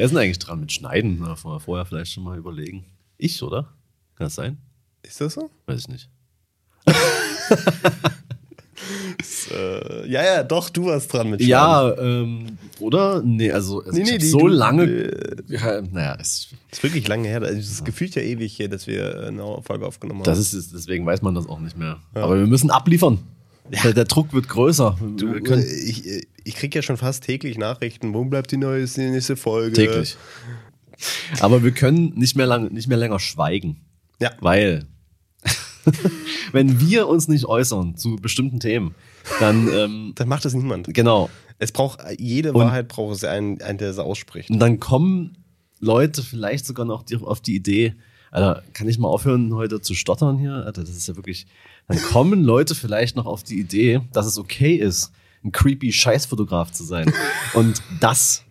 [0.00, 1.18] Wer ist denn eigentlich dran mit Schneiden?
[1.20, 2.86] Na, vorher, vielleicht schon mal überlegen.
[3.18, 3.64] Ich, oder?
[4.16, 4.56] Kann das sein?
[5.02, 5.50] Ist das so?
[5.66, 6.08] Weiß ich nicht.
[9.18, 13.20] Das, äh, ja, ja, doch, du warst dran mit Ja, ähm, oder?
[13.22, 14.84] Nee, also, also Nee, nee, die- so du- lange.
[14.84, 17.42] äh, ja, naja, es, ist wirklich lange her.
[17.42, 20.24] Also, Es ist gefühlt ja ewig hier, dass wir eine Folge aufgenommen haben.
[20.24, 21.98] das ist es, deswegen weiß man das auch nicht mehr.
[22.14, 23.18] Aber wir müssen abliefern.
[23.70, 24.98] Der, der Druck wird größer.
[25.16, 28.12] Du, wir können äh, ich, äh, ich krieg ja schon fast täglich Nachrichten.
[28.14, 29.72] Wo bleibt die neue die nächste Folge?
[29.72, 30.16] täglich.
[31.40, 33.80] Aber wir können nicht mehr lang, nicht mehr länger schweigen.
[34.20, 34.32] Ja.
[34.40, 34.86] Weil,
[36.52, 38.94] wenn wir uns nicht äußern zu bestimmten Themen,
[39.38, 40.92] dann, ähm, Dann macht das niemand.
[40.92, 41.30] genau.
[41.58, 44.50] Es braucht, jede Und- Wahrheit braucht es einen, einen, der es ausspricht.
[44.50, 45.36] Und dann kommen
[45.78, 47.94] Leute vielleicht sogar noch auf die Idee,
[48.30, 50.52] Alter, kann ich mal aufhören, heute zu stottern hier?
[50.52, 51.46] Alter, das ist ja wirklich.
[51.90, 55.12] Dann kommen Leute vielleicht noch auf die Idee, dass es okay ist,
[55.42, 57.12] ein creepy Scheißfotograf zu sein.
[57.54, 58.44] Und das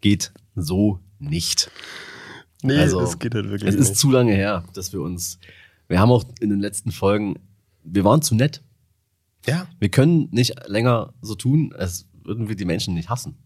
[0.00, 1.70] geht so nicht.
[2.62, 3.98] Nee, Also, das geht halt wirklich Es ist nicht.
[4.00, 5.38] zu lange her, dass wir uns.
[5.88, 7.36] Wir haben auch in den letzten Folgen,
[7.84, 8.62] wir waren zu nett.
[9.46, 13.36] Ja, Wir können nicht länger so tun, als würden wir die Menschen nicht hassen.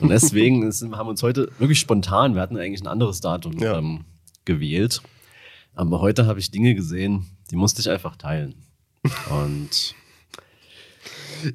[0.00, 3.58] Und deswegen ist, haben wir uns heute wirklich spontan, wir hatten eigentlich ein anderes Datum
[3.58, 3.78] Ja.
[3.78, 4.04] ähm,
[4.44, 5.00] gewählt.
[5.74, 8.56] Aber heute habe ich Dinge gesehen, die musste ich einfach teilen.
[9.30, 9.94] Und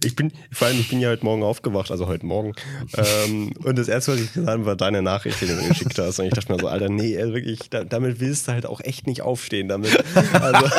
[0.02, 2.54] ich bin, vor allem, ich bin ja heute Morgen aufgewacht, also heute Morgen.
[2.96, 6.00] ähm, und das erste, was ich gesagt habe, war deine Nachricht, die du mir geschickt
[6.00, 6.20] hast.
[6.20, 9.08] Und ich dachte mir so, Alter, nee, wirklich, da, damit willst du halt auch echt
[9.08, 9.68] nicht aufstehen.
[9.68, 9.92] Damit,
[10.34, 10.70] also,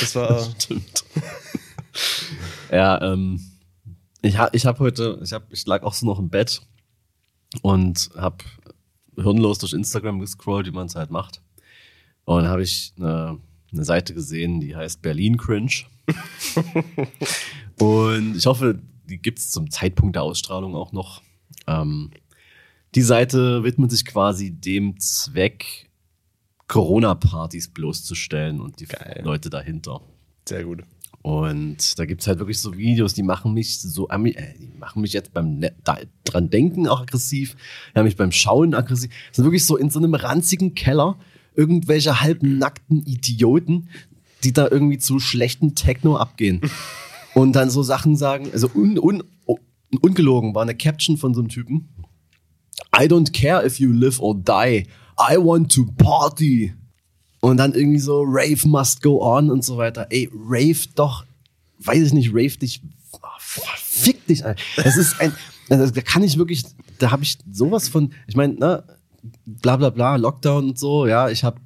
[0.00, 1.04] das war, stimmt.
[2.70, 3.40] ja, ähm,
[4.22, 6.62] ich, ha, ich habe heute, ich, hab, ich lag auch so noch im Bett
[7.62, 8.44] und habe
[9.16, 11.42] hirnlos durch Instagram gescrollt, wie man es halt macht.
[12.24, 13.40] Und habe ich eine,
[13.72, 15.70] eine Seite gesehen, die heißt Berlin Cringe.
[17.78, 21.22] und ich hoffe, die gibt es zum Zeitpunkt der Ausstrahlung auch noch.
[21.66, 22.10] Ähm,
[22.94, 25.88] die Seite widmet sich quasi dem Zweck,
[26.68, 29.22] Corona-Partys bloßzustellen und die Geil.
[29.24, 30.00] Leute dahinter.
[30.48, 30.84] sehr gut.
[31.22, 35.12] Und da gibt's halt wirklich so Videos, die machen mich so, äh, die machen mich
[35.12, 35.74] jetzt beim Ne-
[36.24, 37.56] dran denken auch aggressiv,
[37.92, 39.10] die haben mich beim Schauen aggressiv.
[39.28, 41.18] Das sind wirklich so in so einem ranzigen Keller
[41.60, 43.90] irgendwelche halbnackten Idioten,
[44.44, 46.62] die da irgendwie zu schlechten Techno abgehen.
[47.34, 49.58] Und dann so Sachen sagen, also un, un, un,
[50.00, 51.88] ungelogen war eine Caption von so einem Typen.
[52.98, 54.86] I don't care if you live or die.
[55.18, 56.74] I want to party.
[57.40, 60.06] Und dann irgendwie so, Rave must go on und so weiter.
[60.10, 61.24] Ey, Rave doch,
[61.78, 62.80] weiß ich nicht, Rave dich,
[63.78, 64.60] fick dich, Alter.
[64.76, 65.32] Das ist ein,
[65.68, 66.64] also da kann ich wirklich,
[66.98, 68.84] da habe ich sowas von, ich meine, ne,
[69.44, 71.60] bla bla bla, Lockdown und so, ja, ich habe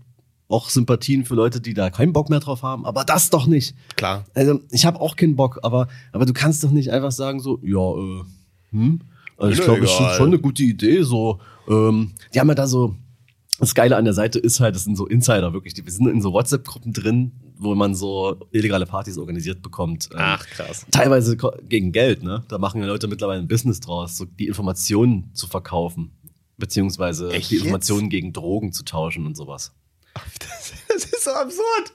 [0.48, 3.74] auch Sympathien für Leute, die da keinen Bock mehr drauf haben, aber das doch nicht.
[3.96, 4.24] Klar.
[4.34, 7.58] Also ich habe auch keinen Bock, aber, aber du kannst doch nicht einfach sagen so,
[7.62, 8.24] ja, äh,
[8.70, 9.00] hm?
[9.36, 11.02] Also ich glaube, es ist schon eine gute Idee.
[11.02, 12.94] So, ähm, die haben ja da so.
[13.60, 15.74] Das Geile an der Seite ist halt, das sind so Insider wirklich.
[15.74, 20.08] Die, wir sind in so WhatsApp-Gruppen drin, wo man so illegale Partys organisiert bekommt.
[20.12, 20.84] Ähm, Ach, krass.
[20.90, 21.36] Teilweise
[21.68, 22.42] gegen Geld, ne?
[22.48, 26.10] Da machen ja Leute mittlerweile ein Business draus, so die Informationen zu verkaufen.
[26.56, 27.64] Beziehungsweise Echt die jetzt?
[27.64, 29.72] Informationen gegen Drogen zu tauschen und sowas.
[30.38, 31.92] Das, das ist so absurd.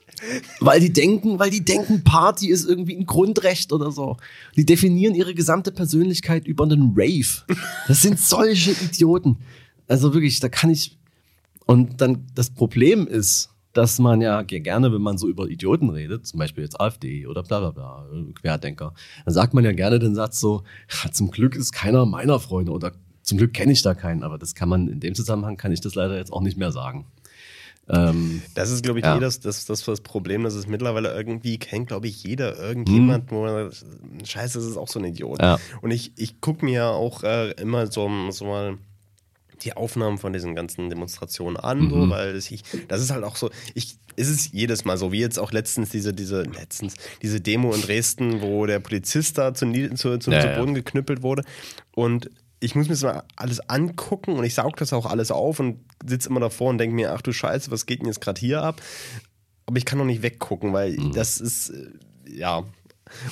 [0.59, 4.18] Weil die denken, weil die denken, Party ist irgendwie ein Grundrecht oder so.
[4.58, 7.46] Die definieren ihre gesamte Persönlichkeit über einen Rave.
[7.88, 9.38] Das sind solche Idioten.
[9.88, 10.98] Also wirklich, da kann ich.
[11.66, 15.90] Und dann das Problem ist, dass man ja ge- gerne, wenn man so über Idioten
[15.90, 18.06] redet, zum Beispiel jetzt AfD oder bla bla bla,
[18.42, 18.94] Querdenker,
[19.24, 20.64] dann sagt man ja gerne den Satz so,
[21.06, 22.92] "Ja, zum Glück ist keiner meiner Freunde oder
[23.29, 25.79] zum Glück kenne ich da keinen, aber das kann man in dem Zusammenhang kann ich
[25.81, 27.06] das leider jetzt auch nicht mehr sagen.
[27.91, 29.17] Ähm, Das ist, glaube ich, Ja.
[29.17, 33.31] eh das, das, das, das Problem, dass es mittlerweile irgendwie kennt, glaube ich, jeder irgendjemand,
[33.31, 33.85] wo man sagt,
[34.28, 35.39] scheiße, das ist auch so ein Idiot.
[35.39, 35.45] Hm.
[35.47, 35.59] Ja.
[35.81, 38.78] Und ich, ich gucke mir ja auch äh, immer so, so mal
[39.63, 41.89] die Aufnahmen von diesen ganzen Demonstrationen an, Mhm.
[41.89, 45.12] so, weil das, ich, das ist halt auch so, ich, es ist jedes Mal so,
[45.12, 49.54] wie jetzt auch letztens diese, diese, letztens, diese Demo in Dresden, wo der Polizist da
[49.54, 49.65] zu,
[49.95, 50.57] zu, zu, Ja, zu ja.
[50.59, 51.44] Boden geknüppelt wurde.
[51.95, 55.59] Und ich muss mir das mal alles angucken und ich saug das auch alles auf
[55.59, 58.39] und sitze immer davor und denke mir, ach du Scheiße, was geht denn jetzt gerade
[58.39, 58.81] hier ab?
[59.65, 61.11] Aber ich kann noch nicht weggucken, weil Mhm.
[61.13, 61.89] das ist, äh,
[62.29, 62.63] ja.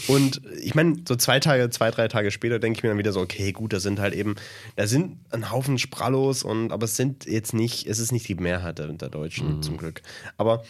[0.07, 3.11] Und ich meine, so zwei Tage, zwei, drei Tage später denke ich mir dann wieder
[3.13, 4.35] so, okay, gut, da sind halt eben,
[4.75, 8.35] da sind ein Haufen Sprallos und, aber es sind jetzt nicht, es ist nicht die
[8.35, 10.01] Mehrheit der, der Deutschen, zum Glück.
[10.37, 10.63] Aber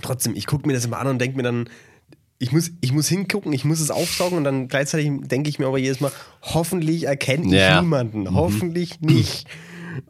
[0.00, 1.68] trotzdem, ich gucke mir das immer an und denke mir dann,
[2.42, 5.66] ich muss, ich muss hingucken, ich muss es aufsaugen und dann gleichzeitig denke ich mir
[5.68, 6.10] aber jedes Mal,
[6.42, 7.80] hoffentlich erkenne ich Ja.
[7.80, 9.46] niemanden, hoffentlich nicht.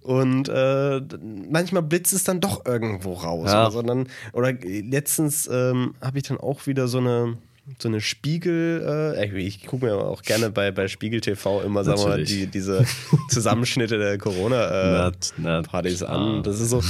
[0.00, 1.02] Und äh,
[1.50, 3.50] manchmal blitzt es dann doch irgendwo raus.
[3.50, 3.64] Ja.
[3.67, 3.82] Oder, so.
[3.82, 7.37] dann, oder letztens ähm, habe ich dann auch wieder so eine,
[7.79, 12.00] so eine Spiegel, äh, ich gucke mir auch gerne bei, bei Spiegel TV immer, sagen
[12.00, 12.87] wir mal, die, diese
[13.29, 16.43] Zusammenschnitte der Corona-Partys äh, an.
[16.44, 16.82] Das ist so,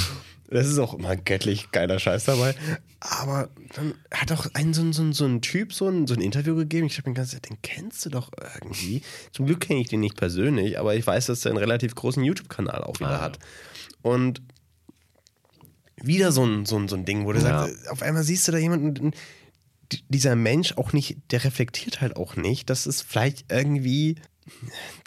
[0.52, 2.54] das ist auch immer göttlich geiler Scheiß dabei.
[3.00, 6.54] Aber dann hat auch ein so, so, so ein Typ so ein, so ein Interview
[6.54, 6.86] gegeben.
[6.86, 9.02] Ich habe mir gedacht, den kennst du doch irgendwie.
[9.32, 12.22] Zum Glück kenne ich den nicht persönlich, aber ich weiß, dass er einen relativ großen
[12.22, 13.22] YouTube-Kanal auch wieder ah.
[13.22, 13.38] hat.
[14.02, 14.42] Und
[15.96, 17.66] wieder so ein, so ein, so ein Ding, wo du ja.
[17.66, 19.12] sagst, auf einmal siehst du da jemanden,
[20.08, 24.16] dieser Mensch auch nicht, der reflektiert halt auch nicht, dass es vielleicht irgendwie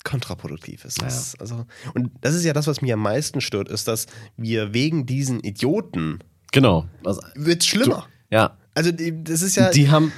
[0.04, 1.02] kontraproduktiv ist.
[1.02, 1.40] Das, ja.
[1.42, 5.06] also, und das ist ja das, was mich am meisten stört, ist, dass wir wegen
[5.06, 6.20] diesen Idioten
[6.52, 8.08] genau also, wird schlimmer.
[8.30, 8.58] Du, ja.
[8.74, 9.70] Also das ist ja.
[9.70, 10.12] Die haben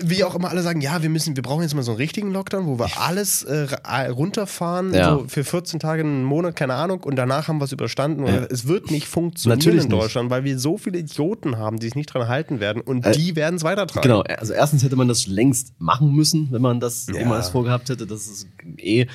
[0.00, 2.32] wie auch immer alle sagen, ja, wir müssen, wir brauchen jetzt mal so einen richtigen
[2.32, 3.66] Lockdown, wo wir alles äh,
[4.08, 5.10] runterfahren, ja.
[5.10, 8.26] so für 14 Tage, einen Monat, keine Ahnung, und danach haben wir es überstanden.
[8.26, 8.46] Ja.
[8.50, 10.30] Es wird nicht funktionieren Natürlich in Deutschland, nicht.
[10.36, 13.36] weil wir so viele Idioten haben, die sich nicht dran halten werden und äh, die
[13.36, 14.02] werden es weitertragen.
[14.02, 17.20] Genau, also erstens hätte man das längst machen müssen, wenn man das ja.
[17.20, 18.06] jemals vorgehabt hätte.
[18.06, 18.46] Das ist
[18.78, 19.06] eh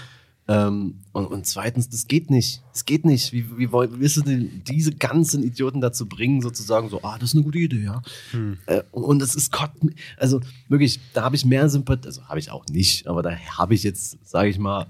[0.47, 2.63] ähm, und, und, zweitens, das geht nicht.
[2.71, 3.33] Das geht nicht.
[3.33, 7.29] Wie, wie, wie willst du denn diese ganzen Idioten dazu bringen, sozusagen so, ah, das
[7.29, 8.01] ist eine gute Idee, ja.
[8.31, 8.57] Hm.
[8.65, 9.71] Äh, und das ist Gott,
[10.17, 10.39] also
[10.69, 13.83] wirklich, da habe ich mehr Sympathie, also habe ich auch nicht, aber da habe ich
[13.83, 14.87] jetzt, sage ich mal,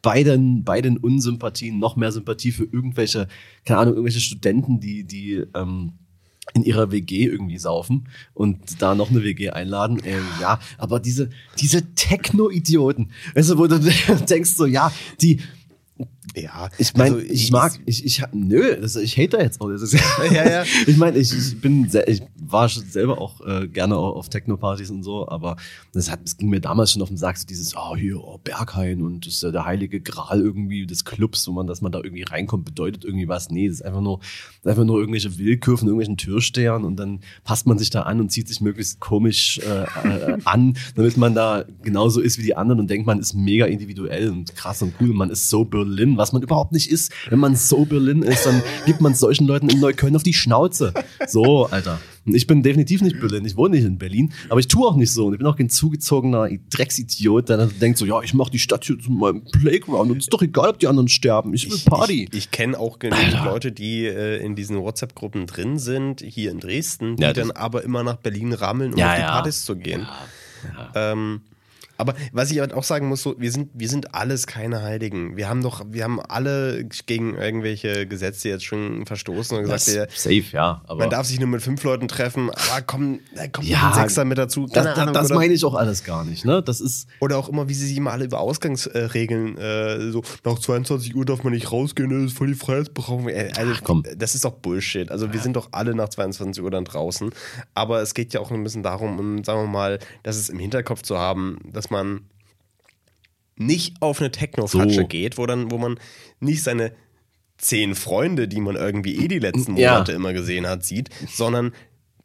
[0.00, 3.28] bei den, bei den Unsympathien noch mehr Sympathie für irgendwelche,
[3.64, 5.92] keine Ahnung, irgendwelche Studenten, die, die, ähm,
[6.54, 10.00] in ihrer WG irgendwie saufen und da noch eine WG einladen.
[10.04, 13.78] Ähm, ja, aber diese, diese Techno-Idioten, weißt du, wo du
[14.28, 15.40] denkst so, ja, die,
[16.42, 19.60] ja, ich meine, also ich, ich, mag, ich, ich, nö, das, ich hate da jetzt
[19.60, 19.68] auch.
[19.68, 20.00] Das ist, ja,
[20.48, 20.64] ja.
[20.86, 25.02] ich meine, ich, ich bin, sehr, ich war selber auch äh, gerne auf Techno-Partys und
[25.02, 25.56] so, aber
[25.92, 28.38] das hat, das ging mir damals schon auf den Sack, so dieses, oh, hier, oh,
[28.42, 31.92] Berghain und das ist ja der heilige Gral irgendwie des Clubs, wo man, dass man
[31.92, 33.50] da irgendwie reinkommt, bedeutet irgendwie was.
[33.50, 34.20] Nee, das ist einfach nur,
[34.64, 38.30] einfach nur irgendwelche Willkür von irgendwelchen Türstehern und dann passt man sich da an und
[38.30, 42.80] zieht sich möglichst komisch äh, äh, an, damit man da genauso ist wie die anderen
[42.80, 46.16] und denkt, man ist mega individuell und krass und cool und man ist so Berlin,
[46.16, 47.12] was man überhaupt nicht ist.
[47.28, 50.92] Wenn man so Berlin ist, dann gibt man solchen Leuten in Neukölln auf die Schnauze.
[51.26, 51.98] So, Alter.
[52.34, 55.12] Ich bin definitiv nicht Berlin, ich wohne nicht in Berlin, aber ich tue auch nicht
[55.12, 55.26] so.
[55.26, 58.58] Und ich bin auch kein zugezogener Drecksidiot, der dann denkt so, ja, ich mache die
[58.58, 61.54] Stadt hier zu meinem Playground und es ist doch egal, ob die anderen sterben.
[61.54, 62.28] Ich will Party.
[62.30, 66.60] Ich, ich, kenne auch genügend Leute, die äh, in diesen WhatsApp-Gruppen drin sind, hier in
[66.60, 69.76] Dresden, die ja, dann aber immer nach Berlin rammeln, um ja, auf die Partys zu
[69.76, 70.06] gehen.
[70.94, 71.40] Ja, ähm,
[71.98, 75.36] aber was ich auch sagen muss, so, wir sind, wir sind alles keine Heiligen.
[75.36, 80.06] Wir haben doch, wir haben alle gegen irgendwelche Gesetze jetzt schon verstoßen und gesagt, ja,
[80.14, 80.82] safe, ja.
[80.96, 84.24] Man darf sich nur mit fünf Leuten treffen, aber komm, da kommt ja, ein Sechster
[84.24, 84.66] mit dazu.
[84.66, 86.62] das, Ahnung, das meine ich auch alles gar nicht, ne?
[86.62, 87.08] Das ist.
[87.20, 91.24] Oder auch immer, wie sie sich immer alle über Ausgangsregeln, äh, so nach 22 Uhr
[91.24, 93.28] darf man nicht rausgehen, das ist voll die Freiheitsberauchung.
[93.28, 94.04] Äh, also, Ach, komm.
[94.16, 95.10] Das ist doch Bullshit.
[95.10, 97.30] Also wir sind doch alle nach 22 Uhr dann draußen.
[97.74, 100.60] Aber es geht ja auch ein bisschen darum, um, sagen wir mal, dass es im
[100.60, 102.22] Hinterkopf zu haben, dass man
[103.56, 105.06] nicht auf eine Techno-Fatsche so.
[105.06, 105.98] geht, wo, dann, wo man
[106.40, 106.92] nicht seine
[107.58, 110.16] zehn Freunde, die man irgendwie eh die letzten Monate ja.
[110.16, 111.72] immer gesehen hat, sieht, sondern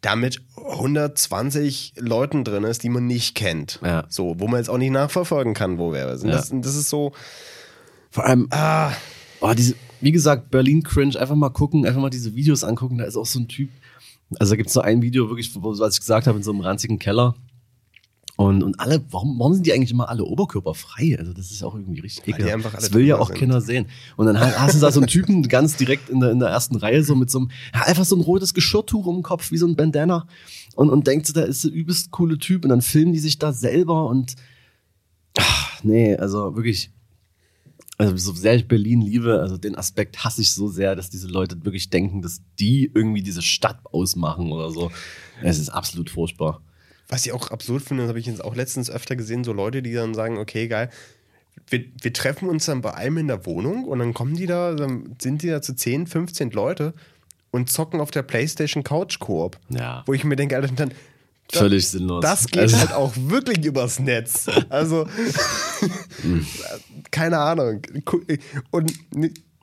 [0.02, 3.80] damit 120 Leuten drin ist, die man nicht kennt.
[3.84, 4.06] Ja.
[4.10, 6.30] So, wo man jetzt auch nicht nachverfolgen kann, wo wir sind.
[6.30, 6.36] Ja.
[6.36, 7.14] Das, das, ist so.
[8.12, 8.92] Vor allem, ah,
[9.40, 12.98] oh, diese, wie gesagt, Berlin Cringe, einfach mal gucken, einfach mal diese Videos angucken.
[12.98, 13.70] Da ist auch so ein Typ.
[14.40, 16.62] Also da gibt es so ein Video, wirklich, was ich gesagt habe, in so einem
[16.62, 17.34] ranzigen Keller
[18.44, 21.18] und, und alle, warum, warum sind die eigentlich immer alle oberkörperfrei?
[21.18, 22.74] Also das ist auch irgendwie richtig ekelhaft.
[22.74, 23.38] Das will ja auch sind.
[23.38, 23.86] Kinder sehen.
[24.18, 26.76] Und dann hast du da so einen Typen ganz direkt in der, in der ersten
[26.76, 29.58] Reihe, so mit so einem, ja, einfach so ein rotes Geschirrtuch um den Kopf, wie
[29.58, 30.28] so ein Bandana.
[30.76, 32.66] Und, und denkt, da ist der übelst coole Typ.
[32.66, 34.36] Und dann filmen die sich da selber und,
[35.38, 36.92] ach, nee, also wirklich,
[37.98, 41.28] also so sehr ich Berlin liebe, also den Aspekt hasse ich so sehr, dass diese
[41.28, 44.92] Leute wirklich denken, dass die irgendwie diese Stadt ausmachen oder so.
[45.42, 46.62] Es ist absolut furchtbar.
[47.14, 49.84] Was ich auch absurd finde, das habe ich jetzt auch letztens öfter gesehen, so Leute,
[49.84, 50.90] die dann sagen, okay, geil,
[51.68, 54.74] wir, wir treffen uns dann bei einem in der Wohnung und dann kommen die da,
[54.74, 56.96] dann sind die da zu 10, 15 Leute
[57.52, 59.60] und zocken auf der Playstation Couch Koop.
[59.70, 60.02] Ja.
[60.08, 60.92] Wo ich mir denke, Alter, dann,
[61.52, 62.24] Völlig sinnlos.
[62.24, 62.80] Das geht also.
[62.80, 64.48] halt auch wirklich übers Netz.
[64.70, 65.08] Also,
[67.12, 67.84] keine Ahnung.
[68.72, 68.92] Und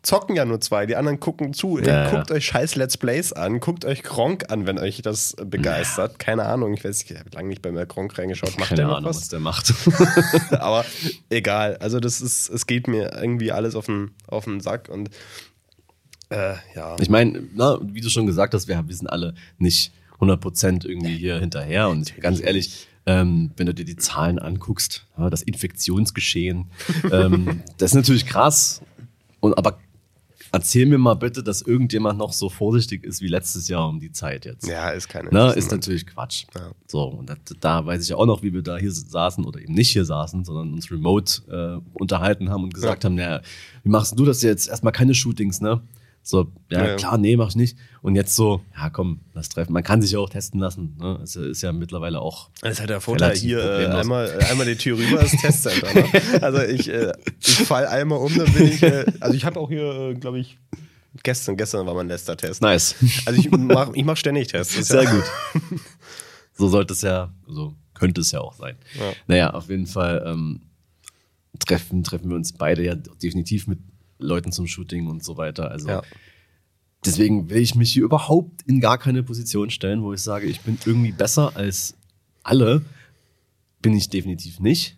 [0.02, 1.78] zocken ja nur zwei, die anderen gucken zu.
[1.78, 2.10] Ja, ja.
[2.10, 6.12] Guckt euch scheiß Let's Plays an, guckt euch Gronk an, wenn euch das begeistert.
[6.12, 6.18] Ja.
[6.18, 8.58] Keine Ahnung, ich weiß, ich habe lange nicht bei mir Gronk reingeschaut.
[8.58, 9.16] Macht Keine der Ahnung, was?
[9.16, 9.74] was der macht.
[10.58, 10.84] Aber
[11.28, 15.10] egal, also das ist, es geht mir irgendwie alles auf den, auf den Sack und
[16.30, 16.96] äh, ja.
[17.00, 17.42] Ich meine,
[17.82, 22.16] wie du schon gesagt hast, wir, wir sind alle nicht 100% irgendwie hier hinterher und
[22.20, 26.70] ganz ehrlich, ähm, wenn du dir die Zahlen anguckst, das Infektionsgeschehen,
[27.10, 28.82] ähm, das ist natürlich krass.
[29.40, 29.78] Und, aber
[30.52, 34.12] erzähl mir mal bitte, dass irgendjemand noch so vorsichtig ist wie letztes Jahr um die
[34.12, 34.66] Zeit jetzt.
[34.66, 35.28] Ja, ist keine.
[35.32, 36.44] Na, ist natürlich Quatsch.
[36.54, 36.70] Ja.
[36.86, 39.60] So, und das, da weiß ich ja auch noch, wie wir da hier saßen oder
[39.60, 43.08] eben nicht hier saßen, sondern uns remote äh, unterhalten haben und gesagt Ja.
[43.08, 43.40] haben, naja,
[43.84, 44.68] wie machst du das jetzt?
[44.68, 45.80] Erstmal keine Shootings, ne?
[46.22, 47.76] So, ja, Ja, klar, nee, mach ich nicht.
[48.02, 49.72] Und jetzt so, ja, komm, lass treffen.
[49.72, 50.96] Man kann sich ja auch testen lassen.
[50.98, 51.18] Ne?
[51.22, 52.50] Es ist ja mittlerweile auch.
[52.60, 55.92] Das ist halt der Vorteil hier, äh, einmal, einmal die Tür rüber ist Testcenter.
[55.94, 56.04] Ne?
[56.40, 59.68] Also ich, äh, ich fall einmal um, dann bin ich, äh, also ich habe auch
[59.68, 60.58] hier, äh, glaube ich,
[61.22, 62.62] gestern, gestern war mein letzter Test.
[62.62, 62.94] Nice.
[63.26, 64.76] Also ich mache ich mach ständig Tests.
[64.76, 65.24] Das Sehr ja, gut.
[66.54, 68.76] so sollte es ja, so könnte es ja auch sein.
[68.98, 69.12] Ja.
[69.26, 70.62] Naja, auf jeden Fall ähm,
[71.58, 73.78] treffen, treffen wir uns beide ja definitiv mit
[74.20, 75.70] Leuten zum Shooting und so weiter.
[75.70, 76.02] Also Ja.
[77.04, 80.60] deswegen will ich mich hier überhaupt in gar keine Position stellen, wo ich sage, ich
[80.60, 81.94] bin irgendwie besser als
[82.42, 82.82] alle.
[83.82, 84.96] Bin ich definitiv nicht.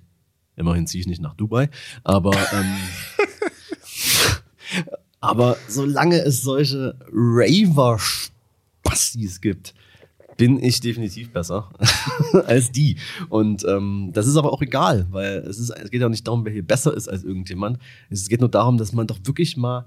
[0.56, 1.70] Immerhin ziehe ich nicht nach Dubai.
[2.04, 2.76] Aber, ähm,
[5.20, 9.74] aber solange es solche Raver-Spastis gibt,
[10.36, 11.70] bin ich definitiv besser
[12.46, 12.96] als die.
[13.28, 16.26] Und ähm, das ist aber auch egal, weil es, ist, es geht ja auch nicht
[16.26, 17.78] darum, wer hier besser ist als irgendjemand.
[18.10, 19.86] Es geht nur darum, dass man doch wirklich mal,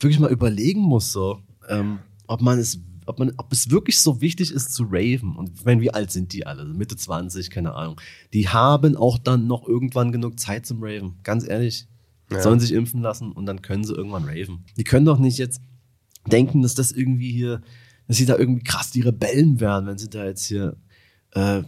[0.00, 4.20] wirklich mal überlegen muss, so, ähm, ob man es, ob man, ob es wirklich so
[4.20, 5.34] wichtig ist zu raven.
[5.36, 6.64] Und ich meine, wie alt sind die alle?
[6.66, 8.00] Mitte 20, keine Ahnung.
[8.34, 11.16] Die haben auch dann noch irgendwann genug Zeit zum Raven.
[11.22, 11.86] Ganz ehrlich.
[12.30, 12.42] Ja.
[12.42, 14.64] Sollen sich impfen lassen und dann können sie irgendwann raven.
[14.76, 15.62] Die können doch nicht jetzt
[16.26, 17.62] denken, dass das irgendwie hier,
[18.08, 20.76] dass sie da irgendwie krass die Rebellen werden, wenn sie da jetzt hier,
[21.32, 21.62] äh,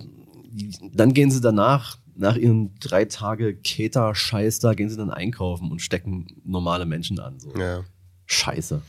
[0.92, 5.80] dann gehen sie danach, nach ihren drei Tage Keter-Scheiß da, gehen sie dann einkaufen und
[5.80, 7.38] stecken normale Menschen an.
[7.38, 7.54] So.
[7.56, 7.85] ja.
[8.26, 8.82] Scheiße.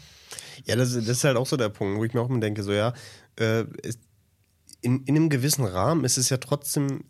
[0.65, 2.63] Ja, das, das ist halt auch so der Punkt, wo ich mir auch immer denke,
[2.63, 2.93] so ja,
[3.37, 3.65] äh,
[4.81, 7.03] in, in einem gewissen Rahmen ist es ja trotzdem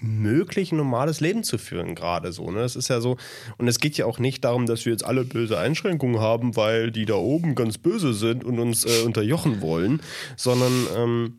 [0.00, 2.50] möglich, ein normales Leben zu führen, gerade so.
[2.50, 2.60] Ne?
[2.60, 3.16] Das ist ja so,
[3.58, 6.90] und es geht ja auch nicht darum, dass wir jetzt alle böse Einschränkungen haben, weil
[6.90, 10.00] die da oben ganz böse sind und uns äh, unterjochen wollen,
[10.36, 11.38] sondern ähm,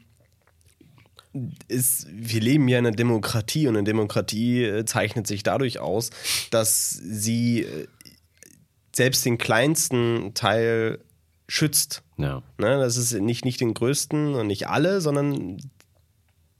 [1.67, 6.09] ist, wir leben ja in einer Demokratie und eine Demokratie äh, zeichnet sich dadurch aus,
[6.51, 7.87] dass sie äh,
[8.95, 10.99] selbst den kleinsten Teil
[11.47, 12.03] schützt.
[12.17, 12.43] Ja.
[12.57, 12.77] Ne?
[12.77, 15.57] Das ist nicht, nicht den größten und nicht alle, sondern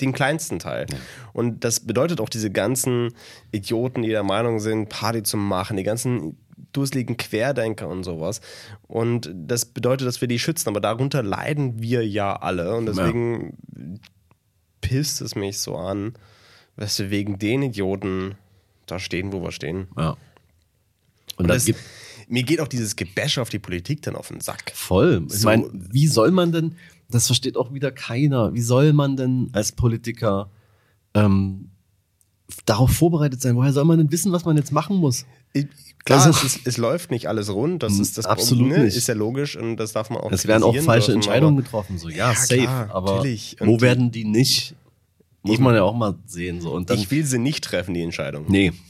[0.02, 0.86] den kleinsten Teil.
[1.34, 3.14] Und das bedeutet auch diese ganzen
[3.52, 6.38] Idioten, die der Meinung sind, Party zu machen, die ganzen
[6.74, 8.42] dusseligen Querdenker und sowas.
[8.88, 12.76] Und das bedeutet, dass wir die schützen, aber darunter leiden wir ja alle.
[12.76, 13.58] Und deswegen
[14.82, 16.14] pisst es mich so an,
[16.78, 18.36] dass wir wegen den Idioten
[18.86, 19.88] da stehen, wo wir stehen.
[19.98, 20.16] ja.
[21.38, 21.80] Und, Und das gibt
[22.30, 24.72] mir geht auch dieses Gebäsch auf die Politik dann auf den Sack.
[24.76, 25.26] voll.
[25.28, 25.48] Ich So.
[25.48, 26.76] meine, wie soll man denn,
[27.10, 30.50] das versteht auch wieder keiner, wie soll man denn als Politiker
[31.14, 31.70] ähm,
[32.66, 33.56] darauf vorbereitet sein?
[33.56, 35.26] Woher soll man denn wissen, was man jetzt machen muss?
[36.06, 38.96] Klar, Also- es, ist, es läuft nicht alles rund, das ist das Absolut ne, nicht.
[38.96, 41.98] ist ja logisch und das darf man auch Es werden auch falsche dürfen, Entscheidungen getroffen,
[41.98, 42.62] so ja, Ja, safe.
[42.62, 43.58] klar, aber natürlich.
[43.60, 44.76] Und wo die- werden die nicht?
[45.42, 46.60] Muss man ja auch mal sehen.
[46.60, 46.72] So.
[46.74, 48.46] Und dann, Ich will sie nicht treffen, die Entscheidung.
[48.48, 48.74] nee.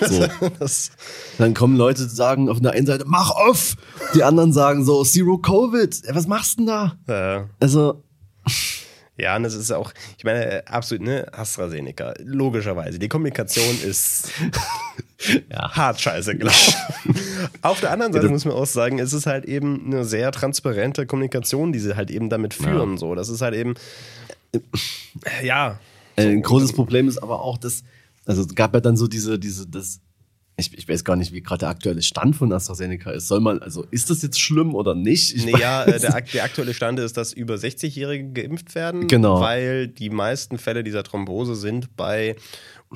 [0.00, 0.26] So.
[0.60, 0.92] Das,
[1.38, 3.74] Dann kommen Leute, die sagen auf der einen Seite, mach off!
[4.14, 6.06] Die anderen sagen so, Zero Covid.
[6.06, 6.66] Ja, Was machst du denn
[7.06, 7.40] da?
[7.40, 8.04] äh, Also,
[9.16, 13.00] ja, und das ist auch, ich meine, absolut, ne, AstraZeneca, logischerweise.
[13.00, 14.28] Die Kommunikation ist
[15.50, 15.68] ja.
[15.72, 16.74] hart scheiße gelaufen.
[17.62, 21.06] Auf der anderen Seite muss man auch sagen, es ist halt eben eine sehr transparente
[21.06, 22.96] Kommunikation, die sie halt eben damit führen.
[22.98, 23.74] So, das ist halt eben,
[25.42, 25.80] ja.
[26.18, 27.82] Äh, ein großes Problem ist aber auch, dass,
[28.26, 30.00] also es gab ja dann so diese, diese, das,
[30.56, 33.28] ich, ich weiß gar nicht, wie gerade der aktuelle Stand von AstraZeneca ist.
[33.28, 35.34] Soll man, also ist das jetzt schlimm oder nicht?
[35.36, 39.40] Ich Nee, ja, äh, der, der aktuelle Stand ist, dass über 60-Jährige geimpft werden, Genau.
[39.40, 42.34] weil die meisten Fälle dieser Thrombose sind bei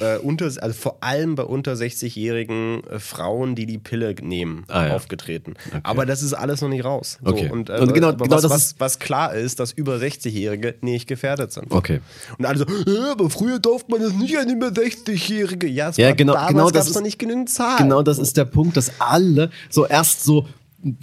[0.01, 4.87] äh, unter, also vor allem bei unter 60-jährigen äh, Frauen, die die Pille nehmen, Ah,
[4.89, 4.95] ja.
[4.97, 5.55] aufgetreten.
[5.83, 7.19] Aber das ist alles noch nicht raus.
[7.23, 7.51] So, Okay.
[7.51, 11.53] Und, äh, Und genau- genau was, was, was klar ist, dass über 60-Jährige nicht gefährdet
[11.53, 11.71] sind.
[11.71, 12.01] Okay.
[12.39, 15.67] Und alle so, äh, aber früher durfte man das nicht an über 60-Jährige.
[15.69, 17.79] Ja, es Ja, war, genau- damals genau gab es noch nicht genügend Zahlen.
[17.79, 20.47] Genau das ist der Punkt, dass alle so erst so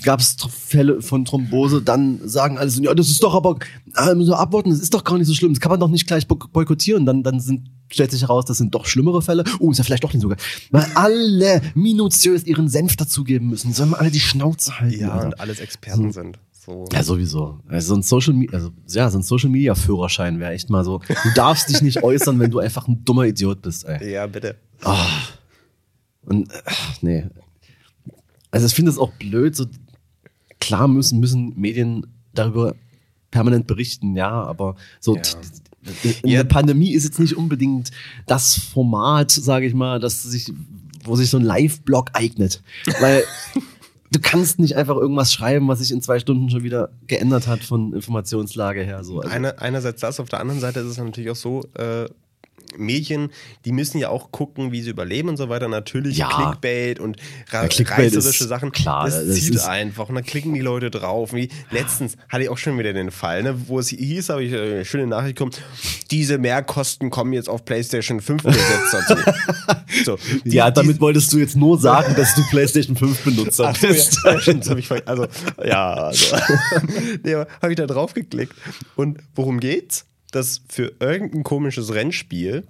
[0.03, 3.57] gab es Fälle von Thrombose, dann sagen alle so, ja, das ist doch aber,
[3.95, 5.87] äh, müssen wir abwarten, das ist doch gar nicht so schlimm, das kann man doch
[5.87, 9.43] nicht gleich boy- boykottieren, dann, dann sind, stellt sich heraus, das sind doch schlimmere Fälle,
[9.59, 10.37] oh, ist ja vielleicht doch nicht so geil,
[10.71, 14.99] weil alle minutiös ihren Senf dazugeben müssen, sollen wir alle die Schnauze halten.
[14.99, 16.39] Ja, und alles Experten sind.
[16.51, 16.85] So.
[16.91, 17.59] Ja, sowieso.
[17.67, 20.83] Also so ein Social Media, also ja, so ein Social Media Führerschein wäre echt mal
[20.83, 20.99] so.
[20.99, 24.11] Du darfst dich nicht äußern, wenn du einfach ein dummer Idiot bist, ey.
[24.11, 24.55] Ja, bitte.
[26.25, 26.61] Und äh,
[27.01, 27.25] nee.
[28.51, 29.65] Also ich finde es auch blöd, so
[30.59, 32.75] klar müssen, müssen Medien darüber
[33.31, 35.21] permanent berichten, ja, aber so Ja.
[36.23, 36.43] In Ja.
[36.43, 37.91] der Pandemie ist jetzt nicht unbedingt
[38.27, 40.51] das Format, sage ich mal, das sich,
[41.03, 42.61] wo sich so ein Live-Blog eignet.
[42.99, 43.23] Weil
[44.11, 47.63] du kannst nicht einfach irgendwas schreiben, was sich in zwei Stunden schon wieder geändert hat
[47.63, 49.03] von Informationslage her.
[49.03, 49.19] So.
[49.21, 52.09] Also, Eine, einerseits das, auf der anderen Seite ist es natürlich auch so, äh,
[52.77, 53.29] Medien,
[53.65, 55.67] die müssen ja auch gucken, wie sie überleben und so weiter.
[55.67, 56.29] Natürlich Ja.
[56.29, 57.17] Clickbait und
[57.51, 58.71] Ja, Clickbait reißerische Sachen.
[58.71, 61.33] klar, das, das zieht ist- einfach und dann klicken die Leute drauf.
[61.33, 64.51] Wie letztens hatte ich auch schon wieder den Fall, ne, wo es hieß, habe ich
[64.53, 65.51] äh, eine schöne Nachricht bekommen,
[66.11, 69.15] diese Mehrkosten kommen jetzt auf PlayStation 5 gesetzt dazu.
[70.05, 73.73] so, die- ja, die- damit wolltest du jetzt nur sagen, dass du PlayStation 5 Benutzer
[73.73, 74.17] Ach bist.
[74.25, 75.27] ja, stimmt, ich also,
[75.63, 76.35] ja, also,
[77.23, 78.53] nee, habe ich da drauf geklickt.
[78.95, 80.05] Und worum geht's?
[80.31, 82.63] Dass für irgendein komisches Rennspiel,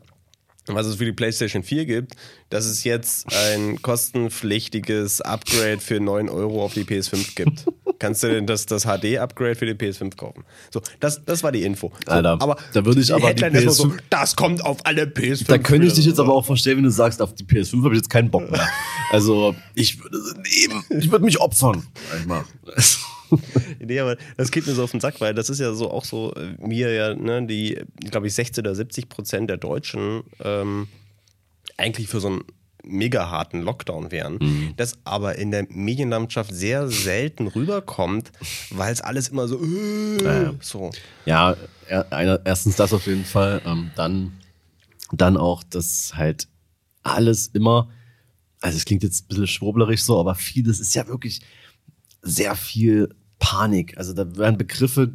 [0.68, 2.16] was es für die PlayStation 4 gibt,
[2.50, 7.66] dass es jetzt ein kostenpflichtiges Upgrade für 9 Euro auf die PS5 gibt.
[8.00, 10.46] Kannst du denn das, das HD-Upgrade für die PS5 kaufen?
[10.72, 11.92] So, das, das war die Info.
[12.06, 12.38] So, Alter,
[12.74, 15.48] da würde ich aber die Headline ist nur so, PS5 das kommt auf alle PS5.
[15.48, 17.94] Da könnte ich dich jetzt aber auch verstehen, wenn du sagst, auf die PS5 habe
[17.94, 18.68] ich jetzt keinen Bock mehr.
[19.12, 20.84] Also, ich würde nehmen.
[20.90, 21.88] Ich würde mich opfern.
[22.14, 22.46] Einmal.
[23.80, 26.06] Nee, aber das geht mir so auf den Sack, weil das ist ja so auch
[26.06, 27.80] so, äh, mir ja, ne, die,
[28.12, 30.88] glaube ich, 60 oder 70 Prozent der Deutschen ähm,
[31.78, 32.44] eigentlich für so einen
[32.84, 38.32] mega harten Lockdown wären, das aber in der Medienlandschaft sehr selten rüberkommt,
[38.72, 40.54] weil es alles immer so, äh, Ja.
[40.62, 40.90] so.
[41.26, 41.56] Ja,
[41.88, 43.62] er, erstens das auf jeden Fall.
[43.66, 44.32] Ähm, dann,
[45.12, 46.48] dann auch, dass halt
[47.04, 47.90] alles immer,
[48.62, 51.42] also es klingt jetzt ein bisschen schwurblerisch so, aber vieles ist ja wirklich
[52.22, 53.10] sehr viel
[53.40, 53.98] Panik.
[53.98, 55.14] Also da werden Begriffe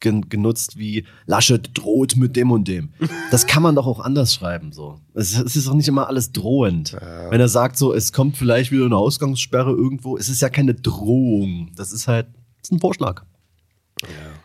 [0.00, 2.90] gen genutzt wie Laschet droht mit dem und dem.
[3.30, 4.72] Das kann man doch auch anders schreiben.
[4.72, 5.00] So.
[5.14, 6.96] Es, es ist doch nicht immer alles drohend.
[7.30, 10.74] Wenn er sagt so, es kommt vielleicht wieder eine Ausgangssperre irgendwo, es ist ja keine
[10.74, 11.72] Drohung.
[11.76, 12.26] Das ist halt
[12.64, 13.24] das ist ein Vorschlag.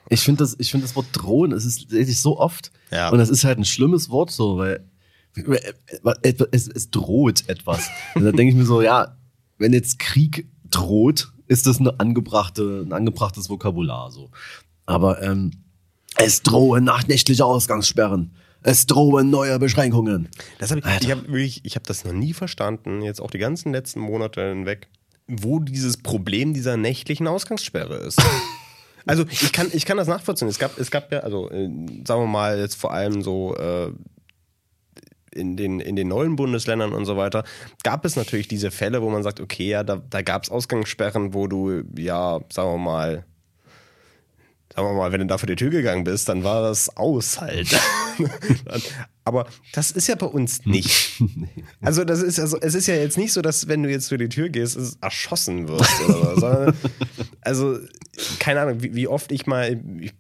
[0.09, 2.71] Ich finde das, ich finde das Wort drohen, es ist ich so oft.
[2.91, 3.09] Ja.
[3.09, 4.83] Und das ist halt ein schlimmes Wort so, weil
[6.51, 7.89] es, es droht etwas.
[8.15, 9.17] Und da denke ich mir so, ja,
[9.57, 14.29] wenn jetzt Krieg droht, ist das eine angebrachte, ein angebrachtes Vokabular so.
[14.85, 15.51] Aber ähm,
[16.15, 18.31] es drohen nachtnächtliche Ausgangssperren.
[18.61, 20.29] Es drohen neue Beschränkungen.
[20.59, 21.03] Das hab ich Alter.
[21.03, 24.49] ich habe wirklich, ich habe das noch nie verstanden, jetzt auch die ganzen letzten Monate
[24.49, 24.89] hinweg,
[25.27, 28.21] wo dieses Problem dieser nächtlichen Ausgangssperre ist.
[29.05, 30.49] Also ich kann, ich kann das nachvollziehen.
[30.49, 31.67] Es gab, es gab ja, also äh,
[32.05, 33.91] sagen wir mal jetzt vor allem so äh,
[35.33, 37.43] in den, in den neuen Bundesländern und so weiter,
[37.83, 41.33] gab es natürlich diese Fälle, wo man sagt, okay, ja, da, da gab es Ausgangssperren,
[41.33, 43.25] wo du, ja, sagen wir mal,
[44.73, 47.41] sagen wir mal, wenn du da vor die Tür gegangen bist, dann war das aus
[47.41, 47.69] halt.
[49.23, 51.21] Aber das ist ja bei uns nicht.
[51.81, 54.17] Also das ist also, es ist ja jetzt nicht so, dass wenn du jetzt vor
[54.17, 56.77] die Tür gehst, es erschossen wirst oder sondern,
[57.41, 57.79] also,
[58.39, 60.13] keine Ahnung, wie, wie oft ich mal, ich,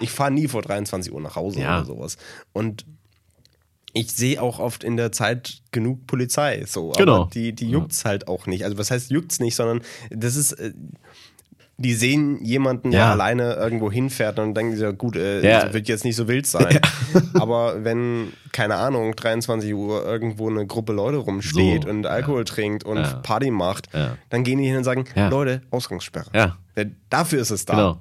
[0.00, 1.78] ich fahre nie vor 23 Uhr nach Hause Ja.
[1.78, 2.16] oder sowas.
[2.52, 2.84] Und
[3.94, 6.64] ich sehe auch oft in der Zeit genug Polizei.
[6.66, 7.22] So, Genau.
[7.22, 8.64] aber die, die juckt's halt auch nicht.
[8.64, 9.80] Also was heißt juckt's nicht, sondern
[10.10, 10.52] das ist.
[10.52, 10.72] Äh,
[11.76, 13.10] die sehen jemanden, der Ja.
[13.10, 15.64] alleine irgendwo hinfährt und denken sich, ja gut, äh, Ja.
[15.64, 16.78] das wird jetzt nicht so wild sein.
[17.34, 22.84] Aber wenn, keine Ahnung, 23 Uhr irgendwo eine Gruppe Leute rumsteht So, und Alkohol trinkt
[22.84, 23.14] und Ja.
[23.24, 24.16] Party macht, Ja.
[24.30, 25.28] dann gehen die hin und sagen, Ja.
[25.28, 26.30] Leute, Ausgangssperre.
[26.32, 26.56] Ja.
[27.10, 27.74] Dafür ist es da.
[27.74, 27.98] Genau.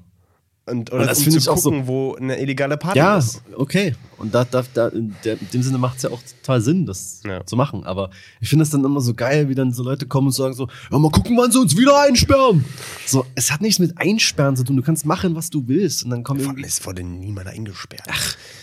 [0.65, 3.17] Und, oder Und das um finde ich auch so- gucken, wo eine illegale Party Ja,
[3.17, 3.41] ist.
[3.57, 3.95] okay.
[4.17, 7.45] Und da, da, da, in, dem Sinne macht es ja auch total Sinn, das Ja.
[7.45, 7.83] zu machen.
[7.83, 10.53] Aber ich finde es dann immer so geil, wie dann so Leute kommen und sagen
[10.53, 12.63] so, ja, mal gucken, wann sie uns wieder einsperren.
[13.05, 14.77] So, es hat nichts mit Einsperren zu tun.
[14.77, 16.05] Du kannst machen, was du willst.
[16.05, 18.07] Und dann kommen Vor allem, Es wurde niemand eingesperrt.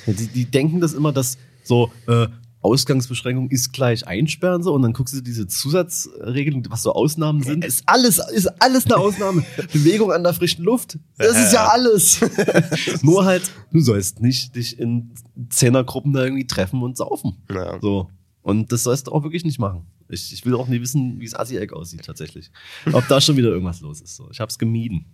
[0.07, 2.29] Ja, die, die denken das immer, dass so äh,
[2.63, 7.65] Ausgangsbeschränkung ist gleich einsperren so und dann guckst du diese Zusatzregelung, was so Ausnahmen sind,
[7.65, 9.45] ist alles ist alles eine Ausnahme.
[9.73, 12.21] Bewegung an der frischen Luft, das ist ja alles.
[13.03, 15.13] Nur halt, du sollst nicht dich in
[15.49, 17.37] Zehnergruppen da irgendwie treffen und saufen.
[17.51, 17.79] Ja.
[17.81, 18.11] So.
[18.43, 19.87] Und das sollst du auch wirklich nicht machen.
[20.09, 22.51] Ich, ich will auch nie wissen, wie das Assi-Eck aussieht tatsächlich.
[22.93, 24.17] Ob da schon wieder irgendwas los ist.
[24.17, 24.29] So.
[24.31, 25.07] Ich hab's gemieden.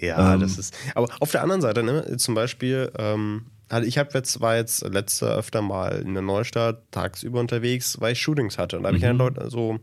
[0.00, 0.40] Ja, Ähm.
[0.40, 0.74] das ist.
[0.94, 4.82] Aber auf der anderen Seite, ne, zum Beispiel, ähm, also ich habe jetzt, war jetzt
[4.82, 8.76] letzte öfter mal in der Neustadt tagsüber unterwegs, weil ich Shootings hatte.
[8.76, 9.08] Und da habe ich Mhm.
[9.08, 9.78] dann Leute so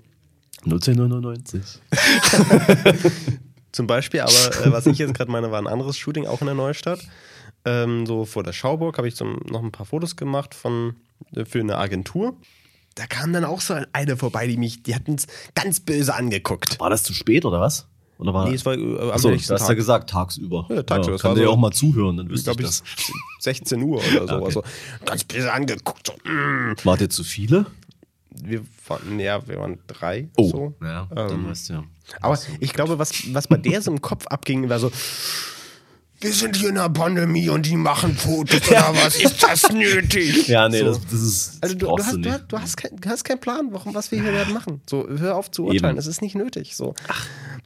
[0.63, 1.61] 1999.
[3.71, 6.47] zum Beispiel, aber äh, was ich jetzt gerade meine, war ein anderes Shooting auch in
[6.47, 6.99] der Neustadt.
[7.65, 10.95] Ähm, so vor der Schauburg habe ich so noch ein paar Fotos gemacht von,
[11.35, 12.37] äh, für eine Agentur.
[12.95, 16.79] Da kam dann auch so eine vorbei, die mich, die hatten es ganz böse angeguckt.
[16.79, 17.87] War das zu spät oder was?
[18.17, 19.75] Oder war Nee, es war äh, am Achso, du nächsten hast ja Tag.
[19.77, 20.65] gesagt, tagsüber.
[20.69, 22.63] Ja, tagsüber, das kann dir ja so- auch mal zuhören, dann Ich wüsste ich glaube,
[22.69, 22.83] das.
[23.39, 24.33] 16 Uhr oder so.
[24.35, 24.45] okay.
[24.45, 24.63] Also,
[25.05, 26.07] ganz böse angeguckt.
[26.07, 26.75] So, mm.
[26.83, 27.65] Wart ihr zu viele?
[28.43, 30.27] Wir waren, ja, wir waren drei.
[30.37, 30.73] Oh, So.
[30.81, 31.83] ja, dann Ähm, weißt du ja.
[32.21, 34.91] Aber ich glaube, was, was bei der so im Kopf abging, war so,
[36.21, 39.15] wir sind hier in der Pandemie und die machen Fotos oder was?
[39.21, 40.47] Ist das nötig?
[40.47, 40.85] Ja, nee, so.
[40.85, 41.57] das, das ist.
[41.61, 44.11] Also du, du, hast, du, hast, du, hast kein, du hast keinen Plan, warum, was
[44.11, 44.81] wir hier werden machen.
[44.89, 45.97] So, hör auf zu urteilen, Eben.
[45.99, 46.75] es ist nicht nötig.
[46.75, 46.93] So.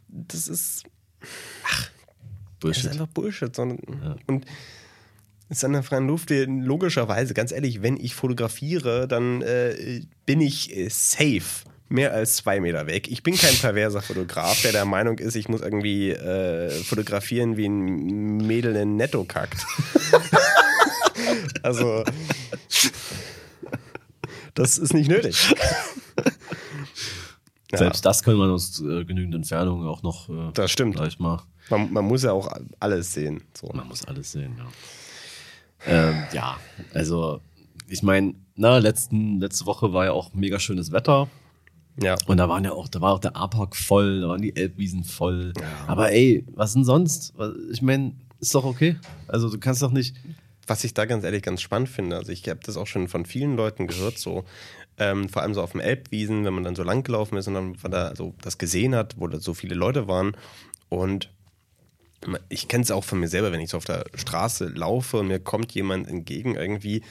[0.10, 0.84] Das ist,
[1.22, 2.88] das ist Bullshit.
[2.91, 3.56] einfach Bullshit.
[3.56, 4.45] Sondern, Und
[5.50, 10.02] es ist an der freien Luft, die- logischerweise, ganz ehrlich, wenn ich fotografiere, dann äh,
[10.26, 11.65] bin ich äh, safe.
[11.91, 13.08] Mehr als zwei Meter weg.
[13.08, 17.65] Ich bin kein perverser Fotograf, der der Meinung ist, ich muss irgendwie äh, fotografieren, wie
[17.65, 19.65] ein Mädel in Netto kackt.
[21.63, 22.04] also,
[24.54, 25.36] das ist nicht nötig.
[27.72, 27.78] Ja.
[27.78, 30.96] Selbst das können wir aus äh, genügend Entfernung auch noch äh, Das stimmt.
[30.96, 31.42] gleich mal.
[31.70, 33.44] Man, man muss ja auch alles sehen.
[33.54, 33.68] So.
[33.74, 34.66] Man muss alles sehen, ja.
[35.86, 36.58] Ähm, ja,
[36.94, 37.42] also
[37.88, 41.30] ich meine, na, letzten, letzte Woche war ja auch mega schönes Wetter.
[42.02, 42.16] Ja.
[42.28, 45.04] Und da waren ja auch, da war auch der A-Park voll, da waren die Elbwiesen
[45.04, 45.54] voll.
[45.88, 47.34] Aber ey, was denn sonst?
[47.72, 48.98] Ich meine, ist doch okay.
[49.28, 50.16] Also du kannst doch nicht.
[50.68, 53.26] Was ich da ganz ehrlich ganz spannend finde, also ich habe das auch schon von
[53.26, 54.44] vielen Leuten gehört, so
[55.00, 57.54] ähm, vor allem so auf dem Elbwiesen, wenn man dann so lang gelaufen ist und
[57.56, 60.36] dann da so das gesehen hat, wo da so viele Leute waren
[60.90, 61.30] und
[62.50, 65.28] ich kenne es auch von mir selber, wenn ich so auf der Straße laufe und
[65.30, 67.02] mir kommt jemand entgegen, irgendwie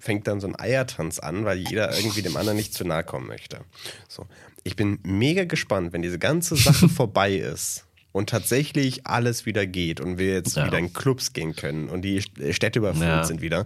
[0.00, 3.28] fängt dann so ein Eiertanz an, weil jeder irgendwie dem anderen nicht zu nahe kommen
[3.28, 3.60] möchte.
[4.08, 4.26] So.
[4.64, 10.00] Ich bin mega gespannt, wenn diese ganze Sache vorbei ist und tatsächlich alles wieder geht
[10.00, 10.66] und wir jetzt Ja.
[10.66, 13.22] wieder in Clubs gehen können und die Städte überfüllt Ja.
[13.24, 13.64] sind wieder.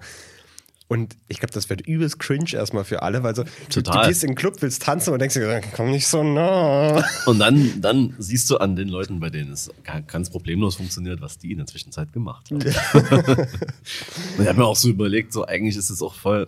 [0.89, 4.23] Und ich glaube, das wird übelst cringe erstmal für alle, weil so, du, du gehst
[4.23, 7.05] in den Club, willst tanzen und denkst dir, komm nicht so nah.
[7.27, 11.21] Und dann, dann siehst du an den Leuten, bei denen es ga- ganz problemlos funktioniert,
[11.21, 12.63] was die in der Zwischenzeit gemacht haben.
[12.63, 12.67] Und
[14.39, 16.47] ich habe mir auch so überlegt, so eigentlich ist es auch voll.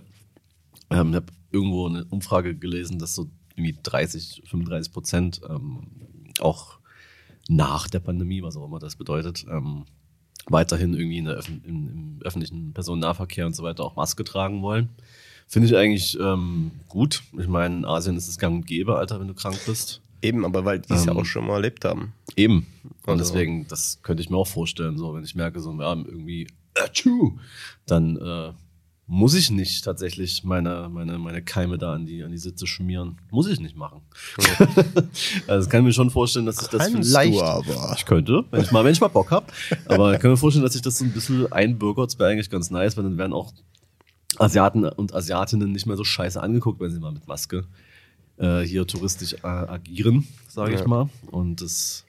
[0.90, 5.80] Ähm, ich habe irgendwo eine Umfrage gelesen, dass so irgendwie 30, 35 Prozent ähm,
[6.40, 6.78] auch
[7.48, 9.84] nach der Pandemie, was auch immer das bedeutet, ähm,
[10.50, 14.62] weiterhin irgendwie in der Öffn im, im öffentlichen Personennahverkehr und so weiter auch Maske tragen
[14.62, 14.88] wollen.
[15.46, 17.22] Finde ich eigentlich ähm, gut.
[17.38, 20.02] Ich meine, in Asien ist es gang und gäbe, Alter, wenn du krank bist.
[20.20, 21.18] Eben, aber weil die es ja Ähm.
[21.18, 22.12] auch schon mal erlebt haben.
[22.36, 22.66] Eben.
[23.06, 25.94] Und Also- deswegen, das könnte ich mir auch vorstellen, so wenn ich merke, so ja,
[25.94, 27.38] irgendwie, Atschu,
[27.86, 28.52] dann äh,
[29.10, 33.16] muss ich nicht tatsächlich meine, meine, meine Keime da an die, an die Sitze schmieren.
[33.30, 34.02] Muss ich nicht machen.
[35.46, 37.34] also ich kann mir schon vorstellen, dass ich das Kannst vielleicht.
[37.34, 37.94] du aber.
[37.96, 39.46] Ich könnte, wenn ich mal, wenn ich mal Bock habe.
[39.86, 42.10] Aber ich kann mir vorstellen, dass sich das so ein bisschen einbürgert.
[42.12, 43.52] Das wäre eigentlich ganz nice, weil dann werden auch
[44.38, 47.64] Asiaten und Asiatinnen nicht mehr so scheiße angeguckt, wenn sie mal mit Maske
[48.36, 50.86] äh, hier touristisch äh, agieren, sage ich Ja.
[50.86, 51.08] mal.
[51.30, 52.04] Und das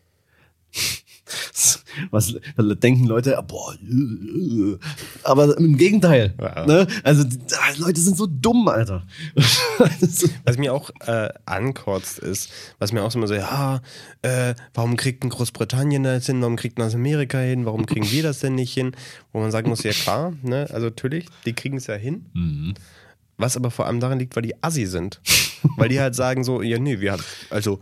[2.11, 4.79] was da denken Leute, boah, äh, äh.
[5.23, 6.33] aber im Gegenteil.
[6.39, 6.65] Ja.
[6.65, 6.87] Ne?
[7.03, 9.03] Also die ah, Leute sind so dumm, Alter.
[10.45, 13.81] Was mir auch äh, ankotzt ist, was mir auch immer so, ja,
[14.21, 18.23] äh, warum kriegt denn Großbritannien das hin, warum kriegt das Amerika hin, warum kriegen wir
[18.23, 18.91] das denn nicht hin?
[19.31, 22.25] Wo man sagen muss, ja klar, ne, also natürlich, die kriegen es ja hin.
[22.33, 22.73] Mhm.
[23.37, 25.21] Was aber vor allem daran liegt, weil die Assi sind.
[25.77, 27.79] weil die halt sagen so, ja nee, wir haben, also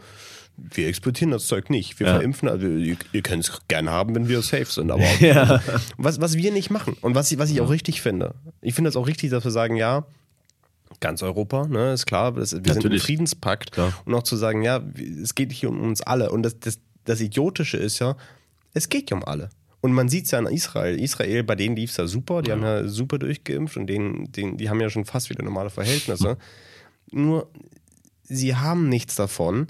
[0.57, 1.99] wir exportieren das Zeug nicht.
[1.99, 2.13] Wir Ja.
[2.15, 4.89] verimpfen, also ihr, ihr könnt es gerne haben, wenn wir safe sind.
[4.91, 5.61] Aber Ja.
[5.97, 8.33] was, was wir nicht machen und was, ich- was ich auch richtig finde.
[8.61, 10.05] Ich finde es auch richtig, dass wir sagen, ja,
[10.99, 13.03] ganz Europa, ne, ist klar, das, wir sind ein Natürlich.
[13.03, 13.71] Friedенspakt.
[13.73, 13.93] Klar.
[14.05, 14.81] Und auch zu sagen, ja,
[15.21, 16.31] es geht hier um uns alle.
[16.31, 18.15] Und das, das, das Idiotische ist ja,
[18.73, 19.49] es geht ja um alle.
[19.81, 20.99] Und man sieht es ja an Israel.
[20.99, 24.57] Israel, bei denen lief es ja super, die haben ja super durchgeimpft und denen, denen,
[24.57, 26.37] die haben ja schon fast wieder normale Verhältnisse.
[27.11, 27.47] Nur,
[28.23, 29.67] sie haben nichts davon,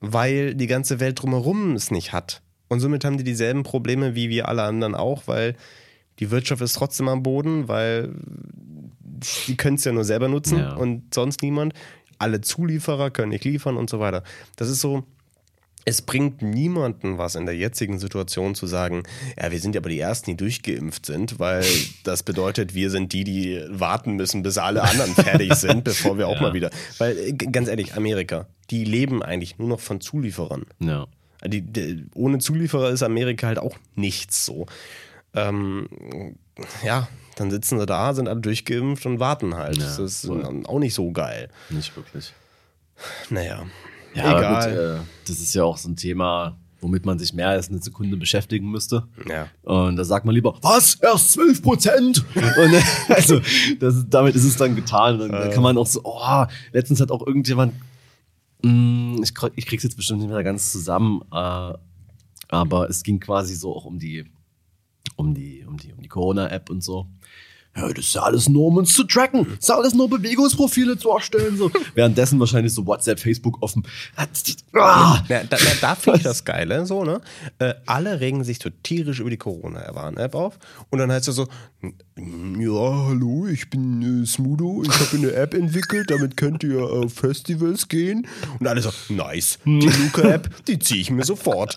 [0.00, 2.42] weil die ganze Welt drumherum es nicht hat.
[2.68, 5.54] Und somit haben die dieselben Probleme wie wir alle anderen auch, weil
[6.18, 8.14] die Wirtschaft ist trotzdem am Boden, weil
[9.46, 10.74] die können es ja nur selber nutzen Ja.
[10.74, 11.74] und sonst niemand.
[12.18, 14.22] Alle Zulieferer können nicht liefern und so weiter.
[14.56, 15.04] Das ist so,
[15.88, 19.04] es bringt niemanden was in der jetzigen Situation zu sagen,
[19.40, 21.64] ja, wir sind ja aber die Ersten, die durchgeimpft sind, weil
[22.04, 26.26] das bedeutet, wir sind die, die warten müssen, bis alle anderen fertig sind, bevor wir
[26.28, 26.42] auch Ja.
[26.42, 26.70] mal wieder.
[26.98, 30.66] Weil, äh, ganz ehrlich, Amerika, die leben eigentlich nur noch von Zulieferern.
[30.80, 31.06] ja.
[31.46, 34.66] Die, die, ohne Zulieferer ist Amerika halt auch nichts so.
[35.34, 35.86] Ähm,
[36.82, 39.76] ja, dann sitzen sie da, sind alle durchgeimpft und warten halt.
[39.76, 40.64] Ja, das ist voll.
[40.66, 41.48] auch nicht so geil.
[41.68, 42.32] Nicht wirklich.
[43.28, 43.66] Naja.
[44.16, 44.70] Ja, Egal.
[44.70, 47.80] gut, äh, das ist ja auch so ein Thema, womit man sich mehr als eine
[47.82, 49.06] Sekunde beschäftigen müsste.
[49.28, 49.48] Ja.
[49.62, 50.94] Und da sagt man lieber, was?
[50.96, 52.24] Erst 12 Prozent?
[52.34, 53.40] Und äh, also,
[53.80, 55.20] das, damit ist es dann getan.
[55.20, 55.54] Und dann Äh.
[55.54, 57.74] kann man auch so, oh, letztens hat auch irgendjemand,
[58.62, 61.72] mh, ich, krieg- ich krieg's jetzt bestimmt nicht mehr ganz zusammen, äh,
[62.48, 64.24] aber es ging quasi so auch um die,
[65.16, 67.06] um die, um die, um die Corona-App und so.
[67.76, 69.44] Ja, das ist ja alles nur, um uns zu tracken.
[69.44, 71.56] Das ist ja alles nur Bewegungsprofile zu erstellen.
[71.58, 71.70] So.
[71.94, 73.86] Währenddessen wahrscheinlich so WhatsApp, Facebook offen.
[74.72, 75.22] Ah.
[75.28, 77.20] Ja, da, da, finde ich das Geile, so, ne?
[77.58, 80.58] Äh, alle regen sich so tierisch über die Corona-Warn-App auf.
[80.90, 81.48] Und dann heißt es so,
[81.82, 87.12] ja, hallo, ich bin äh, Smudo, ich habe eine App entwickelt, damit könnt ihr auf
[87.12, 88.26] Festivals gehen.
[88.58, 91.76] Und alle so, nice, die Luca-App, die ziehe ich mir sofort.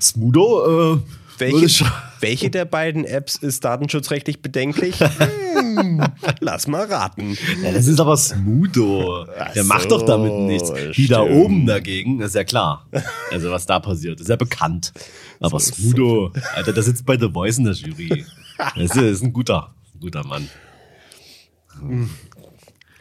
[0.00, 0.98] Smudo, äh,
[1.38, 1.84] welche,
[2.20, 4.98] welche, der beiden Apps ist datenschutzrechtlich bedenklich?
[5.00, 6.02] Hm,
[6.40, 7.36] lass mal raten.
[7.62, 9.26] Ja, das ist aber Smudo.
[9.54, 10.72] Der so, macht doch damit nichts.
[10.94, 12.86] Die da oben dagegen, ist ja klar.
[13.30, 14.92] Also, was da passiert, ist ja bekannt.
[15.40, 16.40] Aber so, Smudo, so.
[16.54, 18.24] Alter, der sitzt bei The Voice in der Jury.
[18.58, 20.48] Das ist, das ist ein guter, ein guter Mann.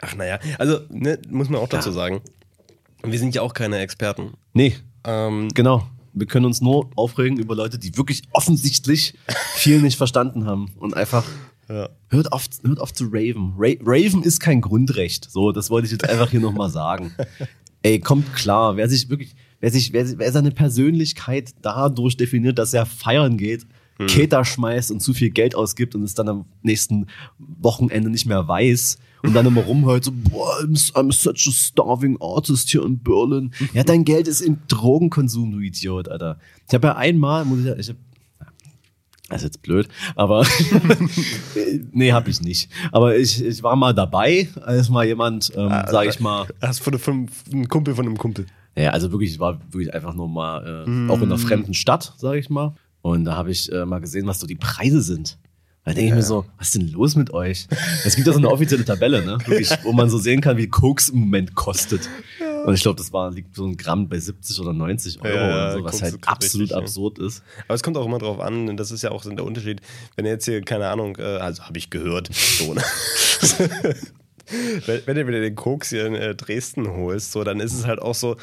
[0.01, 1.95] Ach, naja, also, ne, muss man auch dazu ja.
[1.95, 2.21] sagen.
[3.03, 4.33] Wir sind ja auch keine Experten.
[4.53, 4.75] Nee.
[5.05, 9.13] Ähm, genau wir können uns nur aufregen über Leute, die wirklich offensichtlich
[9.55, 11.25] viel nicht verstanden haben und einfach
[11.69, 11.89] ja.
[12.09, 13.53] hört, auf, hört auf zu raven.
[13.57, 15.29] Ra raven ist kein Grundrecht.
[15.29, 17.13] So, das wollte ich jetzt einfach hier nochmal sagen.
[17.83, 22.73] Ey, kommt klar, wer sich wirklich, wer sich, wer, wer seine Persönlichkeit dadurch definiert, dass
[22.73, 24.07] er feiern geht, hm.
[24.07, 28.47] Keter schmeißt und zu viel Geld ausgibt und es dann am nächsten Wochenende nicht mehr
[28.47, 33.51] weiß, und dann immer rumhört, so, boah, I'm, such a starving artist here in Berlin.
[33.73, 36.39] Ja, dein Geld ist im Drogenkonsum, du Idiot, Alter.
[36.67, 37.97] Ich habe ja einmal, muss ich, ich hab,
[39.29, 40.45] das ist jetzt blöd, aber
[41.91, 42.69] nee, hab ich nicht.
[42.91, 46.47] Aber ich, ich war mal dabei, als mal jemand, ähm, ah, sag ich mal.
[46.61, 48.45] Hast von, von einem Kumpel von einem Kumpel.
[48.77, 51.09] Ja, also wirklich, ich war wirklich einfach nur mal äh, mm.
[51.09, 52.75] auch in einer fremden Stadt, sag ich mal.
[53.01, 55.37] Und da habe ich äh, mal gesehen, was so die Preise sind.
[55.85, 56.07] Da denke ja.
[56.07, 57.67] ich mir so, was ist denn los mit euch?
[58.03, 59.37] Es gibt ja so eine offizielle Tabelle, ne?
[59.45, 62.09] Wirklich, wo man so sehen kann, wie Koks im Moment kostet.
[62.39, 62.63] Ja.
[62.63, 65.45] Und ich glaube, das war, liegt so ein Gramm bei 70 oder 90 Euro ja,
[65.45, 67.43] oder so, was halt absolut richtig, absurd ist.
[67.67, 69.81] Aber es kommt auch immer drauf an, das ist ja auch so der Unterschied,
[70.15, 72.81] wenn ihr jetzt hier, keine Ahnung, äh, also habe ich gehört, so, ne?
[74.87, 77.85] wenn, wenn du wieder den Koks hier in äh, Dresden holst, so, dann ist es
[77.85, 78.37] halt auch so,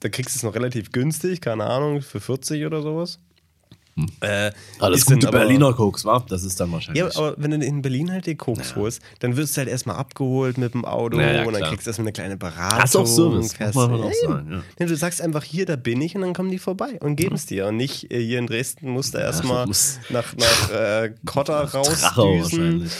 [0.00, 3.18] da kriegst du es noch relativ günstig, keine Ahnung, für 40 oder sowas.
[3.96, 4.06] Hm.
[4.20, 6.24] Äh, Alles gute aber, Berliner Koks, wa?
[6.28, 7.02] Das ist dann wahrscheinlich.
[7.02, 8.76] Ja, aber wenn du in Berlin halt den Koks ja.
[8.76, 11.90] holst, dann wirst du halt erstmal abgeholt mit dem Auto naja, und dann kriegst du
[11.90, 12.80] erstmal eine kleine Beratung.
[12.80, 14.62] Das ist auch Service, muss man auch sagen.
[14.78, 14.86] Ja.
[14.86, 17.46] Du sagst einfach, hier, da bin ich und dann kommen die vorbei und geben es
[17.46, 17.66] dir.
[17.66, 19.66] Und nicht äh, hier in Dresden musst du erstmal
[20.10, 22.90] nach, nach äh, Kotter rausdüsen.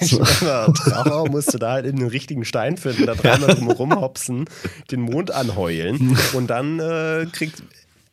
[0.42, 4.46] nach Trachau musst du da halt in den richtigen Stein finden, da dreimal drum rumhopsen,
[4.90, 7.62] den Mond anheulen und dann äh, kriegt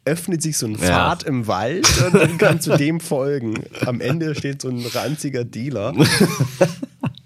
[0.05, 1.29] öffnet sich so ein Pfad ja.
[1.29, 3.63] im Wald und dann kannst du dem folgen.
[3.85, 5.93] Am Ende steht so ein ranziger Dealer,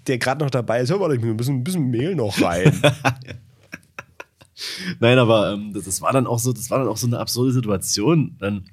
[0.06, 0.90] der gerade noch dabei ist.
[0.90, 2.80] Hör mal, ich ein bisschen, ein bisschen Mehl noch rein.
[5.00, 7.18] Nein, aber ähm, das, das, war dann auch so, das war dann auch so eine
[7.18, 8.36] absurde Situation.
[8.38, 8.64] Dann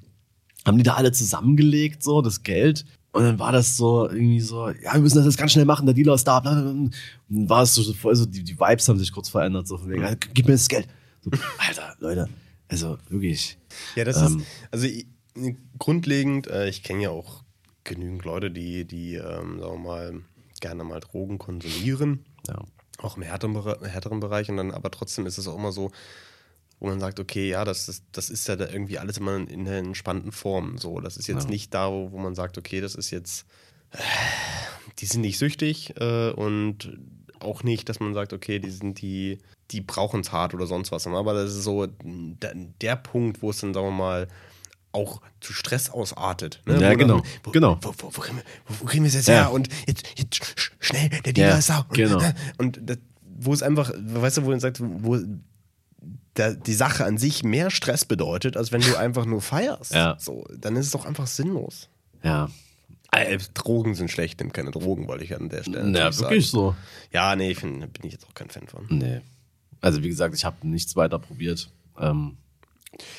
[0.64, 2.86] haben die da alle zusammengelegt, so das Geld.
[3.12, 5.86] Und dann war das so irgendwie so, ja, wir müssen das jetzt ganz schnell machen,
[5.86, 6.38] der Dealer ist da.
[6.38, 9.78] Und dann war es so voll so, die, die Vibes haben sich kurz verändert, so
[9.78, 10.88] von wegen, gib mir das Geld.
[11.22, 12.28] So, Alter, Leute,
[12.68, 13.56] also wirklich.
[13.94, 14.88] Ja, das ähm, ist, also
[15.78, 17.42] grundlegend, äh, ich kenne ja auch
[17.84, 20.22] genügend Leute, die, die ähm, sagen wir mal,
[20.60, 22.24] gerne mal Drogen konsumieren.
[22.48, 22.62] Ja.
[22.98, 24.48] Auch im härteren, härteren Bereich.
[24.48, 25.90] Und dann, aber trotzdem ist es auch immer so,
[26.80, 29.64] wo man sagt, okay, ja, das ist, das ist ja da irgendwie alles immer in
[29.64, 30.78] der entspannten Form.
[30.78, 31.50] So, das ist jetzt ja.
[31.50, 33.46] nicht da, wo, wo man sagt, okay, das ist jetzt,
[33.90, 33.98] äh,
[34.98, 36.98] die sind nicht süchtig äh, und
[37.44, 39.38] auch nicht, dass man sagt, okay, die sind die,
[39.70, 41.06] die brauchen es hart oder sonst was.
[41.06, 44.28] Aber das ist so der, der Punkt, wo es dann, sagen wir mal,
[44.92, 46.60] auch zu Stress ausartet.
[46.66, 46.80] Ne?
[46.80, 47.22] Ja, wo genau.
[47.42, 47.78] wo, genau.
[47.82, 49.34] Wo, wo, kriegen wir, wo, kriegen wir es jetzt ja.
[49.34, 49.52] her?
[49.52, 51.86] Und jetzt, jetzt schnell, der Dealer ja, ist da.
[51.92, 52.22] Genau.
[52.58, 55.18] Und das, wo es einfach, weißt du, wo man sagt, wo
[56.36, 59.92] der, die Sache an sich mehr Stress bedeutet, als wenn du einfach nur feierst.
[59.92, 60.16] Ja.
[60.18, 61.88] So, dann ist es doch einfach sinnlos.
[62.22, 62.48] Ja,
[63.54, 66.74] Drogen sind schlecht, nimm keine Drogen, wollte ich an der Stelle Ja, wirklich sagen.
[66.74, 66.76] so.
[67.12, 68.86] Ja, nee, find, bin ich jetzt auch kein Fan von.
[68.88, 69.20] Nee.
[69.80, 72.36] Also wie gesagt, ich habe nichts weiter probiert, ähm,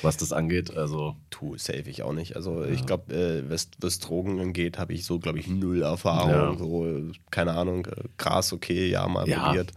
[0.02, 0.76] was das angeht.
[0.76, 2.34] Also tu safe ich auch nicht.
[2.34, 2.70] Also ja.
[2.70, 6.30] ich glaube, äh, was, was, Drogen angeht, habe ich so glaube ich null Erfahrung.
[6.30, 6.58] Ja.
[6.58, 9.44] So keine Ahnung, äh, Gras okay, ja mal ja.
[9.44, 9.72] probiert.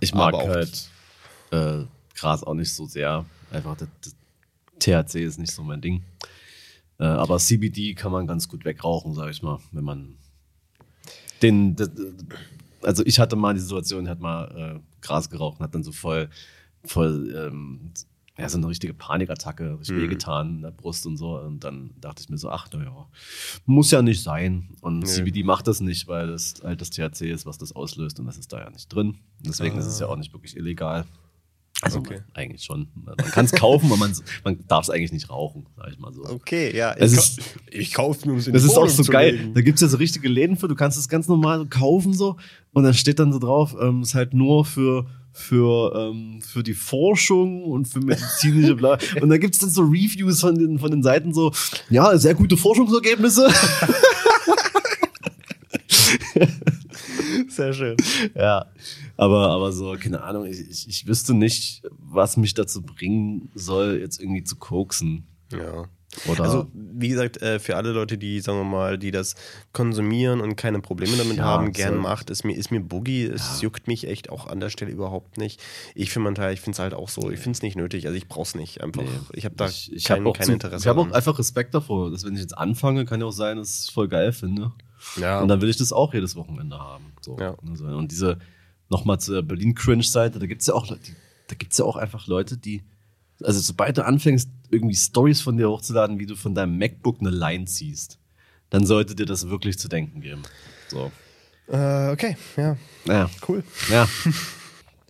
[0.00, 0.88] Ich mag halt
[1.52, 3.24] äh, Gras auch nicht so sehr.
[3.52, 4.16] Einfach das, das
[4.80, 6.02] THC ist nicht so mein Ding.
[6.98, 10.16] Äh, aber CBD kann man ganz gut wegrauchen, sage ich mal, wenn man
[11.42, 11.76] den,
[12.82, 15.92] also ich hatte mal die Situation, hat mal äh, Gras geraucht und hat dann so
[15.92, 16.30] voll,
[16.84, 17.92] voll, ähm,
[18.38, 20.02] ja, so eine richtige Panikattacke, richtig mhm.
[20.02, 21.38] wehgetan in der Brust und so.
[21.38, 23.08] Und dann dachte ich mir so, ach, naja,
[23.64, 24.76] muss ja nicht sein.
[24.82, 25.06] Und nee.
[25.06, 28.36] CBD macht das nicht, weil das halt das THC ist, was das auslöst und das
[28.36, 29.18] ist da ja nicht drin.
[29.40, 29.78] Deswegen ah.
[29.80, 31.06] ist es ja auch nicht wirklich illegal.
[31.82, 32.20] Also Okay.
[32.32, 32.88] eigentlich schon.
[33.04, 34.12] Man kann es kaufen, aber man,
[34.44, 36.24] man darf es eigentlich nicht rauchen, sag ich mal so.
[36.24, 36.92] Okay, ja.
[36.96, 39.34] Es ich, ist- kau- ich kaufe mir, um es in Das ist auch so geil.
[39.36, 39.54] legen.
[39.54, 42.36] Da gibt es ja so richtige Läden für, du kannst es ganz normal kaufen so
[42.72, 45.06] und dann steht dann so drauf, ähm, ist halt nur für
[45.38, 48.96] für, ähm, für die Forschung und für medizinische bla.
[49.20, 51.52] Und da gibt es dann so Reviews von den, von den Seiten so,
[51.90, 53.46] ja, sehr gute Forschungsergebnisse.
[57.48, 57.96] Sehr schön.
[58.34, 58.66] ja.
[59.16, 63.98] Aber, aber so, keine Ahnung, ich, ich, ich wüsste nicht, was mich dazu bringen soll,
[64.00, 65.26] jetzt irgendwie zu koksen.
[65.52, 65.84] Ja.
[66.28, 69.34] Oder Also, wie gesagt, äh, für alle Leute, die, sagen wir mal, die das
[69.72, 72.00] konsumieren und keine Probleme damit Ja, haben, gern so.
[72.00, 75.36] macht, ist mir, ist mir Boogie, es juckt mich echt auch an der Stelle überhaupt
[75.36, 75.60] nicht.
[75.94, 78.06] Ich für meinen Teil, ich finde es halt auch so, ich finde es nicht nötig,
[78.06, 79.02] also ich brauche es nicht einfach.
[79.02, 79.08] Nee.
[79.34, 80.84] Ich habe da ich, ich kein, habe auch, kein zu- Interesse.
[80.84, 83.58] ich hab auch einfach Respekt davor, dass wenn ich jetzt anfange, kann ja auch sein,
[83.58, 84.72] dass ich es voll geil finde.
[85.20, 85.40] ja.
[85.40, 87.04] Und dann will ich das auch jedes Wochenende haben.
[87.20, 87.36] So.
[87.38, 87.56] Ja.
[87.68, 88.38] Also, Und diese,
[88.88, 91.12] nochmal zur Berlin-Cringe-Seite, da gibt es ja auch, die,
[91.48, 92.82] da gibt's ja auch einfach Leute, die,
[93.42, 97.30] also sobald du anfängst, irgendwie Stories von dir hochzuladen, wie du von deinem MacBook eine
[97.30, 98.18] Line ziehst,
[98.70, 100.42] dann sollte dir das wirklich zu denken geben.
[100.88, 101.10] So.
[101.68, 103.30] äh, okay, ja, Naja.
[103.48, 103.62] cool.
[103.90, 104.08] Ja.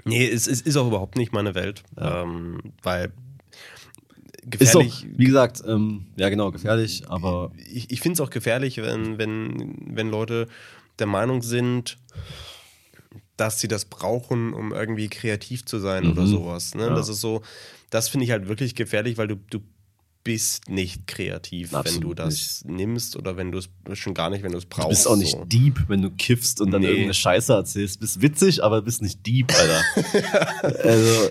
[0.08, 5.04] Nee, es, es ist auch überhaupt nicht meine Welt, ähm, weil Ist doch, gefährlich.
[5.16, 9.74] wie gesagt, ähm, ja genau, gefährlich, aber ich, ich finde es auch gefährlich, wenn, wenn,
[9.96, 10.46] wenn Leute
[11.00, 11.98] der Meinung sind,
[13.36, 16.26] dass sie das brauchen, um irgendwie kreativ zu sein oder Mhm.
[16.28, 16.74] sowas.
[16.74, 16.86] Ne?
[16.86, 16.94] Ja.
[16.94, 17.42] Das ist so,
[17.90, 19.60] das finde ich halt wirklich gefährlich, weil du, du
[20.24, 23.68] bist nicht kreativ, wenn du Absolut das nimmst oder wenn du es
[23.98, 24.86] schon gar nicht, wenn du es brauchst.
[24.86, 25.44] du bist auch nicht so.
[25.44, 26.88] deep, wenn du kiffst und dann Nee.
[26.88, 28.00] irgendeine Scheiße erzählst.
[28.00, 30.82] Bist witzig, aber bist nicht deep, Alter.
[30.84, 31.28] also,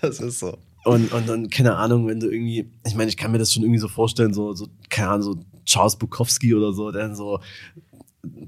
[0.00, 0.56] Das ist so.
[0.84, 3.64] Und, und dann, keine Ahnung, wenn du irgendwie, ich meine, ich kann mir das schon
[3.64, 7.38] irgendwie so vorstellen, so, so keine Ahnung, so Charles Bukowski oder so, der dann so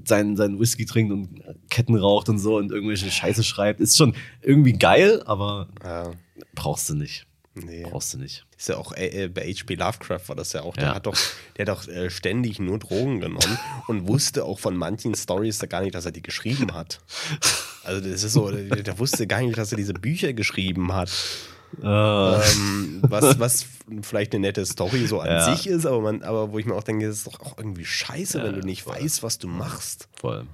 [0.05, 3.79] seinen, seinen Whisky trinkt und Ketten raucht und so und irgendwelche Scheiße schreibt.
[3.79, 6.11] Ist schon irgendwie geil, aber Ja,
[6.53, 7.25] brauchst du nicht.
[7.55, 7.83] nee.
[7.89, 8.45] Brauchst du nicht.
[8.57, 9.75] Ist ja auch äh, äh, bei H.P.
[9.75, 10.75] Lovecraft war das ja auch.
[10.75, 10.95] Der Ja.
[10.95, 11.17] hat doch,
[11.57, 13.57] der hat doch äh, ständig nur Drogen genommen
[13.87, 16.99] und wusste auch von manchen Stories da gar nicht, dass er die geschrieben hat.
[17.83, 21.11] Also das ist so, der, der wusste gar nicht, dass er diese Bücher geschrieben hat.
[21.81, 23.65] Äh, Ähm, was, was
[24.01, 25.55] vielleicht eine nette Story so an Ja.
[25.55, 27.85] sich ist, aber man, aber wo ich mir auch denke, das ist doch auch irgendwie
[27.85, 28.95] scheiße, Ja, wenn du nicht voll.
[28.95, 30.07] weißt, was du machst.
[30.15, 30.45] voll.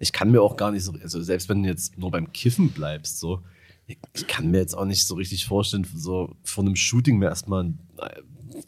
[0.00, 2.70] Ich kann mir auch gar nicht so, also selbst wenn du jetzt nur beim Kiffen
[2.70, 3.42] bleibst, so,
[3.86, 7.72] ich, kann mir jetzt auch nicht so richtig vorstellen, so vor einem Shooting mir erstmal
[7.98, 8.20] äh,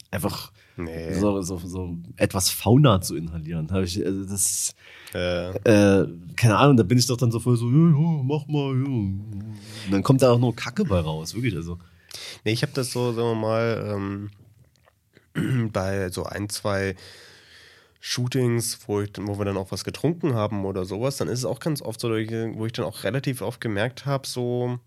[0.09, 0.51] einfach
[0.83, 1.13] Nee.
[1.13, 3.69] so, so, so etwas Fauna zu inhalieren.
[3.71, 4.75] Hab ich, also das,
[5.13, 8.47] Äh, äh, keine Ahnung, da bin ich doch dann so voll so, ja, ja, mach
[8.47, 8.85] mal, ja.
[8.85, 11.55] Und dann kommt da auch nur Kacke bei raus, wirklich.
[11.55, 11.77] Also,
[12.43, 14.29] Nee, ich habe das so, sagen wir mal,
[15.35, 16.95] ähm, bei so ein, zwei
[17.99, 21.45] Shootings, wo, ich, wo wir dann auch was getrunken haben oder sowas, dann ist es
[21.45, 24.79] auch ganz oft so, wo ich dann auch relativ oft gemerkt habe, so,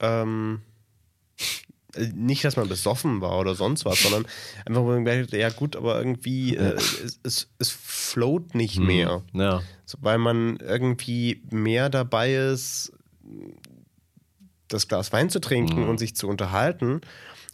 [0.00, 0.62] ähm,
[1.38, 1.44] äh,
[2.14, 4.26] nicht, dass man besoffen war oder sonst was, sondern
[4.64, 8.78] einfach, wo man gemerkt hat, ja gut, aber irgendwie, äh, es, es, es float nicht
[8.78, 9.22] mehr.
[9.32, 9.62] ja.
[9.86, 12.92] So, weil man irgendwie mehr dabei ist,
[14.68, 15.88] das Glas Wein zu trinken Mhm.
[15.88, 17.00] und sich zu unterhalten,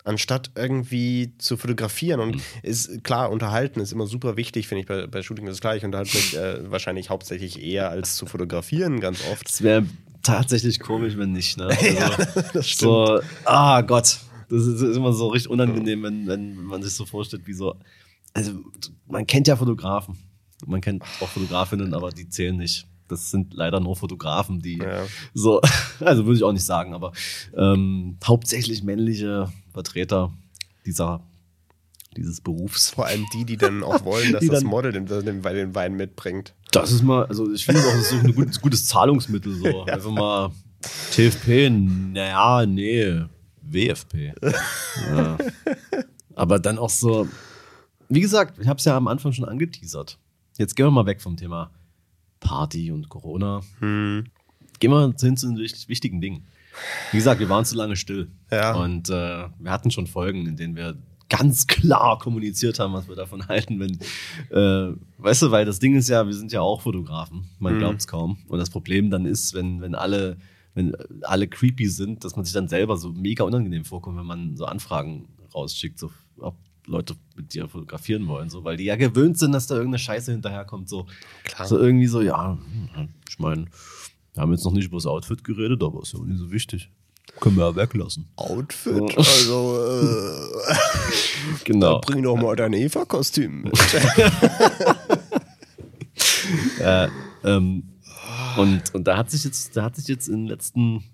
[0.02, 2.20] anstatt irgendwie zu fotografieren.
[2.20, 2.42] Und Mhm.
[2.62, 5.46] ist klar, unterhalten ist immer super wichtig, finde ich bei, bei Shooting.
[5.46, 9.48] Das ist klar, ich unterhalte mich äh, wahrscheinlich hauptsächlich eher als zu fotografieren ganz oft.
[9.48, 9.84] Es wäre
[10.22, 11.68] tatsächlich komisch, wenn nicht, ne?
[11.70, 12.10] Also, Ja,
[12.52, 12.90] das stimmt.
[12.90, 17.46] so, ah Gott, das ist, immer so richtig unangenehm, wenn, wenn man sich so vorstellt,
[17.46, 17.76] wie so,
[18.32, 18.52] also
[19.06, 20.16] man kennt ja Fotografen,
[20.66, 22.86] man kennt auch Fotografinnen, aber die zählen nicht.
[23.08, 25.02] Das sind leider nur Fotografen, die Ja.
[25.34, 25.60] so,
[26.00, 27.12] also würde ich auch nicht sagen, aber
[27.56, 30.32] ähm, hauptsächlich männliche Vertreter
[30.86, 31.20] dieser,
[32.16, 32.90] dieses Berufs.
[32.90, 36.54] Vor allem die, die dann auch wollen, dass das Model den, den, den Wein mitbringt.
[36.72, 39.84] Das ist mal, also ich finde auch, das ist so ein gutes, gutes Zahlungsmittel, so.
[39.86, 40.50] Einfach mal
[41.12, 43.22] TFP, naja, nee,
[43.72, 44.34] WFP.
[45.10, 45.38] Ja.
[46.34, 47.28] Aber dann auch so,
[48.08, 50.18] wie gesagt, ich habe es ja am Anfang schon angeteasert.
[50.58, 51.70] Jetzt gehen wir mal weg vom Thema
[52.40, 53.62] Party und Corona.
[53.80, 54.24] Hm.
[54.80, 56.46] Gehen wir hin zu den wichtig- wichtigen Dingen.
[57.12, 58.28] Wie gesagt, wir waren zu lange still.
[58.50, 58.74] Ja.
[58.74, 60.96] Und äh, wir hatten schon Folgen, in denen wir
[61.30, 63.98] ganz klar kommuniziert haben, was wir davon halten, wenn,
[64.50, 67.78] äh, weißt du, weil das Ding ist ja, wir sind ja auch Fotografen, man Mhm.
[67.78, 68.38] glaubt es kaum.
[68.48, 70.36] Und das Problem dann ist, wenn, wenn alle,
[70.74, 74.56] wenn alle creepy sind, dass man sich dann selber so mega unangenehm vorkommt, wenn man
[74.56, 76.56] so Anfragen rausschickt, so ob
[76.86, 80.32] Leute mit dir fotografieren wollen, so, weil die ja gewöhnt sind, dass da irgendeine Scheiße
[80.32, 81.06] hinterherkommt, so,
[81.44, 81.66] Klar.
[81.66, 82.58] so irgendwie so, ja,
[82.94, 83.66] hm, ich meine,
[84.34, 86.50] wir haben jetzt noch nicht über das Outfit geredet, aber ist ja auch nicht so
[86.52, 86.90] wichtig.
[87.40, 88.28] Können wir ja weglassen.
[88.36, 90.74] Outfit, also äh,
[91.64, 92.00] Genau.
[92.00, 93.72] bring doch mal dein Eva-Kostüm mit.
[96.80, 97.08] Äh,
[97.44, 97.93] ähm,
[98.56, 101.04] und, und da hat sich jetzt, da hat sich jetzt in den letzten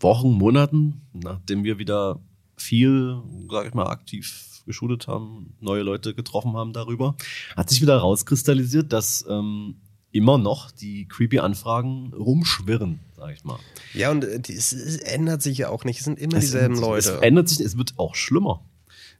[0.00, 2.20] Wochen, Monaten, nachdem wir wieder
[2.56, 7.16] viel, sag ich mal, aktiv geschult haben, neue Leute getroffen haben darüber,
[7.56, 9.76] hat sich wieder rauskristallisiert, dass ähm,
[10.12, 13.58] immer noch die creepy Anfragen rumschwirren, sag ich mal.
[13.94, 15.98] Ja, und äh, es, ändert sich ja auch nicht.
[16.00, 17.12] Es sind immer Es dieselben ändert- Leute.
[17.14, 18.60] Es ändert sich, es wird auch schlimmer.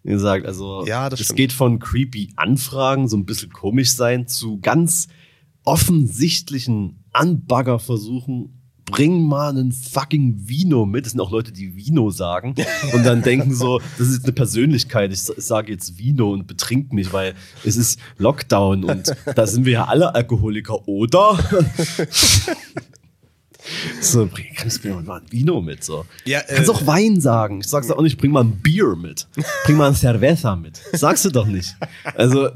[0.04, 1.36] Wie gesagt, also Ja, es stimmt.
[1.36, 5.08] geht von creepy Anfragen, so ein bisschen komisch sein, zu ganz
[5.64, 8.54] offensichtlichen Anbaggerversuchen.
[8.86, 11.04] Bring mal einen fucking Vino mit.
[11.04, 12.54] Das sind auch Leute, die Vino sagen
[12.94, 15.12] und dann denken so, das ist eine Persönlichkeit.
[15.12, 19.72] Ich sage jetzt Vino und betrink mich, weil es ist Lockdown und da sind wir
[19.72, 21.38] ja alle Alkoholiker, oder?
[24.00, 25.84] So, bring, kannst du mir mal ein Vino mit?
[25.84, 26.06] So.
[26.24, 27.60] Ja, kannst äh, auch Wein sagen.
[27.60, 29.26] Ich sag's auch nicht, bring mal ein Bier mit.
[29.64, 30.80] Bring mal ein Cerveza mit.
[30.92, 31.76] Sagst du doch nicht.
[32.14, 32.48] Also,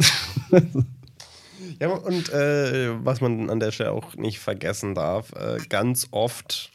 [1.83, 6.70] Ja, und äh, was man an der Stelle auch nicht vergessen darf, äh, ganz oft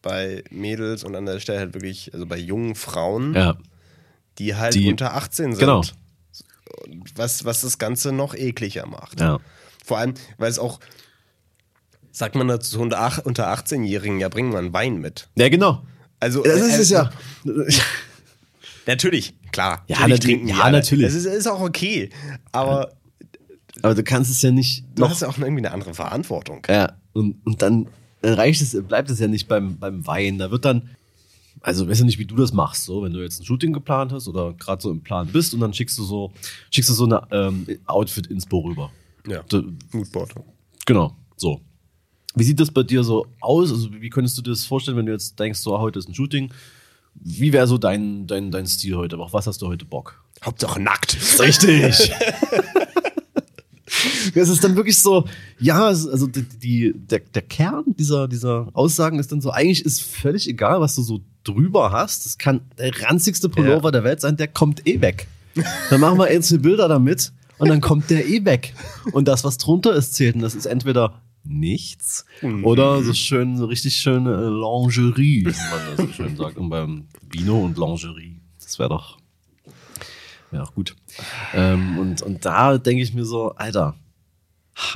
[0.00, 3.58] bei Mädels und an der Stelle halt wirklich, also bei jungen Frauen, ja.
[4.38, 5.58] die halt Die- unter 18 sind.
[5.60, 5.82] Genau.
[7.16, 9.20] Was, was das Ganze noch ekliger macht.
[9.20, 9.40] Ja.
[9.84, 10.80] Vor allem, weil es auch,
[12.10, 15.28] sagt man dazu unter, ach- unter 18-Jährigen, ja, bringen wir einen Wein mit.
[15.36, 15.84] Ja, genau.
[16.18, 17.10] Also, Das ist äh, es ja.
[18.86, 19.84] Natürlich, klar.
[19.86, 21.04] Ja, natürlich trinken ja, natürlich.
[21.06, 22.08] Das ist, ist auch okay.
[22.52, 22.92] Aber
[23.82, 25.10] Aber du kannst es ja nicht du noch.
[25.10, 26.62] hast ja auch irgendwie eine andere Verantwortung.
[26.68, 27.88] Ja, und, und dann,
[28.22, 30.38] dann reicht es, bleibt es ja nicht beim, beim Wein.
[30.38, 30.90] Da wird dann,
[31.60, 34.12] also weiß ja nicht, wie du das machst, so, wenn du jetzt ein Shooting geplant
[34.12, 36.32] hast oder gerade so im Plan bist und dann schickst du so,
[36.70, 38.90] schickst du so eine ähm, Outfit-Inspo rüber.
[39.26, 39.42] Ja.
[39.92, 40.34] Moodboard.
[40.86, 41.60] Genau, so.
[42.34, 43.70] Wie sieht das bei dir so aus?
[43.70, 46.14] Also, wie könntest du dir das vorstellen, wenn du jetzt denkst, so, heute ist ein
[46.14, 46.52] Shooting?
[47.14, 49.18] Wie wäre so dein, dein, dein Stil heute?
[49.18, 50.22] Auf was hast du heute Bock?
[50.44, 51.16] Hauptsache nackt.
[51.40, 52.12] Richtig.
[54.34, 55.24] Es ist dann wirklich so,
[55.58, 60.02] ja, also die, die, der, der Kern dieser, dieser Aussagen ist dann so, eigentlich ist
[60.02, 62.26] völlig egal, was du so drüber hast.
[62.26, 63.90] Das kann der ranzigste Pullover Ja.
[63.92, 65.28] der Welt sein, der kommt eh weg.
[65.90, 68.74] Dann machen wir einzelne Bilder damit und dann kommt der eh weg.
[69.12, 70.34] Und das, was drunter ist, zählt.
[70.34, 72.24] Und das ist entweder nichts
[72.64, 76.56] oder so schön, so richtig schöne äh, Lingerie, wie man das so schön sagt.
[76.58, 79.18] Und beim Vino und Lingerie, das wäre doch
[80.52, 80.94] ja, auch gut.
[81.54, 83.94] Ähm, und, und da denke ich mir so, Alter,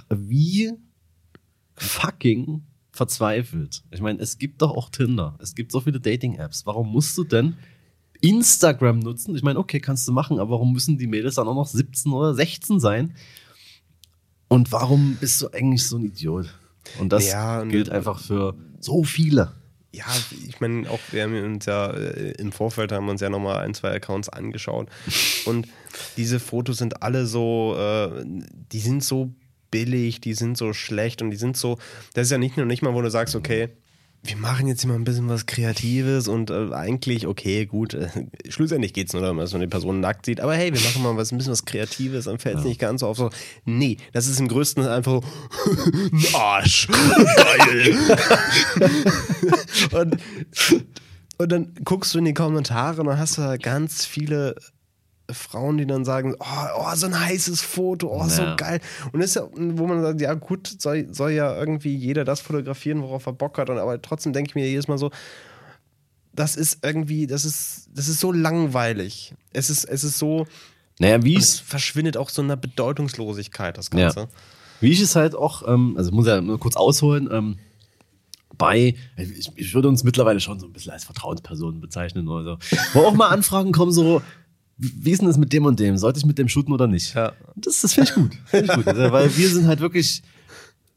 [0.09, 0.72] wie
[1.74, 2.62] fucking
[2.93, 3.83] verzweifelt.
[3.91, 5.39] Ich meine, es gibt doch auch Tinder.
[5.41, 6.66] Es gibt so viele Dating-Apps.
[6.66, 7.57] Warum musst du denn
[8.20, 9.35] Instagram nutzen?
[9.35, 12.12] Ich meine, okay, kannst du machen, aber warum müssen die Mädels dann auch noch 17
[12.12, 13.14] oder 16 sein?
[14.49, 16.53] Und warum bist du eigentlich so ein Idiot?
[16.99, 19.53] Und das Ja, gilt einfach für so viele.
[19.93, 20.05] Ja,
[20.49, 23.59] ich meine, auch wir haben uns ja äh, im Vorfeld haben wir uns ja nochmal
[23.59, 24.89] ein, zwei Accounts angeschaut.
[25.47, 25.66] Und
[26.16, 29.33] diese Fotos sind alle so, äh, die sind so
[29.70, 31.78] billig, die sind so schlecht und die sind so,
[32.14, 33.70] das ist ja nicht nur nicht mal, wo du sagst, okay,
[34.22, 38.08] wir machen jetzt hier mal ein bisschen was Kreatives und äh, eigentlich, okay, gut, äh,
[38.48, 41.02] schlussendlich geht es nur darum, dass man die Person nackt sieht, aber hey, wir machen
[41.02, 43.16] mal was, ein bisschen was Kreatives, dann fällt es nicht ganz so auf.
[43.16, 43.30] So,
[43.64, 45.72] nee, das ist im größten einfach so,
[46.12, 46.88] ein Arsch,
[47.36, 47.96] geil.
[49.92, 50.16] und,
[51.38, 54.54] und dann guckst du in die Kommentare und dann hast du da ganz viele
[55.35, 56.45] Frauen, die dann sagen, oh,
[56.78, 58.55] oh so ein heißes Foto, oh, so Ja.
[58.57, 58.81] geil.
[59.12, 63.03] Und ist ja, wo man sagt, ja gut, soll, soll ja irgendwie jeder das fotografieren,
[63.03, 63.70] worauf er Bock hat.
[63.70, 65.11] Und, aber trotzdem denke ich mir jedes Mal so,
[66.33, 69.35] das ist irgendwie, das ist, das ist so langweilig.
[69.53, 70.47] Es ist, es ist so,
[70.99, 74.01] Naja, wie es verschwindet auch so in einer Bedeutungslosigkeit, das Ja.
[74.12, 74.28] Ganze.
[74.81, 77.59] Wie ich es halt auch, ähm, also ich muss ja nur kurz ausholen, ähm,
[78.57, 82.78] bei, ich, ich würde uns mittlerweile schon so ein bisschen als Vertrauenspersonen bezeichnen oder so,
[82.95, 84.22] wo auch mal Anfragen kommen, so,
[84.81, 85.97] wie ist denn das mit dem und dem?
[85.99, 87.14] Sollte ich mit dem shooten oder nicht?
[87.14, 87.33] Ja.
[87.55, 88.33] Das, das finde ich gut.
[88.47, 88.87] Find ich gut.
[88.87, 90.22] Also, weil wir sind halt wirklich,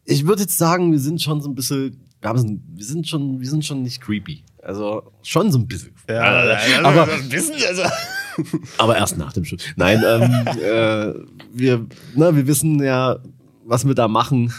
[0.06, 3.42] ich würde jetzt sagen, wir sind schon so ein bisschen, wir, haben wir sind schon,
[3.42, 4.44] wir sind schon nicht creepy.
[4.62, 5.94] Also schon so ein bisschen.
[6.08, 7.84] aber, wissen also.
[8.78, 9.74] aber erst nach dem Shoot.
[9.76, 11.14] Nein, ähm, äh,
[11.54, 13.20] wir, na, wir wissen ja,
[13.66, 14.54] was wir da machen.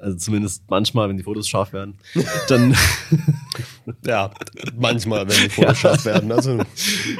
[0.00, 1.94] Also zumindest manchmal, wenn die Fotos scharf werden.
[2.48, 2.74] Dann
[4.06, 4.30] Ja,
[4.78, 6.30] manchmal, wenn die Fotos scharf werden.
[6.32, 6.52] Also,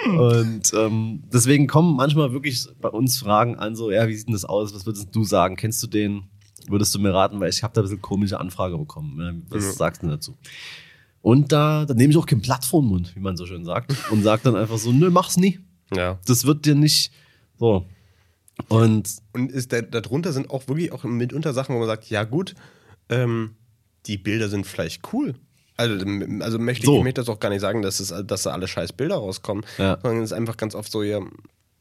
[0.06, 4.34] und ähm, deswegen kommen manchmal wirklich bei uns Fragen an, so, ja, wie sieht denn
[4.34, 4.74] das aus?
[4.74, 5.56] Was würdest du sagen?
[5.56, 6.24] Kennst du den?
[6.68, 7.40] Würdest du mir raten?
[7.40, 9.44] Weil ich habe da ein bisschen komische Anfrage bekommen.
[9.48, 9.72] Was Ja.
[9.72, 10.36] sagst du denn dazu?
[11.20, 13.64] Und da, da nehme ich auch kein Blatt vor den Mund, wie man so schön
[13.64, 13.94] sagt.
[14.10, 15.58] Und sag dann einfach so, nö, mach's nie.
[15.94, 16.18] ja.
[16.26, 17.12] Das wird dir nicht
[17.58, 17.86] so.
[18.68, 22.24] Und Und ist da, darunter sind auch wirklich auch mitunter Sachen, wo man sagt, ja
[22.24, 22.54] gut,
[23.08, 23.56] ähm,
[24.06, 25.34] die Bilder sind vielleicht cool.
[25.76, 26.04] Also,
[26.40, 26.98] also möchte So.
[26.98, 29.64] ich möchte das auch gar nicht sagen, dass, es, dass da alle scheiß Bilder rauskommen,
[29.78, 29.98] Ja.
[30.02, 31.20] sondern es ist einfach ganz oft so, ja,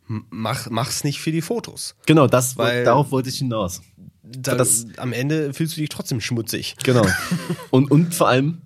[0.08, 1.96] mach, mach's nicht für die Fotos.
[2.06, 3.82] genau, das, Weil- darauf wollte ich hinaus.
[4.24, 6.76] Da, Das- am Ende fühlst du dich trotzdem schmutzig.
[6.84, 7.06] Genau.
[7.72, 8.62] und, und vor allem,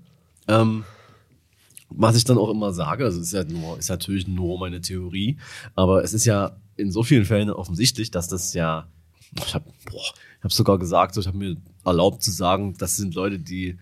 [0.48, 0.84] ähm,
[1.90, 5.38] was ich dann auch immer sage, also ist ja nur, ist natürlich nur meine Theorie,
[5.76, 8.88] aber es ist ja in so vielen Fällen offensichtlich, dass das ja,
[9.36, 9.66] ich habe
[10.42, 13.78] hab sogar gesagt, so, ich habe mir erlaubt zu sagen, das sind Leute, die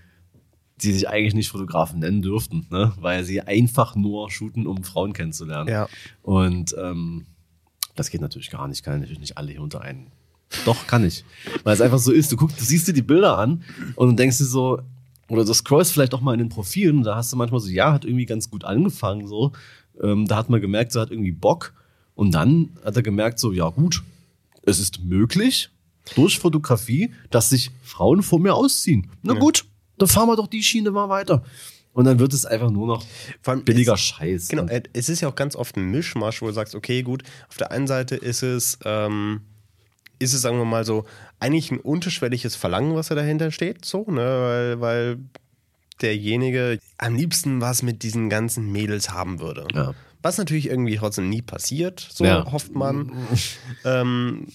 [0.81, 2.93] die sich eigentlich nicht Fotografen nennen dürften, ne?
[2.99, 5.69] weil sie einfach nur shooten, um Frauen kennenzulernen.
[5.69, 5.87] Ja.
[6.21, 7.25] Und ähm,
[7.95, 10.07] das geht natürlich gar nicht, kann natürlich nicht alle hier unter einen.
[10.65, 11.23] Doch, kann ich.
[11.63, 13.63] Weil es einfach so ist, du guckst, du siehst dir die Bilder an
[13.95, 14.81] und denkst du so,
[15.29, 17.93] oder du scrollst vielleicht auch mal in den Profilen, da hast du manchmal so, ja,
[17.93, 19.51] hat irgendwie ganz gut angefangen, so.
[20.01, 21.73] Ähm, da hat man gemerkt, so hat irgendwie Bock.
[22.15, 24.03] Und dann hat er gemerkt, so, ja gut,
[24.63, 25.69] es ist möglich,
[26.15, 29.09] durch Fotografie, dass sich Frauen vor mir ausziehen.
[29.21, 29.39] Na Ja.
[29.39, 29.65] gut,
[29.97, 31.43] dann fahren wir doch die Schiene mal weiter.
[31.93, 33.05] Und dann wird es einfach nur noch
[33.65, 34.47] billiger es- Scheiß.
[34.47, 37.23] Genau, äh, es ist ja auch ganz oft ein Mischmasch, wo du sagst, okay, gut,
[37.49, 39.41] auf der einen Seite ist es, ähm,
[40.19, 41.05] ist es, sagen wir mal so,
[41.39, 45.17] eigentlich ein unterschwelliges Verlangen, was da dahinter steht, so, ne, weil, weil
[46.01, 49.67] derjenige am liebsten was mit diesen ganzen Mädels haben würde.
[49.73, 49.93] Ja.
[50.23, 52.51] Was natürlich irgendwie trotzdem nie passiert, so Ja.
[52.51, 53.11] hofft man.
[53.85, 54.47] ähm,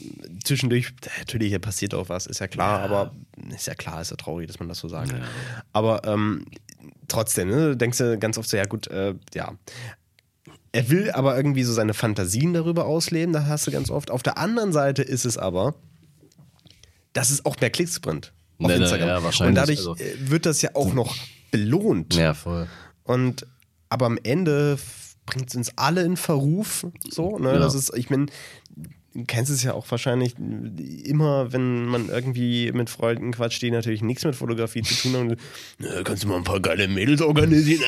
[0.43, 2.85] zwischendurch, natürlich passiert auch was, ist ja klar, Ja.
[2.87, 3.15] aber
[3.55, 5.15] ist ja klar, ist ja traurig, dass man das so sagt.
[5.73, 6.47] Aber ähm,
[7.07, 9.53] trotzdem, ne, denkst du ganz oft so, ja gut, äh, ja.
[10.73, 14.11] Er will aber irgendwie so seine Fantasien darüber ausleben, das hast du ganz oft.
[14.11, 15.75] Auf der anderen Seite ist es aber,
[17.13, 19.09] dass es auch mehr Klicks bringt auf Nee, nee, Instagram.
[19.09, 21.15] ja, wahrscheinlich, Und dadurch also- äh, wird das ja auch noch
[21.51, 22.15] belohnt.
[22.15, 22.69] ja, voll.
[23.05, 23.47] Und
[23.91, 24.79] aber am Ende
[25.29, 26.87] bringt uns alle in Verruf.
[27.11, 27.53] So, ne?
[27.53, 27.59] Ja.
[27.59, 28.27] Das ist, ich meine,
[29.15, 34.03] du kennst es ja auch wahrscheinlich immer, wenn man irgendwie mit Freunden quatscht, die natürlich
[34.03, 35.37] nichts mit Fotografie zu tun haben.
[35.79, 37.83] "Na, kannst du mal ein paar geile Mädels organisieren?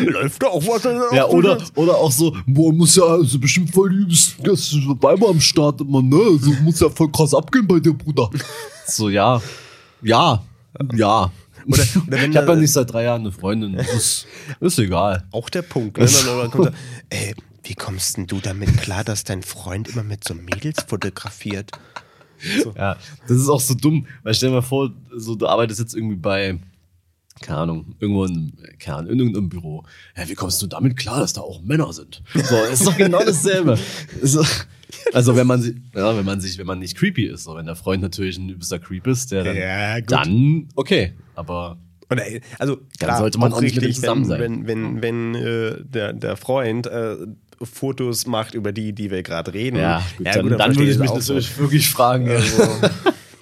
[0.06, 0.84] Läuft da auch was?
[1.14, 5.28] Ja, oder, oder auch so, boah, muss ja also bestimmt voll übelst, das ist Weiber
[5.28, 6.38] am Start immer, ne?
[6.40, 8.30] So muss ja voll krass abgehen bei dir, Bruder.
[8.88, 9.42] So, ja.
[10.02, 10.44] Ja.
[10.94, 11.32] Ja.
[11.66, 13.74] Oder- oder wenn ich habe ja nicht seit drei Jahren eine Freundin.
[13.76, 14.26] Das ist,
[14.60, 15.24] ist egal.
[15.32, 15.98] Auch der Punkt.
[15.98, 16.06] Ne?
[16.06, 16.72] Dann, dann da,
[17.10, 21.70] ey, wie kommst denn du damit klar, dass dein Freund immer mit so Mädels fotografiert?
[22.76, 22.96] Ja,
[23.26, 26.16] das ist auch so dumm, weil stell dir mal vor, so, du arbeitest jetzt irgendwie
[26.16, 26.58] bei,
[27.40, 29.84] keine Ahnung, irgendwo in, keine Ahnung, in irgendeinem Büro.
[30.16, 32.22] Ja, wie kommst du damit klar, dass da auch Männer sind?
[32.34, 33.78] So, ist doch genau dasselbe.
[34.20, 34.46] Ist doch-
[35.12, 37.66] Also wenn man sich, ja, wenn man sich, wenn man nicht creepy ist, so wenn
[37.66, 41.78] der Freund natürlich ein übster Creep ist, der dann, Ja, dann okay, aber
[42.08, 44.66] Und, ey, also Dann klar, sollte man auch nicht richtig, zusammen wenn, sein.
[44.66, 47.16] Wenn, wenn, wenn äh, der, der Freund äh,
[47.62, 49.78] Fotos macht, über die, die wir gerade reden.
[49.78, 51.34] ja, gut, dann, gut, dann, verstehe würde ich mich auch so.
[51.34, 52.28] natürlich wirklich fragen.
[52.28, 52.62] Also,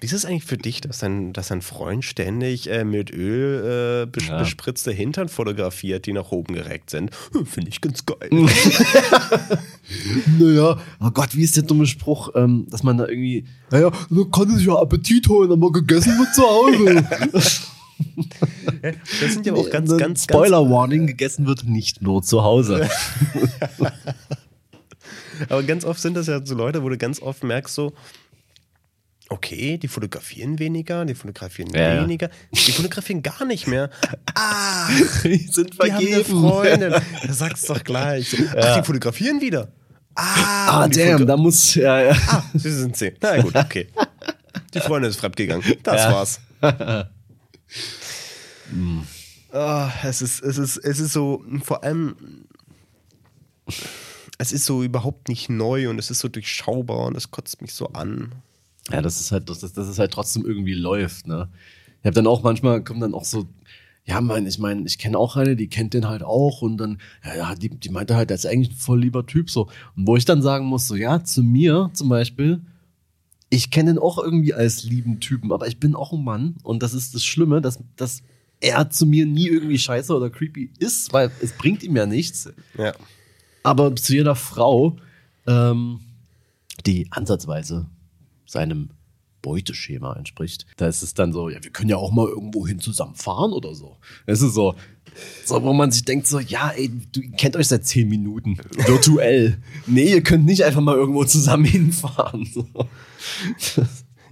[0.04, 4.02] wie ist es eigentlich für dich, dass dein, dass dein Freund ständig äh, mit Öl
[4.02, 4.38] äh, bes Ja.
[4.38, 7.10] bespritzte Hintern fotografiert, die nach oben gereckt sind?
[7.32, 8.28] Hm, Finde ich ganz geil.
[10.38, 14.30] Naja, oh Gott, wie ist der dumme Spruch, ähm, dass man da irgendwie, naja, dann
[14.30, 17.32] kann sich ja Appetit holen, aber gegessen wird zu Hause.
[18.82, 22.90] Das sind ja auch ganz, Dann ganz, Spoiler Warning, gegessen wird nicht nur zu Hause.
[23.78, 23.92] ganz.
[25.48, 27.92] Aber ganz oft sind das ja so Leute, wo du ganz oft merkst, so,
[29.34, 33.90] okay, die fotografieren weniger, die fotografieren Ja, weniger, die fotografieren gar nicht mehr.
[34.36, 34.88] Ah,
[35.22, 36.90] Die sind die haben eine Freundin.
[36.90, 38.34] Da sagst du doch gleich.
[38.56, 39.70] Ach, die fotografieren wieder.
[40.16, 42.16] Ah, Ah, die damn, da muss, ja, ja.
[42.28, 43.12] Ah, sie sind sie.
[43.20, 43.86] Na gut, okay.
[44.74, 45.64] Die Freundin ist fremdgegangen.
[45.84, 46.12] Das Ja.
[46.12, 46.40] war's.
[49.52, 52.16] Ah, es, ist, es, ist, es ist so, vor allem,
[54.38, 57.72] es ist so überhaupt nicht neu und es ist so durchschaubar und es kotzt mich
[57.72, 58.32] so an.
[58.90, 61.48] Ja, das ist halt, dass das, das ist halt trotzdem irgendwie läuft, ne?
[62.00, 63.48] Ich habe dann auch manchmal, kommen dann auch so,
[64.04, 66.98] ja, mein, ich meine, ich kenne auch eine, die kennt den halt auch und dann,
[67.24, 69.68] ja, ja, die, die meinte halt, der ist eigentlich ein voll lieber Typ, so.
[69.96, 72.60] Und wo ich dann sagen muss, so, ja, zu mir zum Beispiel,
[73.48, 76.82] ich kenne ihn auch irgendwie als lieben Typen, aber ich bin auch ein Mann und
[76.82, 78.22] das ist das Schlimme, dass, dass
[78.60, 82.52] er zu mir nie irgendwie scheiße oder creepy ist, weil es bringt ihm ja nichts.
[82.76, 82.92] Ja.
[83.62, 84.96] Aber zu jeder Frau,
[85.46, 86.00] ähm,
[86.84, 87.86] die ansatzweise
[88.46, 88.90] seinem
[89.44, 92.80] Beuteschema entspricht, da ist es dann so, ja, wir können ja auch mal irgendwo hin
[92.80, 93.98] zusammen fahren oder so.
[94.24, 94.74] Es ist so,
[95.44, 99.58] so, wo man sich denkt so, ja, ey, du kennt euch seit zehn Minuten, virtuell.
[99.86, 102.46] nee, ihr könnt nicht einfach mal irgendwo zusammen hinfahren.
[102.46, 102.66] So.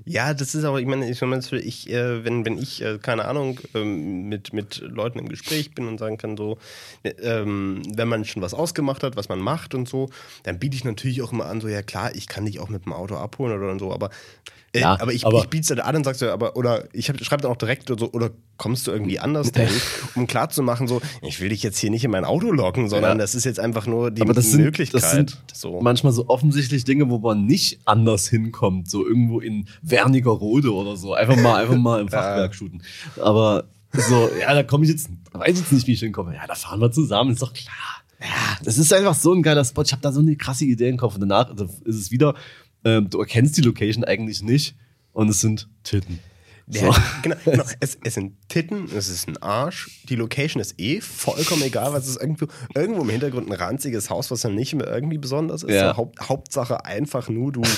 [0.05, 3.61] Ja, das ist aber, ich meine, ich, ich äh, wenn, wenn ich, äh, keine Ahnung,
[3.75, 6.59] ähm, mit, mit Leuten im Gespräch bin und sagen kann, so,
[7.03, 10.09] äh, ähm, wenn man schon was ausgemacht hat, was man macht und so,
[10.43, 12.85] dann biete ich natürlich auch immer an, so, ja klar, ich kann dich auch mit
[12.85, 14.11] dem Auto abholen oder so, aber,
[14.75, 16.85] äh, Ja, aber ich, aber- ich biete es dann an und sag so, aber, oder
[16.93, 19.69] ich schreibe dann auch direkt so, oder kommst du irgendwie anders denn,
[20.15, 23.23] um klarzumachen, so, ich will dich jetzt hier nicht in mein Auto locken, sondern Ja.
[23.23, 25.03] das ist jetzt einfach nur die Aber das sind, Möglichkeit.
[25.03, 25.81] das sind so.
[25.81, 31.15] manchmal so offensichtlich Dinge, wo man nicht anders hinkommt, so irgendwo in Wernigerode oder so.
[31.15, 32.83] Einfach mal, einfach mal im Fachwerk shooten.
[33.21, 36.35] Aber So, ja, da komme ich jetzt, weiß jetzt nicht, wie ich hinkomme.
[36.35, 37.75] Ja, da fahren wir zusammen, ist doch klar.
[38.21, 39.83] Ja, das ist einfach so ein geiler Spot.
[39.83, 41.15] Ich habe da so eine krasse Idee im Kopf.
[41.15, 42.35] Und danach also ist es wieder,
[42.85, 44.75] ähm, du erkennst die Location eigentlich nicht
[45.13, 46.19] und es sind Titten.
[46.69, 47.65] Ja, genau, genau.
[47.81, 50.03] Es, es, sind Titten, es ist ein Arsch.
[50.09, 54.31] Die Location ist eh vollkommen egal, was ist irgendwo, irgendwo im Hintergrund ein ranziges Haus,
[54.31, 55.75] was dann nicht mehr irgendwie besonders ist.
[55.75, 55.91] Ja.
[55.91, 57.63] So, Haupt, Hauptsache einfach nur du.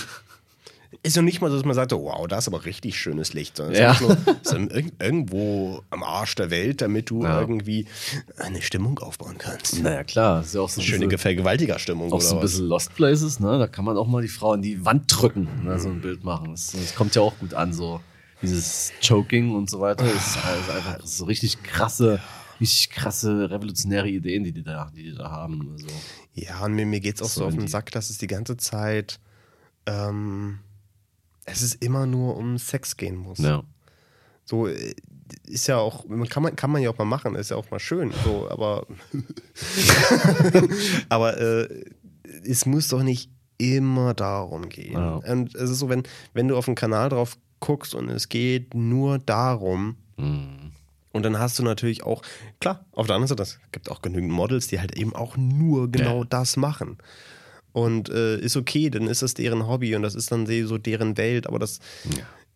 [1.04, 3.58] Ist noch nicht mal so, dass man sagt, wow, da ist aber richtig schönes Licht.
[3.58, 3.96] Sondern es Ja.
[4.00, 4.10] nur,
[4.42, 7.40] es ist irg- irgendwo am Arsch der Welt, damit du Ja.
[7.40, 7.86] irgendwie
[8.38, 9.82] eine Stimmung aufbauen kannst.
[9.82, 10.40] Naja, klar.
[10.40, 13.58] Ist ja auch so ein Schöne bisschen, Vergewaltigerstimmung auch so ein bisschen Lost Places, ne?
[13.58, 15.78] Da kann man auch mal die Frau an die Wand drücken, ne?
[15.78, 16.52] so ein Bild machen.
[16.52, 18.00] Das, das kommt ja auch gut an, so
[18.40, 20.04] dieses Choking und so weiter.
[20.04, 22.18] Das ist also einfach so richtig krasse,
[22.60, 25.70] richtig krasse revolutionäre Ideen, die die da, die die da haben.
[25.72, 25.86] Also,
[26.34, 28.16] Ja, und mir, mir geht es auch so, So auf in den Sack, dass es
[28.16, 29.20] die ganze Zeit,
[29.86, 30.60] ähm,
[31.46, 33.38] es ist immer nur um Sex gehen muss.
[33.38, 33.62] ja.
[34.46, 34.94] So äh,
[35.46, 37.70] ist ja auch, man kann man, kann man ja auch mal machen, ist ja auch
[37.70, 38.12] mal schön.
[38.24, 38.86] So, aber
[41.08, 41.84] aber äh,
[42.44, 44.92] es muss doch nicht immer darum gehen.
[44.94, 45.14] Ja.
[45.16, 48.74] Und es ist so, wenn, wenn du auf den Kanal drauf guckst und es geht
[48.74, 50.70] nur darum, Mhm.
[51.12, 52.22] und dann hast du natürlich auch,
[52.60, 55.90] klar, auf der anderen Seite, es gibt auch genügend Models, die halt eben auch nur
[55.90, 56.24] genau Ja.
[56.28, 56.98] das machen.
[57.74, 61.18] Und äh, ist okay, dann ist das deren Hobby und das ist dann so deren
[61.18, 61.80] Welt, aber das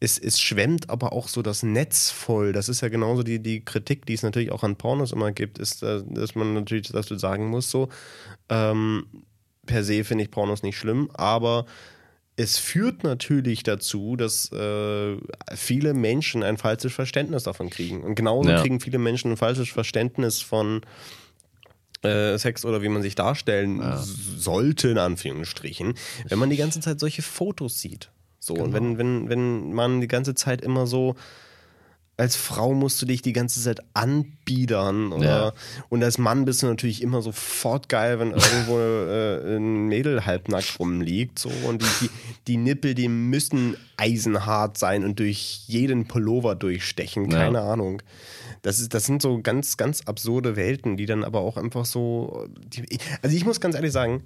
[0.00, 2.52] es, es schwemmt aber auch so das Netz voll.
[2.52, 5.58] Das ist ja genauso die, die Kritik, die es natürlich auch an Pornos immer gibt,
[5.58, 7.88] ist, äh, dass man natürlich, dass du sagen musst, so,
[8.48, 9.06] ähm,
[9.66, 11.66] per se finde ich Pornos nicht schlimm, aber
[12.36, 15.16] es führt natürlich dazu, dass äh,
[15.56, 18.04] viele Menschen ein falsches Verständnis davon kriegen.
[18.04, 18.62] Und genauso Ja.
[18.62, 20.82] kriegen viele Menschen ein falsches Verständnis von
[22.03, 25.94] äh, Sex oder wie man sich darstellen s- sollte, in Anführungsstrichen,
[26.28, 28.11] wenn man die ganze Zeit solche Fotos sieht.
[28.38, 31.16] So, und wenn, wenn, wenn man die ganze Zeit immer so,
[32.16, 35.53] als Frau musst du dich die ganze Zeit anbiedern Ja.
[35.88, 40.78] und als Mann bist du natürlich immer sofort geil, wenn irgendwo äh, ein Mädel halbnackt
[40.80, 42.11] rumliegt so und die, die,
[42.49, 47.38] die Nippel, die müssen eisenhart sein und durch jeden Pullover durchstechen, Ja.
[47.38, 48.03] keine Ahnung.
[48.68, 52.46] Das, ist, das sind so ganz, ganz absurde Welten, die dann aber auch einfach so.
[52.66, 52.84] Die,
[53.22, 54.22] also ich muss ganz ehrlich sagen,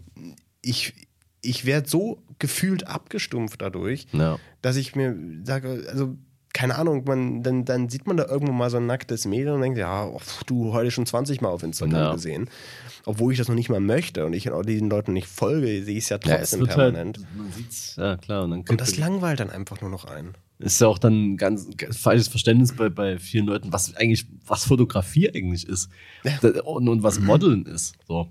[0.62, 0.94] ich,
[1.42, 4.40] ich werde so gefühlt abgestumpft dadurch, Ja.
[4.60, 6.16] dass ich mir sage, also
[6.52, 9.60] keine Ahnung, man, dann, dann sieht man da irgendwo mal so ein nacktes Mädel und
[9.62, 12.12] denkt, ja, oh, du heute schon 20 Mal auf Instagram Ja.
[12.12, 12.50] gesehen.
[13.06, 15.96] Obwohl ich das noch nicht mal möchte und ich auch diesen Leuten nicht folge, sehe
[15.96, 17.18] ich es ja Ja, es trotzdem wird permanent.
[17.18, 18.42] halt, man sieht's, ja klar.
[18.44, 20.34] Und, und das langweilt dann einfach nur noch ein.
[20.62, 24.26] Ist ja auch dann ein ganz ganz falsches Verständnis bei, bei vielen Leuten, was eigentlich,
[24.46, 25.88] was Fotografie eigentlich ist.
[26.64, 27.94] Und, und was Modeln ist.
[28.06, 28.28] So.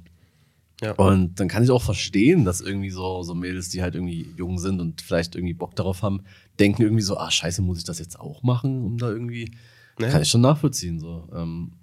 [0.81, 0.93] Ja.
[0.93, 4.57] Und dann kann ich auch verstehen, dass irgendwie so, so Mädels, die halt irgendwie jung
[4.57, 6.21] sind und vielleicht irgendwie Bock darauf haben,
[6.59, 9.51] denken irgendwie so, ah, scheiße, muss ich das jetzt auch machen, um da irgendwie.
[9.99, 10.09] Ja.
[10.09, 10.99] Kann ich schon nachvollziehen.
[10.99, 11.29] So.
[11.35, 11.73] Ähm,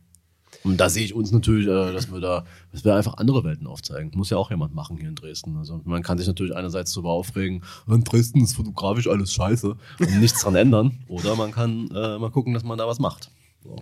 [0.65, 3.67] und da sehe ich uns natürlich, äh, dass wir da, dass wir einfach andere Welten
[3.67, 4.11] aufzeigen.
[4.15, 5.57] Muss ja auch jemand machen hier in Dresden.
[5.57, 10.21] Also man kann sich natürlich einerseits darüber aufregen, in Dresden ist fotografisch alles scheiße und
[10.21, 10.99] nichts dran ändern.
[11.09, 13.31] Oder man kann äh, mal gucken, dass man da was macht.
[13.63, 13.77] So.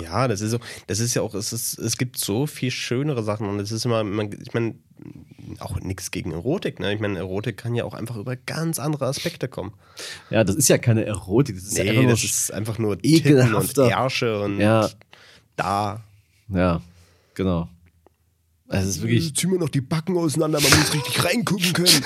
[0.00, 3.24] Ja, das ist so, das ist ja auch, es, ist, es gibt so viel schönere
[3.24, 4.76] Sachen und es ist immer, man, ich meine,
[5.58, 6.94] auch nichts gegen Erotik, ne?
[6.94, 9.72] Ich meine, Erotik kann ja auch einfach über ganz andere Aspekte kommen.
[10.30, 12.78] Ja, das ist ja keine Erotik, das ist ja einfach Nee, nur das ist einfach
[12.78, 14.88] nur Titten und ekelhafter- Ärsche und Ja.
[15.62, 16.00] Da.
[16.48, 16.80] Ja,
[17.34, 17.68] genau.
[18.68, 19.34] Es ist wirklich.
[19.34, 21.90] zieh mir noch die Backen auseinander, man muss richtig reingucken können.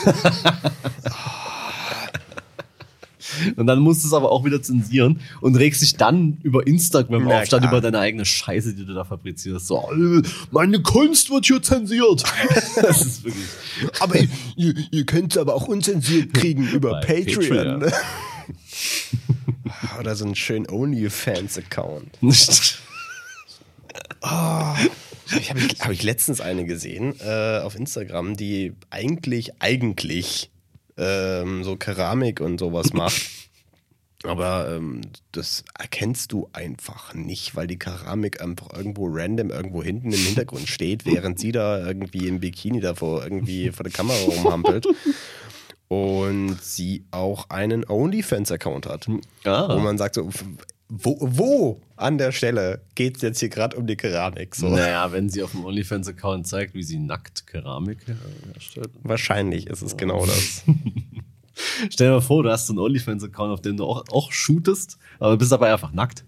[3.56, 7.24] Und dann musst du es aber auch wieder zensieren und regst dich dann über Instagram
[7.24, 9.66] Na auf, statt über deine eigene Scheiße, die du da fabrizierst.
[9.66, 12.22] So, äh, meine Kunst wird hier zensiert.
[12.76, 13.46] das ist wirklich.
[14.00, 14.18] aber
[14.56, 17.80] ihr, ihr könnt es aber auch unzensiert kriegen über Bei Patreon.
[17.80, 17.92] Patreon.
[19.98, 22.22] Oder so einen schönen OnlyFans-Account.
[25.38, 30.50] Ich habe ich, hab ich letztens eine gesehen äh, auf Instagram, die eigentlich, eigentlich
[30.96, 33.22] ähm, so Keramik und sowas macht.
[34.24, 35.02] Aber ähm,
[35.32, 40.66] das erkennst du einfach nicht, weil die Keramik einfach irgendwo random irgendwo hinten im Hintergrund
[40.66, 44.86] steht, während sie da irgendwie im Bikini davor irgendwie vor der Kamera rumhampelt.
[45.88, 49.06] Und sie auch einen OnlyFans-Account hat.
[49.44, 49.76] Ah.
[49.76, 50.30] Wo man sagt so,
[51.02, 54.54] wo, wo an der Stelle geht es jetzt hier gerade um die Keramik?
[54.54, 54.68] So.
[54.68, 57.98] Naja, wenn sie auf dem OnlyFans-Account zeigt, wie sie nackt Keramik
[58.52, 58.90] herstellt.
[59.02, 60.62] Wahrscheinlich ist es genau das.
[61.90, 64.98] Stell dir mal vor, du hast so einen OnlyFans-Account, auf dem du auch, auch shootest,
[65.18, 66.24] aber bist dabei einfach nackt.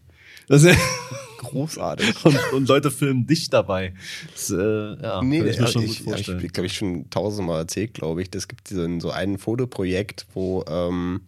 [0.49, 0.79] Das ist,
[1.39, 2.25] Großartig.
[2.25, 3.95] und, und Leute filmen dich dabei.
[4.33, 4.57] Das, äh,
[5.03, 6.45] ja, Nee, kann ich mir schon ich, gut vorstellen.
[6.45, 8.31] ich glaube, ich schon tausendmal erzählt, glaube ich.
[8.31, 11.23] Das gibt so ein, so ein Fotoprojekt, wo ähm,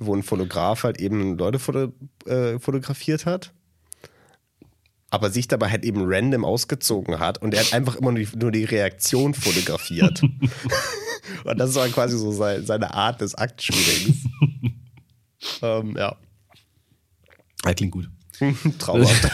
[0.00, 1.92] wo ein Fotograf halt eben Leute foto,
[2.26, 3.52] äh, fotografiert hat,
[5.10, 8.36] aber sich dabei halt eben random ausgezogen hat und er hat einfach immer nur die,
[8.36, 10.22] nur die Reaktion fotografiert.
[11.44, 14.24] und das war quasi so sein, seine Art des Aktshootings.
[15.62, 16.16] ähm, ja.
[17.64, 18.08] Ja, klingt gut.
[18.78, 19.30] Traumhaft.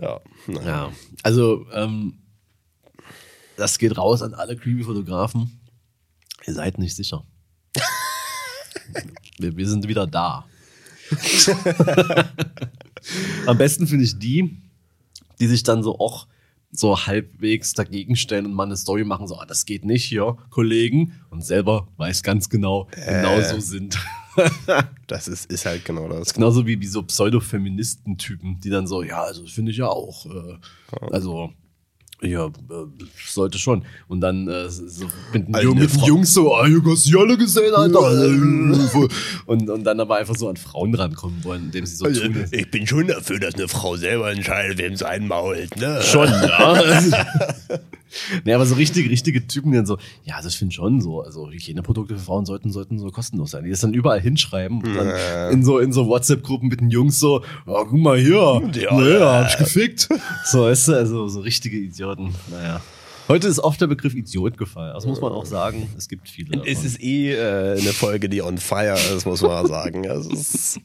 [0.00, 0.20] ja.
[0.64, 0.92] Ja.
[1.22, 2.14] Also, ähm,
[3.56, 5.60] das geht raus an alle Creepy-Fotografen.
[6.46, 7.26] Ihr seid nicht sicher.
[9.38, 10.44] Wir, wir sind wieder da.
[13.46, 14.56] Am besten finde ich die,
[15.40, 16.26] die sich dann so auch
[16.72, 20.36] so halbwegs dagegen stellen und mal eine Story machen, so, ah, das geht nicht hier,
[20.50, 23.98] Kollegen, und selber weiß ganz genau, genau so sind.
[25.08, 26.32] Das ist, ist halt genau das.
[26.32, 30.24] Genauso wie, wie so Pseudo-Feministen-Typen, die dann so, ja, also das finde ich ja auch.
[30.24, 30.56] Äh,
[31.10, 31.52] also,
[32.22, 32.50] ja, äh,
[33.26, 33.84] sollte schon.
[34.08, 37.16] Und dann äh, so mit, den Jung- mit den Jungs so, ah, du hast sie
[37.18, 37.98] alle gesehen, Alter.
[39.46, 42.44] und, und dann aber einfach so an Frauen rankommen wollen, indem sie so Also, tun.
[42.50, 45.76] ich bin schon dafür, dass eine Frau selber entscheidet, wem sie einmault.
[45.76, 46.00] Ne?
[46.02, 46.82] Schon, ja.
[48.44, 51.22] nee, aber so richtige, richtige Typen, die dann so, ja, das finde ich schon so.
[51.22, 53.64] Also Hygieneprodukte für Frauen sollten, sollten so kostenlos sein.
[53.64, 57.18] Die das dann überall hinschreiben und dann in so, in so WhatsApp-Gruppen mit den Jungs
[57.20, 59.44] so, oh, guck mal hier, Ja, naja, ja.
[59.44, 60.08] hab ich gefickt.
[60.44, 62.34] So, weißt du, also so richtige Idioten.
[62.50, 62.80] Naja.
[63.28, 64.92] Heute ist oft der Begriff Idiot gefallen.
[64.92, 65.88] Das muss man auch sagen.
[65.96, 66.50] Es gibt viele.
[66.50, 66.66] Davon.
[66.66, 70.02] Es ist eh äh, eine Folge, die on fire ist, muss man sagen.
[70.02, 70.80] Ist.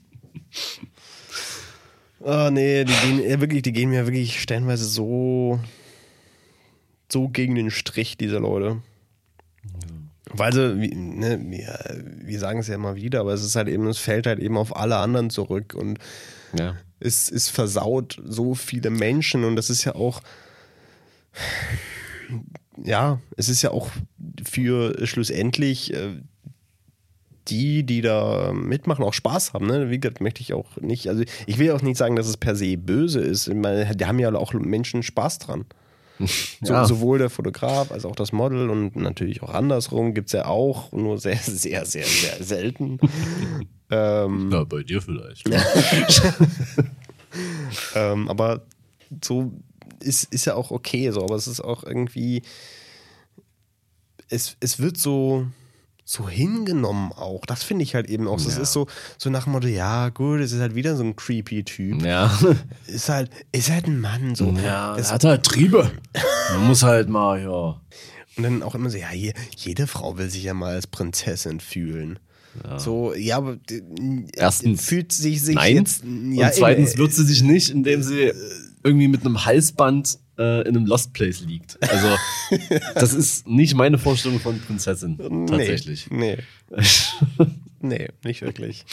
[2.20, 5.60] Oh nee, die gehen ja wirklich, die gehen mir wirklich stellenweise so,
[7.12, 8.82] so gegen den Strich, diese Leute.
[10.32, 13.68] Weil sie, wie, ne, wir, wir sagen es ja immer wieder, aber es ist halt
[13.68, 16.00] eben, es fällt halt eben auf alle anderen zurück und
[16.58, 16.76] ja.
[17.00, 20.22] es, es versaut so viele Menschen und das ist ja auch,
[22.84, 23.90] ja, es ist ja auch
[24.44, 26.22] für schlussendlich äh,
[27.48, 29.68] die, die da mitmachen, auch Spaß haben.
[29.68, 29.90] Ne?
[29.90, 32.56] Wie gesagt, möchte ich auch nicht, also ich will auch nicht sagen, dass es per
[32.56, 33.48] se böse ist.
[33.48, 35.66] Ich meine, da haben ja auch Menschen Spaß dran.
[36.62, 36.86] So, Ja.
[36.86, 40.92] Sowohl der Fotograf als auch das Model und natürlich auch andersrum gibt es ja auch,
[40.92, 43.00] nur sehr, sehr, sehr, sehr selten.
[43.92, 45.50] ähm, ja, bei dir vielleicht.
[47.96, 48.62] Ähm, aber
[49.24, 49.52] so
[50.00, 52.42] ist, ist ja auch okay, so, aber es ist auch irgendwie,
[54.30, 55.48] es, es wird so,
[56.08, 57.46] so hingenommen auch.
[57.48, 58.40] Das finde ich halt eben auch.
[58.40, 58.62] Ja.
[58.62, 58.86] ist so,
[59.18, 62.04] so nach dem Motto, ja, gut, es ist halt wieder so ein creepy Typ.
[62.04, 62.32] Ja.
[62.88, 64.52] Ist halt, ist halt ein Mann so.
[64.64, 65.92] Ja, Es- hat halt Triebe.
[66.54, 67.82] Man muss halt mal, ja.
[68.38, 71.60] Und dann auch immer so, ja, je, jede Frau will sich ja mal als Prinzessin
[71.60, 72.20] fühlen.
[72.78, 73.84] So, ja, aber d-
[74.34, 75.76] Erstens, fühlt sich sich Nein.
[75.76, 76.04] jetzt.
[76.06, 78.32] Ja, und zweitens eben, wird sie sich nicht, indem sie
[78.84, 81.78] irgendwie mit einem Halsband äh, in einem Lost Place liegt.
[81.82, 82.18] Also,
[82.96, 85.48] das ist nicht meine Vorstellung von Prinzessin.
[85.48, 86.10] Tatsächlich.
[86.10, 86.38] Nee.
[87.82, 88.84] Nee, nicht wirklich.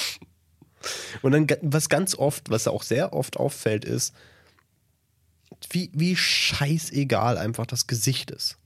[1.22, 4.14] Und dann, was ganz oft, was auch sehr oft auffällt, ist,
[5.70, 8.58] wie, wie scheißegal einfach das Gesicht ist.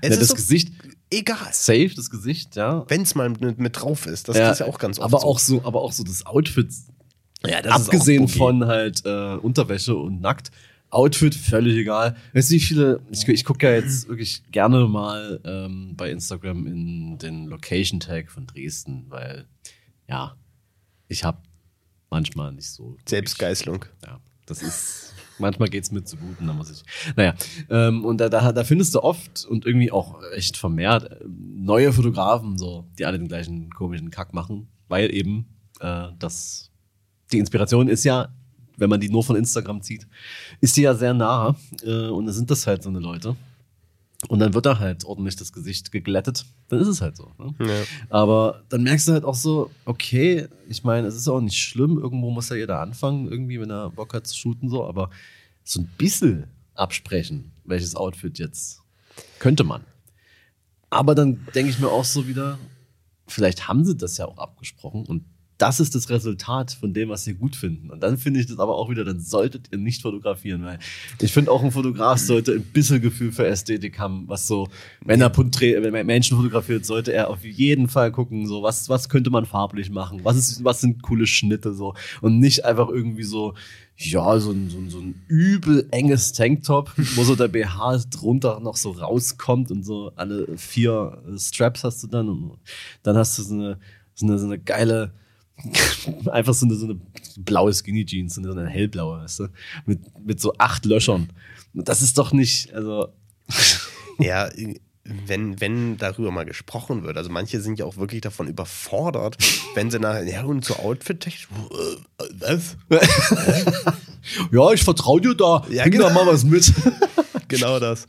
[0.00, 0.72] Es Ja, ist das Gesicht,
[1.10, 1.52] egal.
[1.52, 2.84] safe, das Gesicht, ja.
[2.88, 4.28] Wenn es mal mit, mit drauf ist.
[4.28, 5.26] Das ja, ist ja auch ganz oft aber so.
[5.26, 6.68] auch so, aber auch so das Outfit,
[7.46, 10.50] ja, das ist abgesehen von halt äh, Unterwäsche und nackt.
[10.94, 12.16] Outfit, völlig egal.
[12.32, 16.66] Weißt du, wie viele, ich, ich gucke ja jetzt wirklich gerne mal ähm, bei Instagram
[16.66, 19.46] in den Location Tag von Dresden, weil,
[20.08, 20.36] ja,
[21.08, 21.38] ich habe
[22.10, 22.96] manchmal nicht so.
[23.06, 23.84] Selbstgeißelung.
[24.04, 25.14] Ja, das ist.
[25.40, 26.84] Manchmal geht's mir zu gut und dann muss ich.
[27.16, 27.34] Naja,
[27.68, 31.92] ähm, und da, da, da findest du oft und irgendwie auch echt vermehrt äh, neue
[31.92, 35.46] Fotografen, so, die alle den gleichen komischen Kack machen, weil eben
[35.80, 36.70] äh, das
[37.32, 38.28] die Inspiration ist ja,
[38.76, 40.06] wenn man die nur von Instagram zieht,
[40.60, 43.36] ist die ja sehr nah äh, und dann sind das halt so eine Leute.
[44.28, 46.46] Und dann wird da halt ordentlich das Gesicht geglättet.
[46.68, 47.32] Dann ist es halt so.
[47.38, 47.54] Ne?
[47.66, 47.82] Ja.
[48.08, 51.98] Aber dann merkst du halt auch so, okay, ich meine, es ist auch nicht schlimm,
[51.98, 55.10] irgendwo muss ja jeder anfangen, irgendwie, wenn er Bock hat zu shooten, so, aber
[55.62, 58.80] so ein bisschen absprechen, welches Outfit jetzt
[59.38, 59.84] könnte man.
[60.90, 62.58] Aber dann denke ich mir auch so wieder,
[63.26, 65.24] vielleicht haben sie das ja auch abgesprochen und
[65.58, 67.90] das ist das Resultat von dem, was sie gut finden.
[67.90, 70.78] Und dann finde ich das aber auch wieder, dann solltet ihr nicht fotografieren, weil
[71.20, 74.68] ich finde auch ein Fotograf sollte ein bisschen Gefühl für Ästhetik haben, was so,
[75.04, 79.30] wenn wenn er Menschen fotografiert, sollte er auf jeden Fall gucken, so, was, was könnte
[79.30, 80.20] man farblich machen?
[80.24, 81.94] Was ist, was sind coole Schnitte, so?
[82.20, 83.54] Und nicht einfach irgendwie so,
[83.96, 88.60] ja, so ein, so ein, so ein übel enges Tanktop, wo so der BH drunter
[88.60, 92.58] noch so rauskommt und so alle vier Straps hast du dann und
[93.02, 93.78] dann hast du so eine,
[94.14, 95.12] so eine, so eine geile,
[96.30, 97.00] einfach so eine, so eine
[97.38, 99.48] blaue Skinny Jeans, so eine, hellblaue, weißt du,
[99.86, 101.32] mit, mit so acht Löchern.
[101.72, 103.08] Das ist doch nicht, also,
[104.18, 104.48] Ja,
[105.04, 107.18] wenn, wenn darüber mal gesprochen wird.
[107.18, 109.36] Also manche sind ja auch wirklich davon überfordert,
[109.74, 111.40] wenn sie nachher, ja, und so outfit äh,
[112.38, 112.76] was?
[114.50, 115.66] ja, ich vertraue dir da.
[115.70, 116.08] Ja, Bring genau.
[116.08, 116.72] da mal was mit.
[117.48, 118.08] genau das.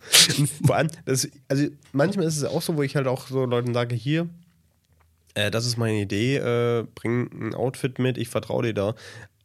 [0.65, 3.73] Vor allem, das, also manchmal ist es auch so, wo ich halt auch so Leuten
[3.73, 4.29] sage, hier,
[5.35, 8.95] äh, das ist meine Idee, äh, bring ein Outfit mit, ich vertraue dir da.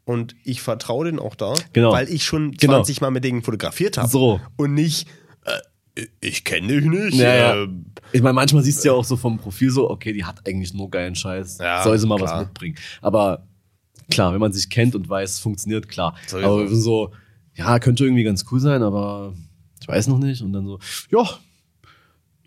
[0.06, 1.92] Und ich vertraue denen auch da, Genau.
[1.92, 2.74] weil ich schon Genau.
[2.78, 4.08] 20 Mal mit denen fotografiert habe.
[4.08, 4.40] So.
[4.56, 5.06] Und nicht,
[5.44, 7.14] äh, ich kenne dich nicht.
[7.14, 7.62] Ja, ja.
[7.64, 7.68] äh,
[8.12, 10.74] Ich meine, manchmal siehst du ja auch so vom Profil so, okay, die hat eigentlich
[10.74, 11.58] nur geilen Scheiß.
[11.58, 12.40] Ja, Soll sie mal klar.
[12.40, 12.76] was mitbringen.
[13.02, 13.46] Aber
[14.10, 16.16] klar, wenn man sich kennt und weiß, es funktioniert, klar.
[16.26, 16.46] Sowieso.
[16.60, 17.12] aber so,
[17.54, 19.34] ja, könnte irgendwie ganz cool sein, aber
[19.80, 20.42] ich weiß noch nicht.
[20.42, 20.80] Und dann so,
[21.12, 21.24] ja,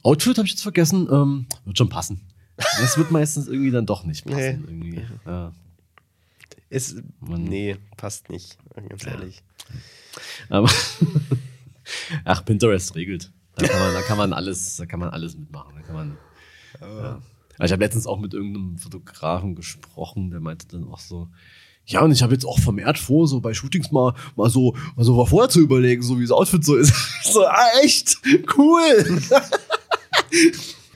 [0.02, 2.20] Outfit habe ich jetzt vergessen, ähm, wird schon passen.
[2.58, 4.38] Das wird meistens irgendwie dann doch nicht passen.
[4.38, 4.72] Nee.
[4.72, 5.06] Irgendwie.
[5.26, 5.52] Ja.
[6.70, 8.58] Ist, Man- nee, passt nicht,
[8.90, 9.44] ganz ehrlich.
[10.50, 10.70] Aber
[12.26, 13.32] ach, Pinterest regelt.
[13.56, 15.74] Da kann man, da kann man alles, da kann man alles mitmachen.
[15.76, 16.18] Da kann man.
[16.82, 17.22] Ja.
[17.60, 21.30] Also ich habe letztens auch mit irgendeinem Fotografen gesprochen, der meinte dann auch so,
[21.86, 25.04] ja, und ich habe jetzt auch vermehrt vor, so bei Shootings mal, mal so, mal
[25.04, 26.94] so vorher zu überlegen, so wie das Outfit so ist.
[27.24, 28.18] So, ah, echt?
[28.58, 29.22] Cool.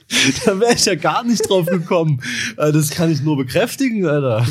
[0.44, 2.22] da wäre ich ja gar nicht drauf gekommen.
[2.56, 4.46] Äh, Das kann ich nur bekräftigen, Alter.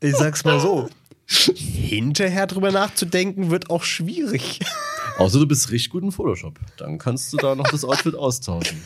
[0.00, 0.88] Ich sag's mal so.
[1.26, 4.60] Hinterher drüber nachzudenken wird auch schwierig.
[5.18, 6.58] Außer du bist richtig gut in Photoshop.
[6.76, 8.80] Dann kannst du da noch das Outfit austauschen.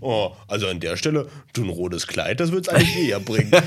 [0.00, 3.52] Oh, also an der Stelle, du ein rotes Kleid, das wird's eigentlich eher bringen.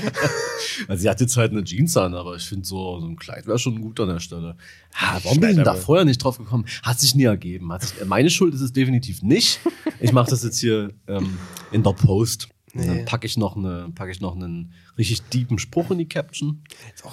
[0.88, 3.46] Also sie hat jetzt halt eine Jeans an, aber ich finde so, so ein Kleid
[3.46, 4.56] wäre schon gut an der Stelle.
[4.94, 6.64] Ha, warum bin ich denn da vorher nicht drauf gekommen?
[6.82, 7.72] Hat sich nie ergeben.
[7.72, 9.60] Hat sich, meine Schuld ist es definitiv nicht.
[10.00, 11.38] Ich mache das jetzt hier ähm,
[11.70, 12.48] in der Post.
[12.74, 16.08] Und dann packe ich noch eine, packe ich noch einen richtig deepen Spruch in die
[16.08, 16.62] Caption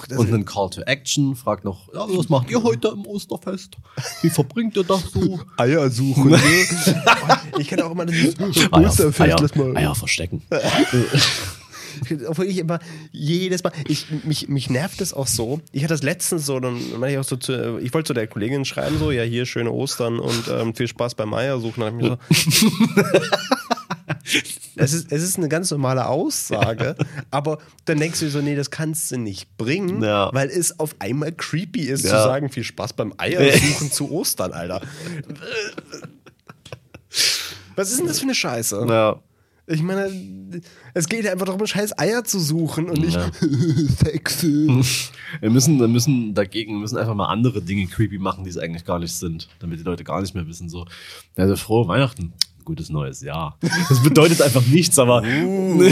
[0.08, 1.36] das- und einen Call to Action.
[1.36, 3.76] Frag noch, ja, was macht ihr heute im Osterfest?
[4.22, 5.40] Wie verbringt ihr das so?
[5.56, 6.30] Eier suchen.
[6.30, 6.40] ne?
[7.58, 8.34] ich kann auch immer dieses
[8.72, 9.76] Osterfest, Eier, mal.
[9.76, 10.42] Eier verstecken.
[12.26, 12.80] Obwohl ich immer
[13.12, 15.60] jedes Mal, ich, mich, mich nervt es auch so.
[15.72, 18.26] Ich hatte das letztens so, dann meine ich auch so zu, ich wollte zu der
[18.26, 21.80] Kollegin schreiben, so, ja, hier schöne Ostern und ähm, viel Spaß beim Eier suchen.
[21.80, 22.70] Dann hab ich mir so,
[24.76, 26.94] es, ist, es ist eine ganz normale Aussage,
[27.30, 30.30] aber dann denkst du dir so, nee, das kannst du nicht bringen, Ja.
[30.32, 32.22] weil es auf einmal creepy ist zu Ja.
[32.22, 34.80] sagen, viel Spaß beim Eier suchen zu Ostern, Alter.
[37.76, 38.86] Was ist denn das für eine Scheiße?
[38.88, 39.20] Ja.
[39.68, 40.10] Ich meine,
[40.92, 43.30] es geht ja einfach darum, scheiß Eier zu suchen und nicht Ja.
[44.04, 44.82] sexy.
[45.40, 48.58] Wir müssen, wir müssen dagegen, wir müssen einfach mal andere Dinge creepy machen, die es
[48.58, 50.86] eigentlich gar nicht sind, damit die Leute gar nicht mehr wissen, so,
[51.36, 52.32] also frohe Weihnachten,
[52.64, 53.58] gutes neues Jahr.
[53.88, 55.82] Das bedeutet einfach nichts, aber Uh.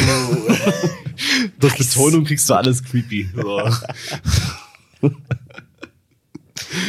[1.61, 3.29] durch Betonung kriegst du alles creepy.
[3.35, 3.71] So.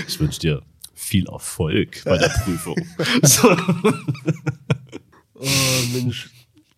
[0.08, 0.62] Ich wünsche dir
[0.94, 2.76] viel Erfolg bei der Prüfung.
[3.24, 3.56] So.
[5.34, 5.48] Oh,
[5.94, 6.30] Mensch.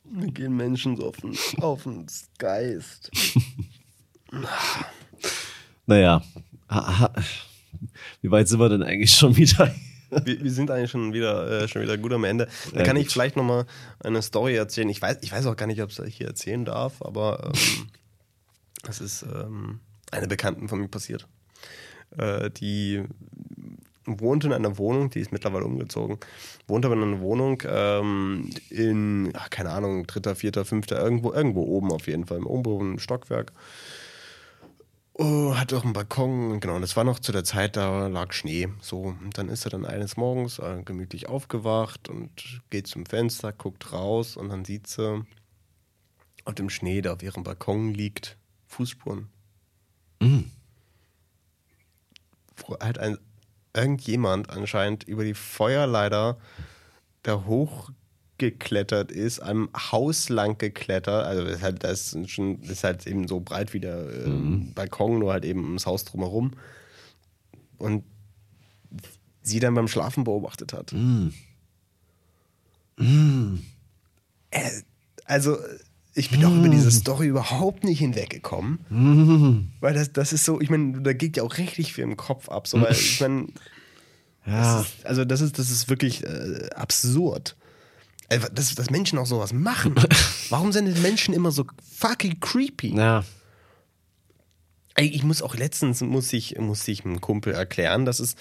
[0.09, 2.05] Mir gehen Menschen so auf den, auf den
[2.37, 3.11] Geist.
[5.85, 6.23] Naja,
[8.21, 9.73] wie weit sind wir denn eigentlich schon wieder?
[10.25, 12.47] Wir, wir sind eigentlich schon wieder, äh, schon wieder gut am Ende.
[12.71, 13.05] Da Ja, kann gut.
[13.05, 13.65] ich vielleicht nochmal
[14.03, 14.89] eine Story erzählen.
[14.89, 17.87] Ich weiß, ich weiß auch gar nicht, ob ich es hier erzählen darf, aber ähm,
[18.87, 19.79] es ist ähm,
[20.11, 21.27] einer Bekannten von mir passiert.
[22.17, 23.03] Äh, die
[24.05, 26.17] wohnt in einer Wohnung, die ist mittlerweile umgezogen,
[26.67, 31.63] wohnt aber in einer Wohnung ähm, in, ach, keine Ahnung, dritter, vierter, fünfter, irgendwo, irgendwo
[31.63, 33.53] oben auf jeden Fall, im oberen Stockwerk.
[35.15, 36.75] Oh, hat auch einen Balkon, genau.
[36.75, 38.69] Und das war noch zu der Zeit, da lag Schnee.
[38.81, 43.53] So, und dann ist er dann eines Morgens äh, gemütlich aufgewacht und geht zum Fenster,
[43.53, 45.23] guckt raus und dann sieht sie
[46.45, 48.37] auf dem Schnee, der auf ihrem Balkon liegt,
[48.67, 49.29] Fußspuren.
[52.55, 53.17] Wo halt ein,
[53.75, 56.37] irgendjemand anscheinend über die Feuerleiter
[57.21, 57.45] da
[58.33, 61.25] hochgeklettert ist, am Haus lang geklettert.
[61.25, 64.25] Also das ist halt, das ist schon, das ist halt eben so breit wie der
[64.25, 66.51] ähm, Balkon, nur halt eben ums Haus drumherum.
[67.77, 68.03] Und
[69.41, 70.93] sie dann beim Schlafen beobachtet hat.
[74.51, 74.69] Äh,
[75.25, 75.57] also,
[76.15, 79.73] ich bin auch über diese Story überhaupt nicht hinweggekommen.
[79.79, 82.49] Weil das, das ist so, ich meine, da geht ja auch richtig viel im Kopf
[82.49, 82.67] ab.
[82.67, 83.47] So, weil ich meine,
[84.45, 84.85] Ja.
[85.03, 87.55] also das ist, das ist wirklich äh, absurd.
[88.33, 89.95] Einfach, Dass, dass Menschen auch sowas machen.
[90.49, 91.65] Warum sind die Menschen immer so
[91.97, 92.95] fucking creepy?
[92.95, 93.23] Ja.
[94.95, 98.35] Ey, ich muss auch letztens muss ich, muss ich einem Kumpel erklären, dass es,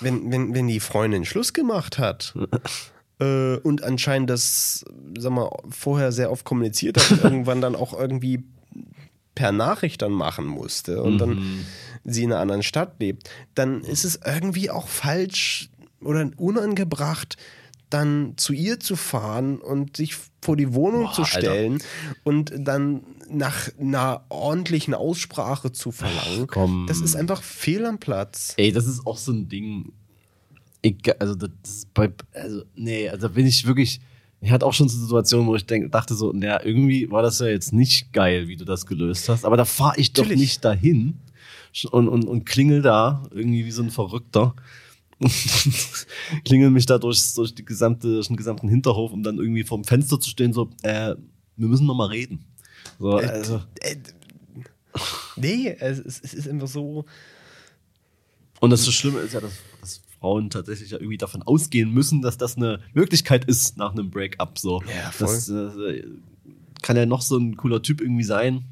[0.00, 2.34] wenn, wenn, wenn die Freundin Schluss gemacht hat
[3.20, 4.84] äh, und anscheinend das,
[5.18, 8.44] sag mal, vorher sehr oft kommuniziert hat und irgendwann dann auch irgendwie
[9.34, 11.64] per Nachricht dann machen musste und dann
[12.04, 15.70] sie in einer anderen Stadt lebt, dann ist es irgendwie auch falsch
[16.00, 17.36] oder unangebracht,
[17.90, 21.82] dann zu ihr zu fahren und sich vor die Wohnung Boah, zu stellen
[22.24, 26.46] und dann nach einer ordentlichen Aussprache zu verlangen.
[26.46, 26.86] komm.
[26.88, 28.54] Das ist einfach fehl am Platz.
[28.56, 29.92] Ey, das ist auch so ein Ding.
[30.82, 34.00] Ich, also, das ist bei, also, nee, also bin ich wirklich.
[34.42, 37.40] Ich hatte auch schon so Situationen, wo ich denk, dachte so, naja, irgendwie war das
[37.40, 39.44] ja jetzt nicht geil, wie du das gelöst hast.
[39.44, 40.40] Aber da fahre ich doch Natürlich.
[40.40, 41.18] nicht dahin
[41.90, 44.54] und, und, und klingel da irgendwie wie so ein Verrückter.
[46.44, 49.84] klingel mich da durch, durch, die gesamte, durch den gesamten Hinterhof, um dann irgendwie vorm
[49.84, 51.14] Fenster zu stehen, so, äh,
[51.56, 52.46] wir müssen noch mal reden.
[52.98, 53.96] So, also, Äh,
[55.36, 57.04] nee, es, es ist einfach so.
[58.60, 62.22] Und das so Schlimme ist ja, dass, dass Frauen tatsächlich ja irgendwie davon ausgehen müssen,
[62.22, 64.58] dass das eine Möglichkeit ist nach einem Breakup.
[64.58, 64.82] So.
[64.82, 65.28] Ja, voll.
[65.28, 66.04] Das äh,
[66.82, 68.64] kann ja noch so ein cooler Typ irgendwie sein.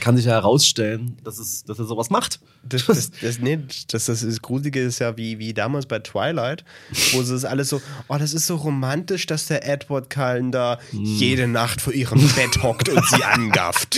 [0.00, 2.40] Kann sich ja herausstellen, dass, es, dass er sowas macht.
[2.62, 3.58] Das, das, das, nee,
[3.90, 6.64] das, das, das Gruselige ist ja wie, wie damals bei Twilight,
[7.12, 10.78] wo es ist alles so, oh, das ist so romantisch, dass der Edward Cullen da
[10.90, 11.04] Hm.
[11.04, 13.96] jede Nacht vor ihrem Bett hockt und sie angafft.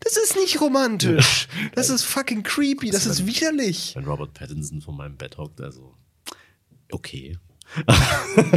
[0.00, 1.48] Das ist nicht romantisch.
[1.74, 2.90] Das ist fucking creepy.
[2.90, 3.92] Das ist widerlich.
[3.96, 5.94] Wenn Robert Pattinson vor meinem Bett hockt, also
[6.92, 7.36] okay.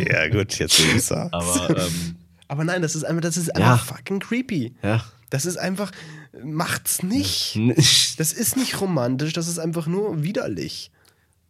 [0.09, 1.33] Ja, gut, jetzt will ich sagen.
[1.33, 2.15] Aber ähm,
[2.47, 3.73] Aber nein, das ist einfach, das ist Ja.
[3.73, 4.73] einfach fucking creepy.
[4.83, 5.91] ja, Das ist einfach,
[6.43, 7.59] macht's nicht.
[8.17, 10.91] Das ist nicht romantisch, das ist einfach nur widerlich.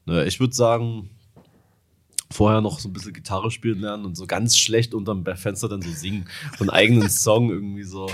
[0.06, 1.10] Naja, ich würde sagen,
[2.32, 5.82] vorher noch so ein bisschen Gitarre spielen lernen und so ganz schlecht unterm Fenster dann
[5.82, 6.28] so singen.
[6.58, 8.10] So einen eigenen Song irgendwie so.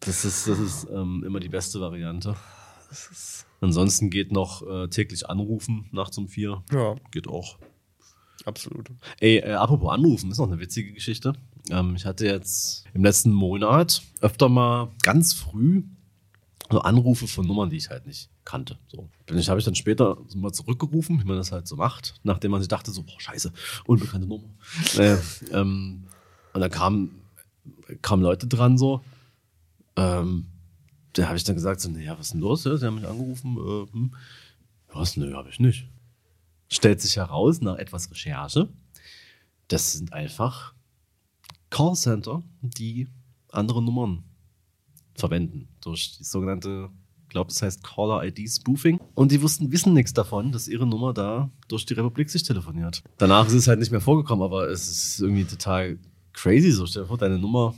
[0.00, 2.36] Das ist, das ist ähm, immer die beste Variante.
[3.60, 6.62] Ansonsten geht noch äh, täglich anrufen nachts um vier.
[6.72, 7.58] Ja, Geht auch.
[8.44, 8.90] absolut.
[9.20, 11.32] Ey, äh, apropos anrufen, ist noch eine witzige Geschichte.
[11.70, 15.84] Ähm, ich hatte jetzt im letzten Monat öfter mal ganz früh
[16.70, 18.78] so Anrufe von Nummern, die ich halt nicht kannte.
[18.88, 19.08] So.
[19.26, 22.14] Bin ich, habe ich dann später so mal zurückgerufen, wie man das halt so macht,
[22.22, 23.52] nachdem man sich dachte, so, boah, scheiße,
[23.86, 24.48] unbekannte Nummer.
[24.98, 25.16] äh,
[25.52, 26.04] ähm,
[26.52, 27.24] und dann kamen
[28.02, 29.02] kamen Leute dran so.
[29.96, 30.46] Ähm,
[31.12, 32.64] da habe ich dann gesagt, so, naja, was ist denn los?
[32.64, 33.56] Ja, sie haben mich angerufen.
[33.56, 34.14] Äh, hm.
[34.92, 35.16] Was?
[35.16, 35.88] Nö, habe ich nicht.
[36.68, 38.68] Stellt sich heraus, nach etwas Recherche,
[39.68, 40.73] das sind einfach
[41.74, 43.08] Callcenter, die
[43.50, 44.22] andere Nummern
[45.16, 45.66] verwenden.
[45.80, 46.88] Durch die sogenannte,
[47.24, 49.00] ich glaube, das heißt Caller-ID-Spoofing.
[49.14, 53.02] Und die wussten, wissen nichts davon, dass ihre Nummer da durch die Republik sich telefoniert.
[53.18, 55.98] Danach ist es halt nicht mehr vorgekommen, aber es ist irgendwie total
[56.32, 56.70] crazy.
[56.70, 57.74] So, stell dir vor, deine Nummer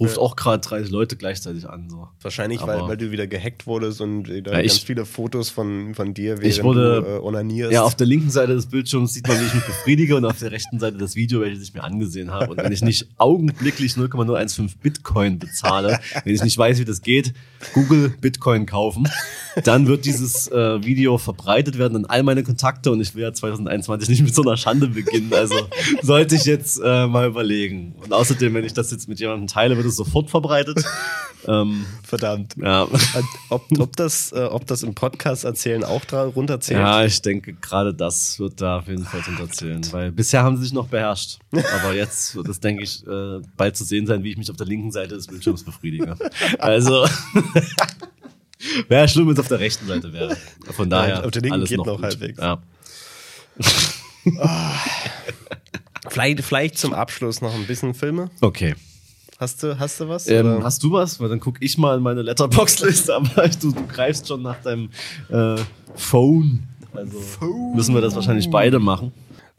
[0.00, 0.22] ruft Ja.
[0.22, 1.88] auch gerade 30 Leute gleichzeitig an.
[1.90, 2.08] So.
[2.22, 5.50] Wahrscheinlich, Aber- weil, weil du wieder gehackt wurdest und wieder Ja, ich- ganz viele Fotos
[5.50, 7.72] von, von dir, während Ich wurde- du äh, onanierst.
[7.72, 10.38] Ja, auf der linken Seite des Bildschirms sieht man, wie ich mich befriedige und auf
[10.38, 12.50] der rechten Seite das Video, welches ich mir angesehen habe.
[12.50, 17.34] Und wenn ich nicht augenblicklich 0,015 Bitcoin bezahle, wenn ich nicht weiß, wie das geht,
[17.74, 19.06] Google Bitcoin kaufen,
[19.64, 23.32] dann wird dieses äh, Video verbreitet werden an all meine Kontakte und ich will ja
[23.32, 25.32] 2021 nicht mit so einer Schande beginnen.
[25.34, 25.54] Also
[26.02, 27.94] sollte ich jetzt äh, mal überlegen.
[28.02, 30.82] Und außerdem, wenn ich das jetzt mit jemandem teile, wird es sofort verbreitet.
[31.46, 32.54] ähm, Verdammt.
[32.56, 32.86] ja.
[33.50, 36.80] Ob, ob, das, äh, ob das im Podcast erzählen auch dra- runterzählt?
[36.80, 40.64] Ja, ich denke, gerade das wird da auf jeden Fall unterzählen, weil bisher haben sie
[40.64, 41.38] sich noch beherrscht.
[41.52, 44.56] Aber jetzt wird es, denke ich, äh, bald zu sehen sein, wie ich mich auf
[44.56, 46.16] der linken Seite des Bildschirms befriedige.
[46.58, 47.06] Also,
[48.88, 50.36] wäre schlimm, wenn es auf der rechten Seite wäre.
[50.72, 52.38] Von daher, auf der linken alles geht noch, noch halbwegs.
[52.38, 52.62] Ja.
[56.08, 58.30] Vielleicht, vielleicht zum Abschluss noch ein bisschen Filme.
[58.40, 58.74] Okay.
[59.40, 60.28] Hast du, hast du was?
[60.28, 61.18] Ähm, hast du was?
[61.18, 64.90] Weil dann gucke ich mal in meine Letterbox-Liste, aber du, du greifst schon nach deinem
[65.30, 65.56] äh,
[65.94, 66.68] Phone.
[66.92, 67.16] Also
[67.74, 69.12] müssen wir das wahrscheinlich beide machen.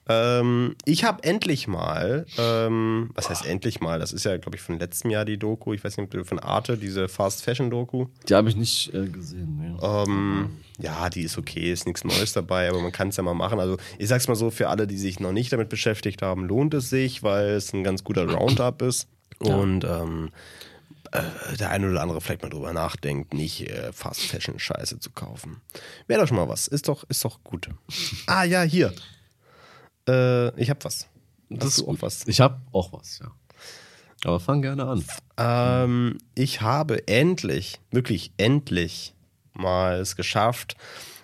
[0.07, 3.97] Ähm, ich habe endlich mal, ähm, was heißt endlich mal?
[3.97, 5.73] Das ist ja, glaube ich, von letztem Jahr die Doku.
[5.73, 8.05] Ich weiß nicht, ob du von Arte, diese Fast Fashion Doku.
[8.29, 9.57] Die habe ich nicht äh, gesehen.
[9.61, 9.77] Nee.
[9.81, 13.33] Ähm, ja, die ist okay, ist nichts Neues dabei, aber man kann es ja mal
[13.33, 13.59] machen.
[13.59, 16.75] Also ich sag's mal so, für alle, die sich noch nicht damit beschäftigt haben, lohnt
[16.75, 19.07] es sich, weil es ein ganz guter Roundup ist.
[19.39, 20.31] Und ähm,
[21.11, 25.11] äh, der eine oder andere vielleicht mal drüber nachdenkt, nicht äh, Fast Fashion Scheiße zu
[25.11, 25.61] kaufen.
[26.07, 26.67] Wäre doch schon mal was.
[26.67, 27.69] Ist doch, ist doch gut.
[28.27, 28.93] Ah ja, hier.
[30.07, 31.07] Äh, ich hab was.
[31.59, 32.01] Hast du auch gut.
[32.01, 32.27] was?
[32.27, 33.31] Ich habe auch was, ja.
[34.23, 35.03] Aber fang gerne an.
[35.37, 39.15] Ähm, ich habe endlich, wirklich endlich
[39.53, 40.77] mal es geschafft,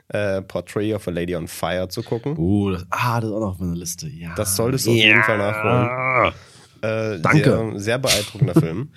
[0.10, 2.36] äh, Portrait of a Lady on Fire zu gucken.
[2.38, 4.08] Oh, das, ah, das ist auch noch auf meiner Liste.
[4.08, 4.34] Ja.
[4.36, 6.34] Das solltest du auf jeden Fall nachholen.
[6.82, 7.72] Äh, Danke.
[7.76, 8.90] Sehr, sehr beeindruckender Film.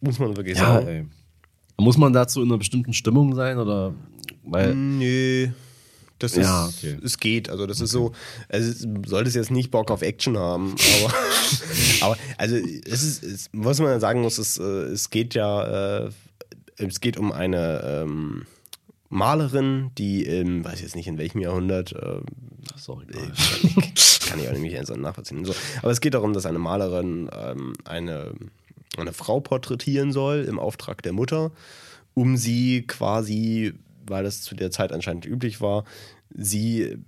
[0.00, 0.86] Muss man wirklich Ja, sagen.
[0.88, 1.06] ey.
[1.80, 3.94] Muss man dazu in einer bestimmten Stimmung sein oder
[4.44, 5.48] weil Nö.
[6.18, 6.96] Das ist, Ja, okay.
[7.04, 7.48] es geht.
[7.48, 8.10] Also, das ist so,
[8.48, 10.74] also, solltest jetzt nicht Bock auf Action haben,
[11.04, 11.14] aber,
[12.00, 16.10] aber also, es ist, es, was man sagen muss, ist, äh, es geht ja, äh,
[16.78, 18.46] es geht um eine ähm,
[19.08, 22.20] Malerin, die im, weiß jetzt nicht in welchem Jahrhundert, äh,
[22.76, 23.06] sorry.
[24.26, 25.44] kann ich auch nicht ganz nachvollziehen.
[25.44, 25.54] So.
[25.82, 28.34] Aber es geht darum, dass eine Malerin ähm, eine,
[28.98, 31.52] eine Frau porträtieren soll im Auftrag der Mutter,
[32.14, 33.72] um sie quasi,
[34.06, 35.84] weil das zu der Zeit anscheinend üblich war,
[36.34, 36.98] sie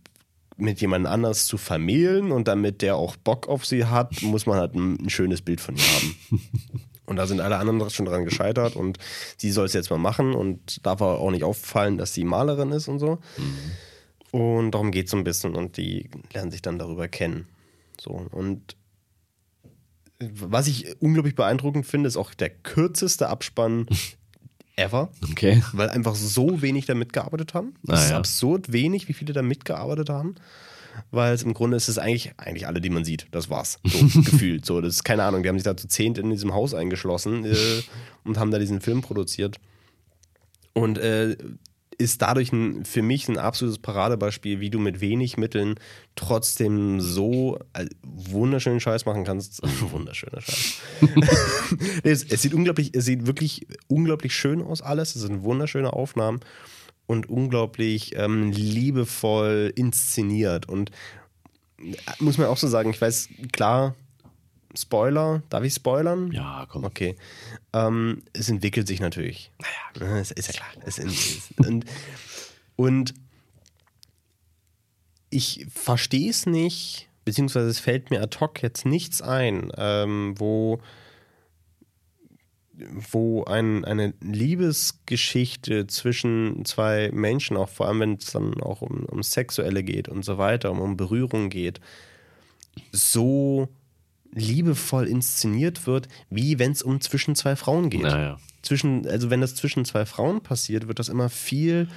[0.57, 4.59] mit jemand anders zu vermählen und damit der auch Bock auf sie hat, muss man
[4.59, 6.16] halt ein, ein schönes Bild von ihr haben.
[7.11, 8.98] Und da sind alle anderen schon dran gescheitert und
[9.36, 12.86] sie soll es jetzt mal machen und darf auch nicht auffallen, dass sie Malerin ist
[12.86, 13.18] und so.
[13.36, 14.40] Mhm.
[14.40, 17.48] Und darum geht es so ein bisschen und die lernen sich dann darüber kennen.
[18.00, 18.76] So und
[20.20, 23.86] was ich unglaublich beeindruckend finde, ist auch der kürzeste Abspann
[24.76, 25.11] ever.
[25.32, 25.64] Okay.
[25.72, 27.74] Weil einfach so wenig da mitgearbeitet haben.
[27.82, 28.16] Das Ah, ist ja.
[28.18, 30.36] absurd wenig, wie viele da mitgearbeitet haben.
[31.11, 33.26] Weil es im Grunde ist es eigentlich, eigentlich alle, die man sieht.
[33.30, 33.78] Das war's.
[33.84, 34.64] So gefühlt.
[34.64, 35.43] So, das ist keine Ahnung.
[35.43, 37.82] Die haben sich da zu zehnt in diesem Haus eingeschlossen äh,
[38.24, 39.57] und haben da diesen Film produziert.
[40.72, 41.36] Und äh,
[42.01, 45.74] ist dadurch ein, für mich ein absolutes Paradebeispiel, wie du mit wenig Mitteln
[46.16, 49.61] trotzdem so äh, wunderschönen Scheiß machen kannst.
[49.93, 50.80] Wunderschöner Scheiß.
[52.03, 55.14] es, es sieht unglaublich, es sieht wirklich unglaublich schön aus alles.
[55.14, 56.41] Es sind wunderschöne Aufnahmen
[57.11, 60.68] und unglaublich ähm, liebevoll inszeniert.
[60.68, 60.92] Und
[61.78, 63.96] äh, muss man auch so sagen, ich weiß, klar,
[64.78, 66.30] Spoiler, darf ich spoilern?
[66.30, 66.84] Ja, komm.
[66.84, 67.16] Okay.
[67.72, 69.50] Ähm, es entwickelt sich natürlich.
[69.98, 70.68] Naja, ist, ist ja klar.
[70.86, 71.84] Es, es, und,
[72.76, 73.14] und
[75.30, 80.80] ich verstehe es nicht, beziehungsweise es fällt mir ad hoc jetzt nichts ein, ähm, wo,
[83.11, 89.05] wo ein, eine Liebesgeschichte zwischen zwei Menschen, auch vor allem wenn es dann auch um,
[89.07, 91.81] um Sexuelle geht und so weiter, um, um Berührung geht,
[92.93, 93.68] so
[94.33, 98.03] liebevoll inszeniert wird, wie wenn es um zwischen zwei Frauen geht.
[98.03, 98.39] Naja.
[98.62, 101.89] Zwischen, also wenn das zwischen zwei Frauen passiert, wird das immer viel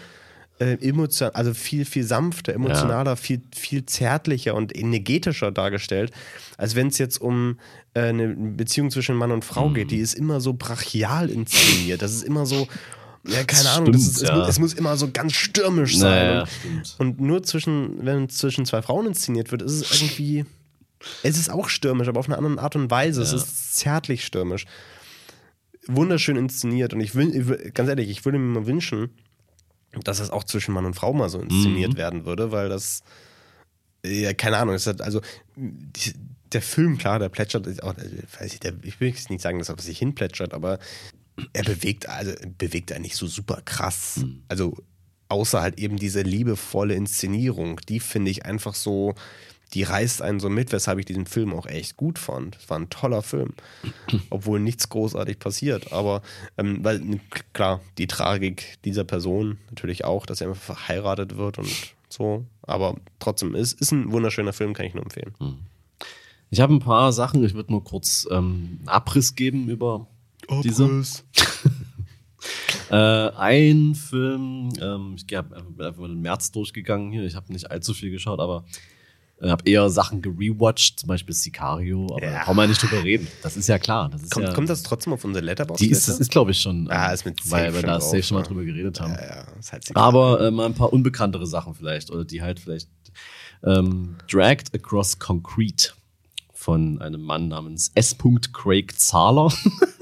[0.64, 6.12] äh, emotion, also viel, viel sanfter, emotionaler, viel, viel zärtlicher und energetischer dargestellt,
[6.58, 7.60] als wenn es jetzt um
[7.94, 9.92] äh, eine Beziehung zwischen Mann und Frau geht.
[9.92, 12.02] Die ist immer so brachial inszeniert.
[12.02, 12.68] Das ist immer so.
[13.26, 14.36] Ja, keine Ahnung, stimmt, ist, es, ja.
[14.36, 16.28] muss, es muss immer so ganz stürmisch sein.
[16.28, 20.46] Naja, und, und nur zwischen, wenn es zwischen zwei Frauen inszeniert wird, ist es irgendwie.
[21.24, 23.22] Es ist auch stürmisch, aber auf eine andere Art und Weise.
[23.22, 23.38] Es Ja.
[23.38, 24.66] ist zärtlich stürmisch.
[25.88, 26.94] Wunderschön inszeniert.
[26.94, 29.10] Und ich will, ich will, ganz ehrlich, ich würde mir mal wünschen,
[30.02, 31.98] dass das auch zwischen Mann und Frau mal so inszeniert Mhm.
[31.98, 33.04] werden würde, weil das.
[34.06, 35.22] Ja, keine Ahnung, es hat also
[35.56, 36.14] die,
[36.52, 37.96] der Film, klar, der plätschert, ist auch,
[38.40, 40.78] weiß ich, der, ich will jetzt nicht sagen, dass er sich hinplätschert, aber
[41.54, 44.18] er bewegt, also bewegt er nicht so super krass.
[44.18, 44.44] Mhm.
[44.50, 44.78] Also
[45.30, 49.16] außer halt eben diese liebevolle Inszenierung, die finde ich einfach so,
[49.74, 52.58] die reißt einen so mit, weshalb ich diesen Film auch echt gut fand.
[52.58, 53.54] Es war ein toller Film,
[54.30, 55.92] obwohl nichts großartig passiert.
[55.92, 56.22] Aber
[56.58, 57.20] ähm, weil
[57.54, 62.46] klar, die Tragik dieser Person natürlich auch, dass er einfach verheiratet wird und so.
[62.62, 65.34] Aber trotzdem, es ist ein wunderschöner Film, kann ich nur empfehlen.
[66.50, 70.08] Ich habe ein paar Sachen, ich würde nur kurz ähm, Abriss geben über
[70.64, 71.04] diese.
[72.90, 77.24] Äh, ein Film, ähm, ich bin einfach mal den März durchgegangen hier.
[77.24, 78.66] Ich habe nicht allzu viel geschaut, aber
[79.44, 82.08] äh, habe eher Sachen gerewatcht, zum Beispiel Sicario.
[82.16, 82.44] Aber Ja.
[82.46, 83.28] brauchen wir nicht drüber reden.
[83.42, 84.10] Das ist ja klar.
[84.10, 85.80] Das ist Kommt, ja, kommt das trotzdem auf unsere Letterbox?
[85.80, 87.90] die ist, das ist glaube ich schon, Ah, ähm, ist mit weil safe wir schon
[87.90, 88.48] da safe schon mal ne?
[88.48, 89.14] drüber geredet haben.
[89.14, 92.60] Ja, ja, ist halt Aber äh, mal ein paar unbekanntere Sachen vielleicht oder die halt
[92.60, 92.90] vielleicht
[93.64, 95.94] ähm, Dragged Across Concrete
[96.54, 98.16] von einem Mann namens S.
[98.54, 99.52] Craig Zahler.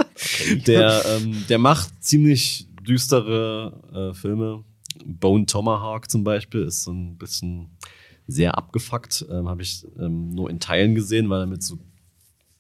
[0.68, 4.64] der, ähm, der macht ziemlich düstere äh, Filme.
[5.04, 7.72] Bone Tomahawk zum Beispiel ist so ein bisschen
[8.32, 9.26] sehr abgefuckt.
[9.30, 11.78] Ähm, Habe ich ähm, nur in Teilen gesehen, weil er mit so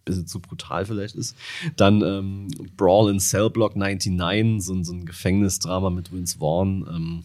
[0.05, 1.35] bisschen zu brutal vielleicht ist.
[1.77, 6.87] Dann ähm, Brawl in Cell Block 99, so, ein- so ein Gefängnisdrama mit Vince Vaughn,
[6.91, 7.23] ähm,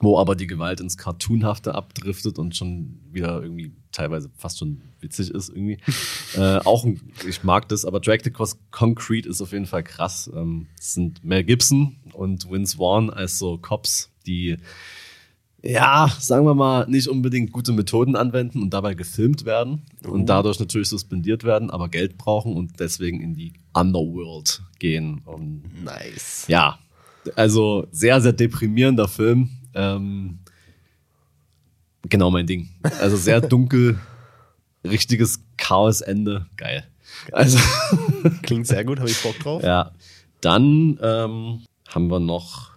[0.00, 5.30] wo aber die Gewalt ins Cartoonhafte abdriftet und schon wieder irgendwie teilweise fast schon witzig
[5.30, 5.78] ist irgendwie.
[6.36, 10.28] äh, auch, ein, ich mag das, aber Dragged Across Concrete ist auf jeden Fall krass.
[10.34, 14.56] Ähm, es sind Mel Gibson und Vince Vaughn als so Cops, die
[15.62, 20.58] ja, sagen wir mal, nicht unbedingt gute Methoden anwenden und dabei gefilmt werden und dadurch
[20.58, 25.22] natürlich suspendiert werden, aber Geld brauchen und deswegen in die Underworld gehen.
[25.24, 26.46] Und Nice.
[26.48, 26.78] ja,
[27.36, 29.50] also sehr, sehr deprimierender Film.
[29.74, 30.40] Ähm,
[32.08, 32.70] genau mein Ding.
[33.00, 34.00] Also sehr dunkel,
[34.84, 36.46] richtiges Chaosende.
[36.56, 36.84] Geil.
[37.30, 37.58] Also,
[38.42, 39.62] Klingt sehr gut, habe ich Bock drauf.
[39.64, 39.92] ja.
[40.40, 42.71] Dann ähm, haben wir noch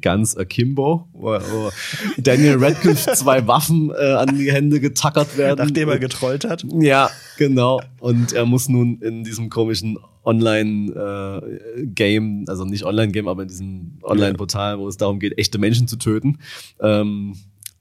[0.00, 1.70] ganz Akimbo, wo, wo
[2.18, 5.64] Daniel Radcliffe zwei Waffen äh, an die Hände getackert werden.
[5.64, 6.64] Nachdem er getrollt hat.
[6.80, 7.80] Ja, genau.
[7.98, 14.78] Und er muss nun in diesem komischen Online-Game, also nicht Online-Game, aber in diesem Online-Portal,
[14.78, 16.38] wo es darum geht, echte Menschen zu töten,
[16.80, 17.34] ähm,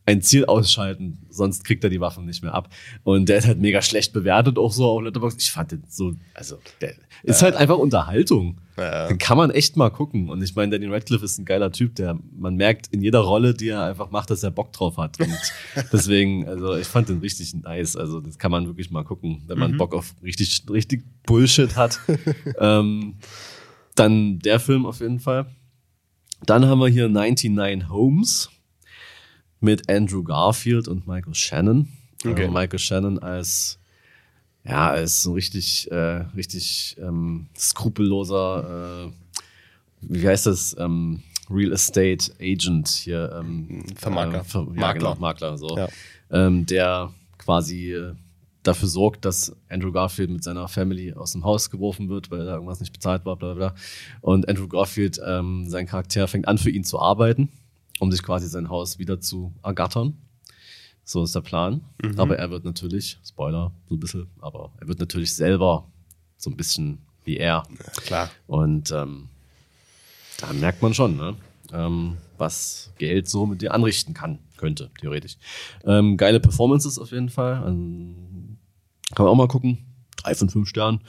[0.10, 2.70] ein Ziel ausschalten, sonst kriegt er die Waffen nicht mehr ab.
[3.04, 5.40] Und der ist halt mega schlecht bewertet, auch so auf Letterboxd.
[5.40, 8.60] Ich fand den so, also der ist halt einfach Unterhaltung.
[8.76, 9.08] Ja.
[9.08, 10.30] Den kann man echt mal gucken.
[10.30, 13.54] Und ich meine, Danny Radcliffe ist ein geiler Typ, der man merkt in jeder Rolle,
[13.54, 15.20] die er einfach macht, dass er Bock drauf hat.
[15.20, 15.38] Und
[15.94, 17.96] deswegen, also ich fand den richtig nice.
[17.96, 22.00] Also das kann man wirklich mal gucken, wenn man Bock auf richtig, richtig Bullshit hat.
[22.60, 23.16] ähm,
[23.96, 25.46] dann der Film auf jeden Fall.
[26.46, 28.50] Dann haben wir hier 99 Homes
[29.60, 31.88] mit Andrew Garfield und Michael Shannon.
[32.26, 32.44] Okay.
[32.44, 33.80] Also Michael Shannon als
[34.66, 39.12] ja, als so richtig, äh, richtig ähm, skrupelloser, äh,
[40.02, 43.32] wie heißt das, ähm, Real Estate Agent hier.
[43.40, 44.42] Ähm, Vermakler.
[44.42, 44.94] Äh, ver ja, Makler.
[44.94, 45.78] Genau, Makler, so.
[45.78, 45.88] Ja.
[46.32, 48.14] Ähm, der quasi äh,
[48.62, 52.54] dafür sorgt, dass Andrew Garfield mit seiner Family aus dem Haus geworfen wird, weil da
[52.54, 53.76] irgendwas nicht bezahlt war, bla bla bla.
[54.22, 57.50] Und Andrew Garfield, ähm, sein Charakter, fängt an für ihn zu arbeiten,
[58.00, 60.18] um sich quasi sein Haus wieder zu ergattern.
[61.04, 61.82] So ist der Plan.
[62.18, 65.88] Aber er wird natürlich, Spoiler, so ein bisschen, aber er wird natürlich selber
[66.38, 67.64] so ein bisschen wie er.
[68.06, 68.30] Klar.
[68.48, 69.30] Und ähm,
[70.40, 71.36] da merkt man schon, ne?
[71.74, 75.38] ähm, was Geld so mit dir anrichten kann, könnte, theoretisch.
[75.86, 77.64] Ähm, geile Performances auf jeden Fall.
[77.66, 78.58] Ähm,
[79.16, 79.80] kann man auch mal gucken.
[80.18, 81.02] Drei von fünf Sternen.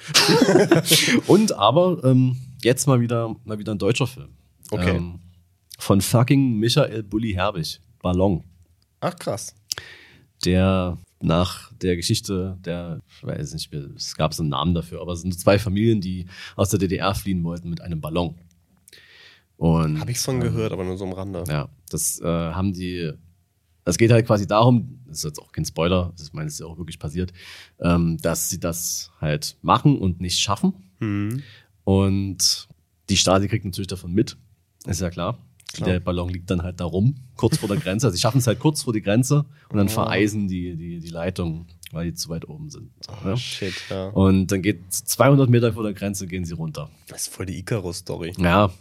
[1.26, 4.30] Und aber ähm, jetzt mal wieder, mal wieder ein deutscher Film.
[4.70, 4.96] Okay.
[4.96, 5.20] Ähm,
[5.80, 7.80] von fucking Michael Bulli Herbig.
[8.02, 8.42] Ballon
[9.00, 9.54] Ach, krass.
[10.44, 15.12] der nach der Geschichte der, ich weiß nicht, es gab so einen Namen dafür, aber
[15.12, 16.26] es sind zwei Familien, die
[16.56, 18.36] aus der DDR fliehen wollten mit einem Ballon.
[19.58, 21.44] Und Habe ich von gehört, aber nur so am Rande.
[21.48, 23.12] ja, das äh, haben die.
[23.84, 26.60] Es geht halt quasi darum, das ist jetzt auch kein Spoiler, ich meine, es ist
[26.60, 27.32] ja auch wirklich passiert,
[27.80, 30.74] ähm, dass sie das halt machen und nicht schaffen.
[31.00, 31.42] Mhm.
[31.84, 32.68] Und
[33.08, 34.36] die Stasi kriegt natürlich davon mit,
[34.86, 35.38] ist ja klar.
[35.72, 35.88] Klar.
[35.88, 38.06] Der Ballon liegt dann halt da rum, kurz vor der Grenze.
[38.06, 41.08] Also sie schaffen es halt kurz vor die Grenze und dann vereisen die, die, die
[41.08, 42.90] Leitung, weil die zu weit oben sind.
[43.08, 43.36] Oh, ne?
[43.36, 44.08] shit, ja.
[44.08, 46.90] Und dann geht 200 Meter vor der Grenze gehen sie runter.
[47.06, 48.32] Das ist voll die Icarus-Story.
[48.38, 48.72] Ja.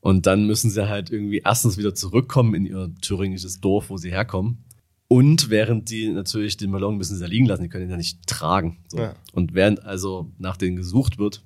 [0.00, 4.10] Und dann müssen sie halt irgendwie erstens wieder zurückkommen in ihr thüringisches Dorf, wo sie
[4.10, 4.64] herkommen.
[5.08, 7.96] Und während die natürlich den Ballon müssen sie da liegen lassen, die können ihn ja
[7.96, 8.78] nicht tragen.
[8.88, 8.98] So.
[8.98, 9.14] Ja.
[9.32, 11.42] Und während also nach denen gesucht wird,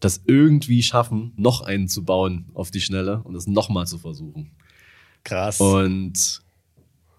[0.00, 4.52] das irgendwie schaffen, noch einen zu bauen auf die Schnelle und das nochmal zu versuchen.
[5.24, 5.60] Krass.
[5.60, 6.42] Und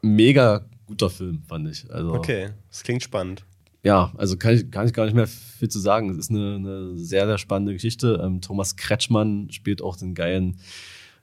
[0.02, 1.92] mega guter Film, fand ich.
[1.92, 3.46] Also, okay, das klingt spannend.
[3.84, 6.10] ja, also kann ich, kann ich gar nicht mehr viel zu sagen.
[6.10, 8.20] Es ist eine, eine sehr, sehr spannende Geschichte.
[8.24, 10.60] Ähm, Thomas Kretschmann spielt auch den geilen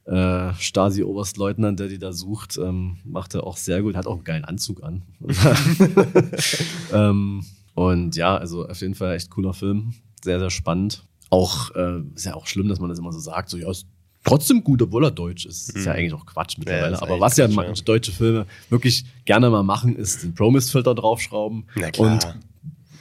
[0.04, 2.58] äh, Stasi-Oberstleutnant, der die da sucht.
[2.58, 5.02] Ähm, macht er auch sehr gut, hat auch einen geilen Anzug an.
[6.92, 9.92] ähm, und ja, also auf jeden Fall echt cooler Film.
[10.22, 11.04] Sehr, sehr spannend.
[11.30, 13.86] Auch, äh, ist ja auch schlimm, dass man das immer so sagt, so, ja, ist
[14.24, 15.70] trotzdem gut, obwohl er deutsch ist.
[15.70, 16.94] Ist ja eigentlich auch Quatsch mittlerweile.
[16.94, 17.84] ist Aber was ja Quatsch, manche ja.
[17.84, 21.64] deutsche Filme wirklich gerne mal machen, ist den Promise-Filter draufschrauben.
[21.76, 22.12] Na klar.
[22.12, 22.26] Und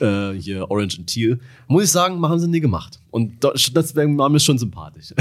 [0.01, 1.39] äh, hier Orange and Teal.
[1.67, 2.99] Muss ich sagen, machen sie nie gemacht.
[3.11, 5.13] Und das, wäre mir schon sympathisch.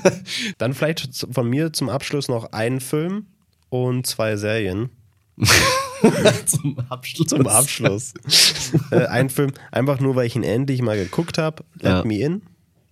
[0.58, 3.26] Dann vielleicht von mir zum Abschluss noch ein Film
[3.68, 4.90] und zwei Serien.
[6.46, 7.26] Zum Abschluss.
[7.28, 8.14] Zum Abschluss.
[8.90, 11.64] äh, ein Film, einfach nur, weil ich ihn endlich mal geguckt habe.
[11.74, 12.04] Let Ja.
[12.04, 12.42] Me In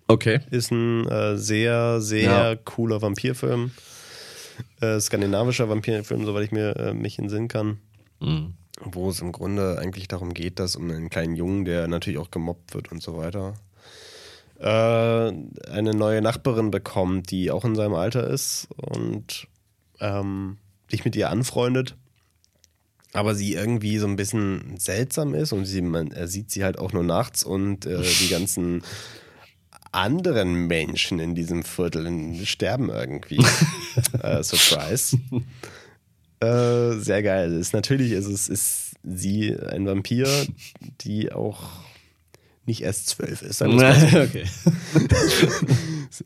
[0.08, 0.40] Okay.
[0.50, 2.56] ist ein äh, sehr, sehr Ja.
[2.56, 3.72] cooler Vampirfilm.
[4.80, 7.78] Äh, skandinavischer Vampirfilm, soweit ich mir äh, mich in Sinn kann.
[8.20, 8.54] Mhm.
[8.82, 12.30] Wo es im Grunde eigentlich darum geht, dass um einen kleinen Jungen, der natürlich auch
[12.30, 13.54] gemobbt wird und so weiter,
[14.60, 14.66] äh,
[15.70, 19.48] eine neue Nachbarin bekommt, die auch in seinem Alter ist und
[20.00, 20.58] ähm,
[20.90, 21.96] sich mit ihr anfreundet.
[23.12, 26.78] Aber sie irgendwie so ein bisschen seltsam ist und sie, man, er sieht sie halt
[26.78, 28.82] auch nur nachts und äh, die ganzen
[29.92, 33.38] anderen Menschen in diesem Viertel sterben irgendwie.
[34.22, 35.18] äh, Surprise.
[36.40, 37.52] Äh, sehr geil.
[37.54, 40.28] Ist natürlich, es ist, ist sie ein Vampir,
[41.00, 41.70] die auch
[42.66, 43.62] nicht erst zwölf ist.
[43.62, 44.44] okay.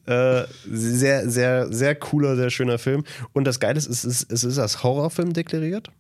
[0.07, 3.05] Äh, sehr, sehr, sehr cooler, sehr schöner Film.
[3.33, 5.91] Und das Geile ist, es ist, es ist als Horrorfilm deklariert.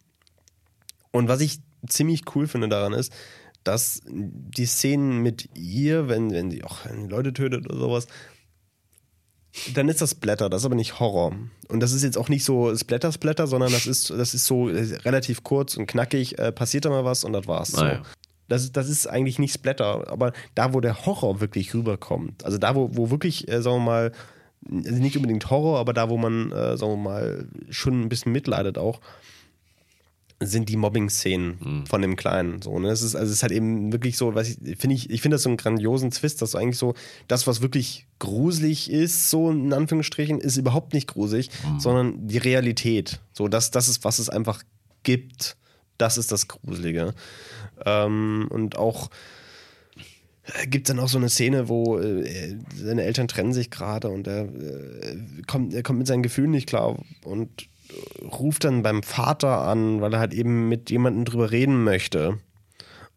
[1.12, 3.12] Und was ich ziemlich cool finde daran ist,
[3.64, 6.78] dass die Szenen mit ihr, wenn, wenn sie auch
[7.08, 8.06] Leute tötet oder sowas,
[9.74, 11.34] dann ist das Blätter, das ist aber nicht Horror.
[11.68, 14.68] Und das ist jetzt auch nicht so Splatter, Splatter, sondern das ist, das ist so
[14.68, 17.72] äh, relativ kurz und knackig, äh, passiert da mal was und das war's.
[17.72, 17.82] So.
[17.82, 18.02] Ah, ja.
[18.48, 22.58] Das, ist- das ist eigentlich nicht Splatter, aber da, wo der Horror wirklich rüberkommt, also
[22.58, 24.12] da, wo, wo wirklich, äh, sagen wir mal,
[24.72, 28.30] also nicht unbedingt Horror, aber da, wo man, äh, sagen wir mal, schon ein bisschen
[28.32, 29.00] mitleidet auch,
[30.42, 32.62] sind die Mobbing-Szenen von dem Kleinen.
[32.62, 32.88] So, ne?
[32.88, 35.34] es ist, also es ist halt eben wirklich so, was ich finde, ich, ich finde
[35.34, 36.94] das so einen grandiosen Twist, dass eigentlich so,
[37.28, 43.20] das, was wirklich gruselig ist, so in Anführungsstrichen, ist überhaupt nicht gruselig, sondern die Realität.
[43.34, 44.62] So, das, das ist, was es einfach
[45.02, 45.58] gibt,
[45.98, 47.14] das ist das Gruselige.
[47.84, 49.10] Ähm, und auch
[50.68, 54.26] gibt es dann auch so eine Szene, wo äh, seine Eltern trennen sich gerade und
[54.26, 57.68] er, äh, kommt, er kommt mit seinen Gefühlen nicht klar und
[58.22, 62.38] ruft dann beim Vater an, weil er halt eben mit jemandem drüber reden möchte.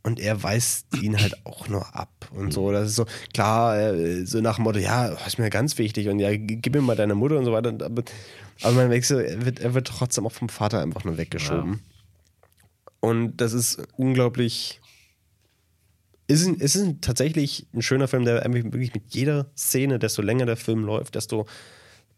[0.05, 2.73] Und er weist ihn halt auch nur ab und so.
[2.73, 6.19] Das ist so, klar, äh, so nach dem Motto, ja, ist mir ganz wichtig und
[6.19, 7.69] ja, gib mir mal deine Mutter und so weiter.
[7.69, 8.03] Aber,
[8.61, 11.73] aber man merkt so, er wird, er wird trotzdem auch vom Vater einfach nur weggeschoben.
[11.73, 11.79] Ja.
[12.99, 14.81] Und das ist unglaublich.
[16.27, 20.57] Ist, es ist tatsächlich ein schöner Film, der wirklich mit jeder Szene, desto länger der
[20.57, 21.45] Film läuft, desto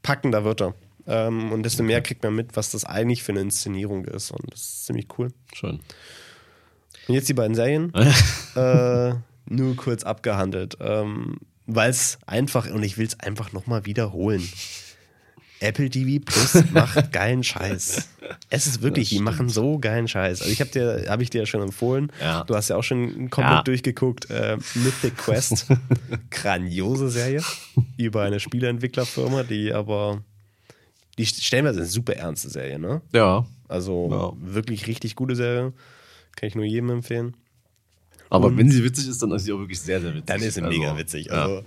[0.02, 0.76] packender wird er.
[1.08, 4.32] Ähm, und desto mehr kriegt man mit, was das eigentlich für eine Inszenierung ist.
[4.32, 5.30] Und das ist ziemlich cool.
[5.54, 5.80] Schön.
[7.08, 7.94] Und jetzt die beiden Serien.
[8.56, 9.14] äh,
[9.48, 10.78] nur kurz abgehandelt.
[10.80, 11.38] Ähm,
[11.68, 14.48] Weil es einfach, und ich will es einfach nochmal wiederholen.
[15.60, 18.10] Apple TV Plus macht geilen Scheiß.
[18.50, 20.42] Es ist wirklich, die machen so geilen Scheiß.
[20.42, 22.12] Also ich habe dir, habe ich dir ja schon empfohlen.
[22.20, 22.44] Ja.
[22.44, 23.64] Du hast ja auch schon komplett ja.
[23.64, 24.30] durchgeguckt.
[24.30, 25.68] Äh, Mythic Quest,
[26.30, 27.42] grandiose Serie
[27.98, 30.24] über eine Spieleentwicklerfirma, die aber
[31.18, 33.02] die stellenweise eine super ernste Serie, ne?
[33.14, 33.46] Ja.
[33.68, 34.54] Also ja.
[34.54, 35.74] wirklich richtig gute Serie.
[36.36, 37.36] Kann ich nur jedem empfehlen.
[38.30, 40.26] Aber und wenn sie witzig ist, dann ist sie auch wirklich sehr, sehr witzig.
[40.26, 41.32] Dann ist sie also, mega witzig.
[41.32, 41.62] Also, ja.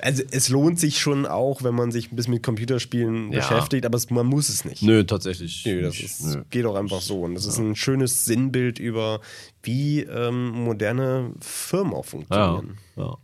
[0.00, 3.38] also, es lohnt sich schon auch, wenn man sich ein bisschen mit Computerspielen ja.
[3.38, 4.82] beschäftigt, aber es, man muss es nicht.
[4.82, 5.64] Nö, tatsächlich.
[5.64, 6.42] Nö, das ist, Nö.
[6.50, 7.22] geht auch einfach so.
[7.22, 7.50] Und das ja.
[7.50, 9.20] ist ein schönes Sinnbild über,
[9.62, 12.78] wie ähm, moderne Firmen auch funktionieren.
[12.96, 13.16] Ja.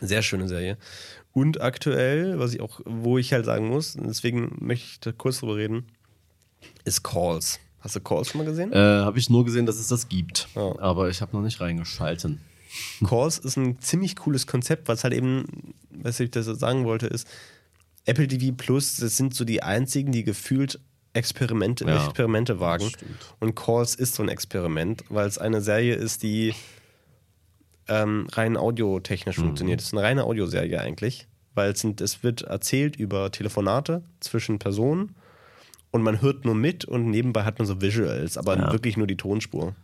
[0.00, 0.78] Sehr schöne Serie.
[1.32, 5.40] Und aktuell, was ich auch, wo ich halt sagen muss, deswegen möchte ich da kurz
[5.40, 5.86] drüber reden,
[6.84, 7.60] ist Calls.
[7.80, 8.72] Hast du Calls schon mal gesehen?
[8.72, 10.48] Äh, habe ich nur gesehen, dass es das gibt.
[10.54, 10.78] Ja.
[10.80, 12.40] Aber ich habe noch nicht reingeschalten.
[13.04, 17.26] Calls ist ein ziemlich cooles Konzept, was halt eben, was ich das sagen wollte, ist,
[18.04, 20.80] Apple TV Plus, das sind so die einzigen, die gefühlt
[21.12, 22.90] Experimente, ja, Experimente wagen.
[23.40, 26.54] Und Calls ist so ein Experiment, weil es eine Serie ist, die
[27.90, 29.42] ähm, rein audiotechnisch mhm.
[29.42, 29.80] funktioniert.
[29.80, 34.58] Es ist eine reine Audioserie eigentlich, weil es, sind, es wird erzählt über Telefonate zwischen
[34.58, 35.16] Personen
[35.90, 38.72] und man hört nur mit und nebenbei hat man so Visuals, aber ja.
[38.72, 39.74] wirklich nur die Tonspur.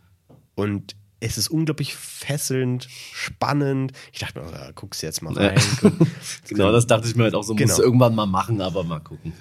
[0.55, 3.91] Und es ist unglaublich fesselnd, spannend.
[4.13, 5.59] Ich dachte mir, ja, guck's jetzt mal rein.
[6.47, 7.67] genau, das dachte ich mir halt auch so, genau.
[7.67, 9.33] musst du irgendwann mal machen, aber mal gucken.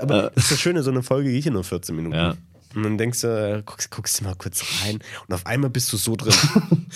[0.00, 0.30] Aber äh.
[0.34, 2.16] das ist das Schöne, so eine Folge geht ja nur 14 Minuten.
[2.16, 2.36] Ja.
[2.74, 5.96] Und dann denkst du, guckst, guckst du mal kurz rein und auf einmal bist du
[5.96, 6.34] so drin.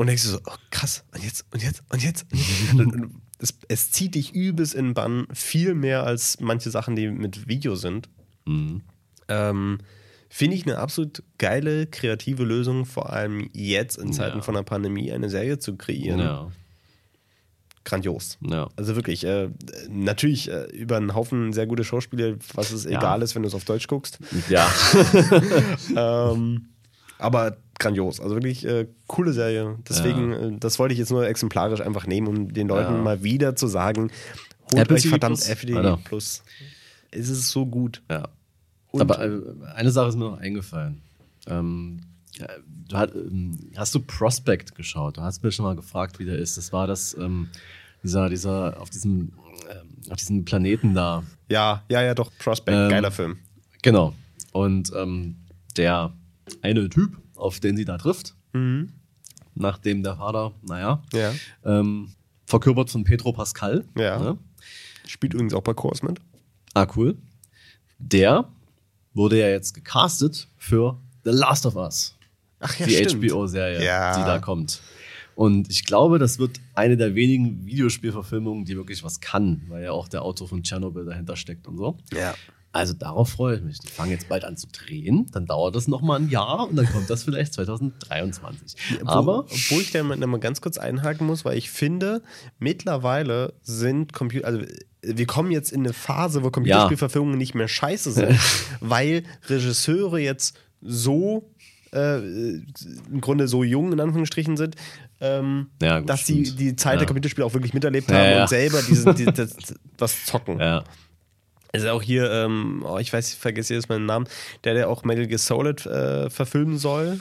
[0.00, 2.24] und denkst du so, oh, krass, und jetzt, und jetzt, und jetzt.
[2.72, 7.08] Und es, es, zieht dich übelst in den Bann, viel mehr als manche Sachen, die
[7.08, 8.08] mit Video sind.
[8.46, 8.80] Mhm.
[9.28, 9.76] Ähm,
[10.30, 14.42] Finde ich eine absolut geile, kreative Lösung, vor allem jetzt in Zeiten ja.
[14.42, 16.20] von der Pandemie eine Serie zu kreieren.
[16.20, 16.50] Ja.
[17.84, 18.38] Grandios.
[18.40, 18.70] Ja.
[18.76, 19.50] Also wirklich, äh,
[19.90, 23.54] natürlich äh, über einen Haufen sehr gute Schauspieler, was es egal ist, wenn du es
[23.54, 24.18] auf Deutsch guckst.
[24.48, 24.66] Ja.
[25.94, 26.70] ähm,
[27.18, 28.20] aber grandios.
[28.20, 29.76] Also wirklich äh, coole Serie.
[29.88, 33.56] Deswegen, äh, das wollte ich jetzt nur exemplarisch einfach nehmen, um den Leuten mal wieder
[33.56, 34.12] zu sagen,
[34.72, 36.42] holt Apple euch verdammt FD Plus.
[37.10, 38.02] Es ist so gut.
[38.08, 38.28] Ja.
[38.92, 39.40] Und Aber äh,
[39.74, 41.00] eine Sache ist mir noch eingefallen.
[41.46, 42.02] Ähm,
[42.88, 45.16] du hat, ähm, hast du Prospect geschaut?
[45.16, 46.56] Du hast mir schon mal gefragt, wie der ist.
[46.56, 47.48] Das war das, ähm,
[48.02, 49.32] dieser, dieser, auf diesem,
[49.70, 51.22] ähm, auf diesem Planeten da.
[51.48, 53.38] Ja, ja, ja, doch, Prospect, ähm, geiler Film.
[53.82, 54.14] Genau.
[54.52, 55.36] Und ähm,
[55.76, 56.12] der
[56.62, 58.92] eine Typ, auf den sie da trifft, mhm.
[59.54, 61.32] nachdem der Vater, naja, ja.
[62.46, 63.84] verkörpert von Pedro Pascal.
[63.96, 64.18] Ja.
[64.18, 64.38] Ne?
[65.06, 66.20] Spielt übrigens auch bei Kurs mit.
[66.74, 67.16] Ah, cool.
[67.98, 68.48] Der
[69.12, 72.16] wurde ja jetzt gecastet für The Last of Us.
[72.60, 74.16] Ach ja, Die HBO-Serie, ja.
[74.16, 74.80] die da kommt.
[75.34, 79.92] Und ich glaube, das wird eine der wenigen Videospielverfilmungen, die wirklich was kann, weil ja
[79.92, 81.96] auch der Autor von Chernobyl dahinter steckt und so.
[82.12, 82.34] Ja.
[82.72, 83.78] Also darauf freue ich mich.
[83.80, 86.86] Die fangen jetzt bald an zu drehen, dann dauert das nochmal ein Jahr und dann
[86.86, 88.76] kommt das vielleicht 2023.
[89.04, 92.22] Aber obwohl ich da mal ganz kurz einhaken muss, weil ich finde,
[92.60, 94.60] mittlerweile sind Computer, also
[95.02, 97.38] wir kommen jetzt in eine Phase, wo Computerspielverfilmungen ja.
[97.38, 98.38] nicht mehr scheiße sind,
[98.80, 101.50] weil Regisseure jetzt so
[101.92, 104.76] äh, im Grunde so jung in Anführungsstrichen sind,
[105.20, 106.98] ähm, ja, gut, dass sie die Zeit ja.
[106.98, 109.56] der Computerspiele auch wirklich miterlebt haben und selber diese, die, das,
[109.98, 110.60] was zocken.
[110.60, 110.84] Ja.
[111.72, 114.26] Also auch hier, ähm, oh, ich weiß, ich vergesse jetzt meinen Namen,
[114.64, 117.20] der, der auch Metal Gear Solid äh, verfilmen soll.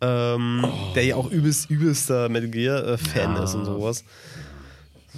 [0.00, 0.94] Ähm, oh.
[0.94, 3.44] Der ja auch übelst, übelster Metal Gear-Fan äh, ja.
[3.44, 4.04] ist und sowas.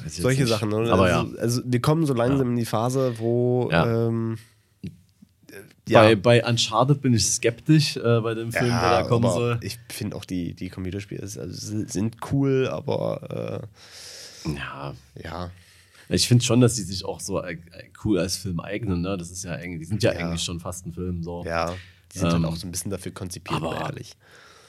[0.07, 0.51] Solche nicht.
[0.51, 0.71] Sachen.
[0.71, 0.91] Ne?
[0.91, 1.41] Aber also, ja.
[1.41, 2.51] also wir kommen so langsam ja.
[2.53, 4.07] in die Phase, wo ja.
[4.07, 4.39] ähm.
[5.91, 9.59] Bei, bei Uncharted bin ich skeptisch äh, bei dem Film, der da kommen soll.
[9.61, 13.67] Ich finde auch die, die Computerspiele also, sind cool, aber
[14.47, 14.95] äh, ja.
[15.21, 15.51] ja.
[16.13, 17.57] Ich finde schon, dass die sich auch so äh,
[18.05, 19.01] cool als Film eignen.
[19.03, 19.17] Ne?
[19.17, 21.23] Das ist ja eigentlich, die sind ja, ja, eigentlich schon fast ein Film.
[21.23, 21.45] So.
[21.45, 21.75] Ja.
[22.13, 24.17] Die sind Ähm, halt auch so ein bisschen dafür konzipiert, aber- aber ehrlich.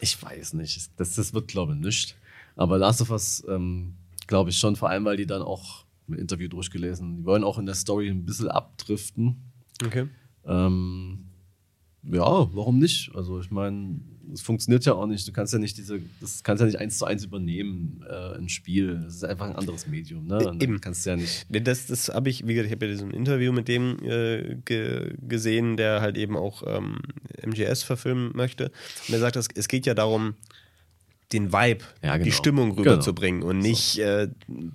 [0.02, 0.90] Ich weiß nicht.
[0.98, 2.16] Das, das wird, glaube ich, nicht.
[2.56, 3.96] Aber Last of Us, ähm,
[4.28, 7.58] glaube ich schon, vor allem, weil die dann auch im Interview durchgelesen, die wollen auch
[7.58, 9.52] in der Story ein bisschen abdriften.
[9.84, 10.08] Okay.
[10.46, 11.26] Ähm,
[12.04, 12.22] ja,
[12.56, 13.12] warum nicht?
[13.16, 14.00] Also ich meine,
[14.34, 15.28] es funktioniert ja auch nicht.
[15.28, 18.50] Du kannst ja nicht diese, das kannst ja nicht eins zu eins übernehmen, äh, ein
[18.50, 19.00] Spiel.
[19.04, 20.38] Das ist einfach ein anderes Medium, ne?
[20.38, 20.82] Und dann Eben.
[20.82, 21.46] kannst du ja nicht.
[21.50, 25.14] Das, das habe ich, wie gesagt, ich habe ja diesen Interview mit dem äh, ge
[25.28, 27.00] gesehen, der halt eben auch ähm,
[27.46, 28.72] MGS verfilmen möchte.
[29.08, 30.36] Und er sagt, es, es geht ja darum,
[31.34, 32.36] den Vibe, Ja, die genau.
[32.36, 32.82] Stimmung Genau.
[32.82, 34.28] rüberzubringen und nicht äh,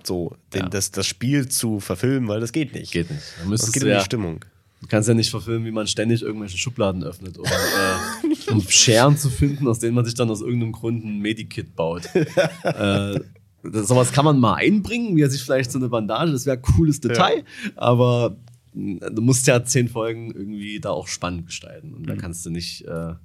[0.03, 0.69] so den, Ja.
[0.69, 2.91] das, das Spiel zu verfilmen, weil das geht nicht.
[2.91, 3.23] Geht nicht.
[3.45, 4.43] Da Es geht um die Stimmung.
[4.81, 9.17] Du kannst ja nicht verfilmen, wie man ständig irgendwelche Schubladen öffnet, um, äh, um Scheren
[9.17, 12.07] zu finden, aus denen man sich dann aus irgendeinem Grund ein Medikit baut.
[12.15, 13.19] äh,
[13.63, 16.57] das, sowas kann man mal einbringen, wie er sich vielleicht so eine Bandage, das wäre
[16.57, 17.43] ein cooles Detail,
[17.75, 18.37] aber
[18.73, 21.93] mh, du musst ja zehn Folgen irgendwie da auch spannend gestalten.
[21.93, 23.15] Und da kannst du nicht, äh,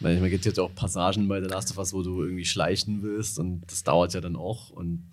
[0.00, 3.02] weil man gibt ja auch Passagen bei The Last of Us, wo du irgendwie schleichen
[3.02, 5.08] willst und das dauert ja dann auch und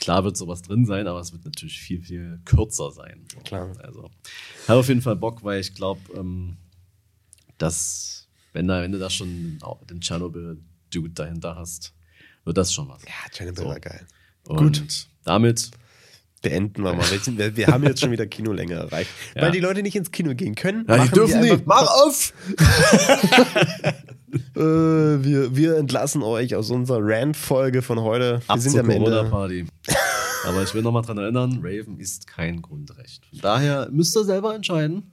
[0.00, 3.26] klar wird sowas drin sein, aber es wird natürlich viel, viel kürzer sein.
[3.32, 3.40] So.
[3.40, 3.72] Klar.
[3.82, 4.10] Also,
[4.66, 6.56] habe auf jeden Fall Bock, weil ich glaube, ähm,
[7.58, 9.58] dass, wenn, da, wenn du da schon
[9.88, 11.94] den Tschernobyl-Dude dahinter hast,
[12.44, 13.02] wird das schon was.
[13.02, 13.68] Ja, Chernobyl So.
[13.68, 14.06] war geil.
[14.48, 15.06] Und Gut.
[15.24, 15.70] damit,
[16.42, 17.04] Beenden wir mal.
[17.10, 19.10] Wir, wir, wir haben jetzt schon wieder Kinolänge erreicht.
[19.34, 19.42] Ja.
[19.42, 20.86] Weil die Leute nicht ins Kino gehen können.
[20.88, 22.32] ja, die dürfen wir nicht, mach auf!
[24.54, 28.40] Äh, wir, wir entlassen euch aus unserer Rant-Folge von heute.
[28.46, 29.10] Wir Ab sind zur am Ende.
[29.10, 29.66] Corona-Party.
[30.46, 33.26] Aber ich will nochmal dran erinnern, Raven ist kein Grundrecht.
[33.26, 35.10] Von daher müsst ihr selber entscheiden,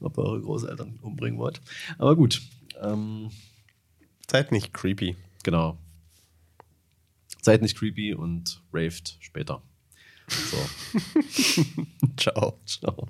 [0.00, 1.60] ob ihr eure Großeltern umbringen wollt.
[1.98, 2.40] Aber gut,
[2.82, 3.28] ähm,
[4.30, 5.16] Seid nicht creepy.
[5.42, 5.76] genau.
[7.42, 9.62] Seid nicht creepy und raved später.
[10.28, 10.56] So,
[12.16, 12.58] Ciao.
[12.66, 13.08] ciao.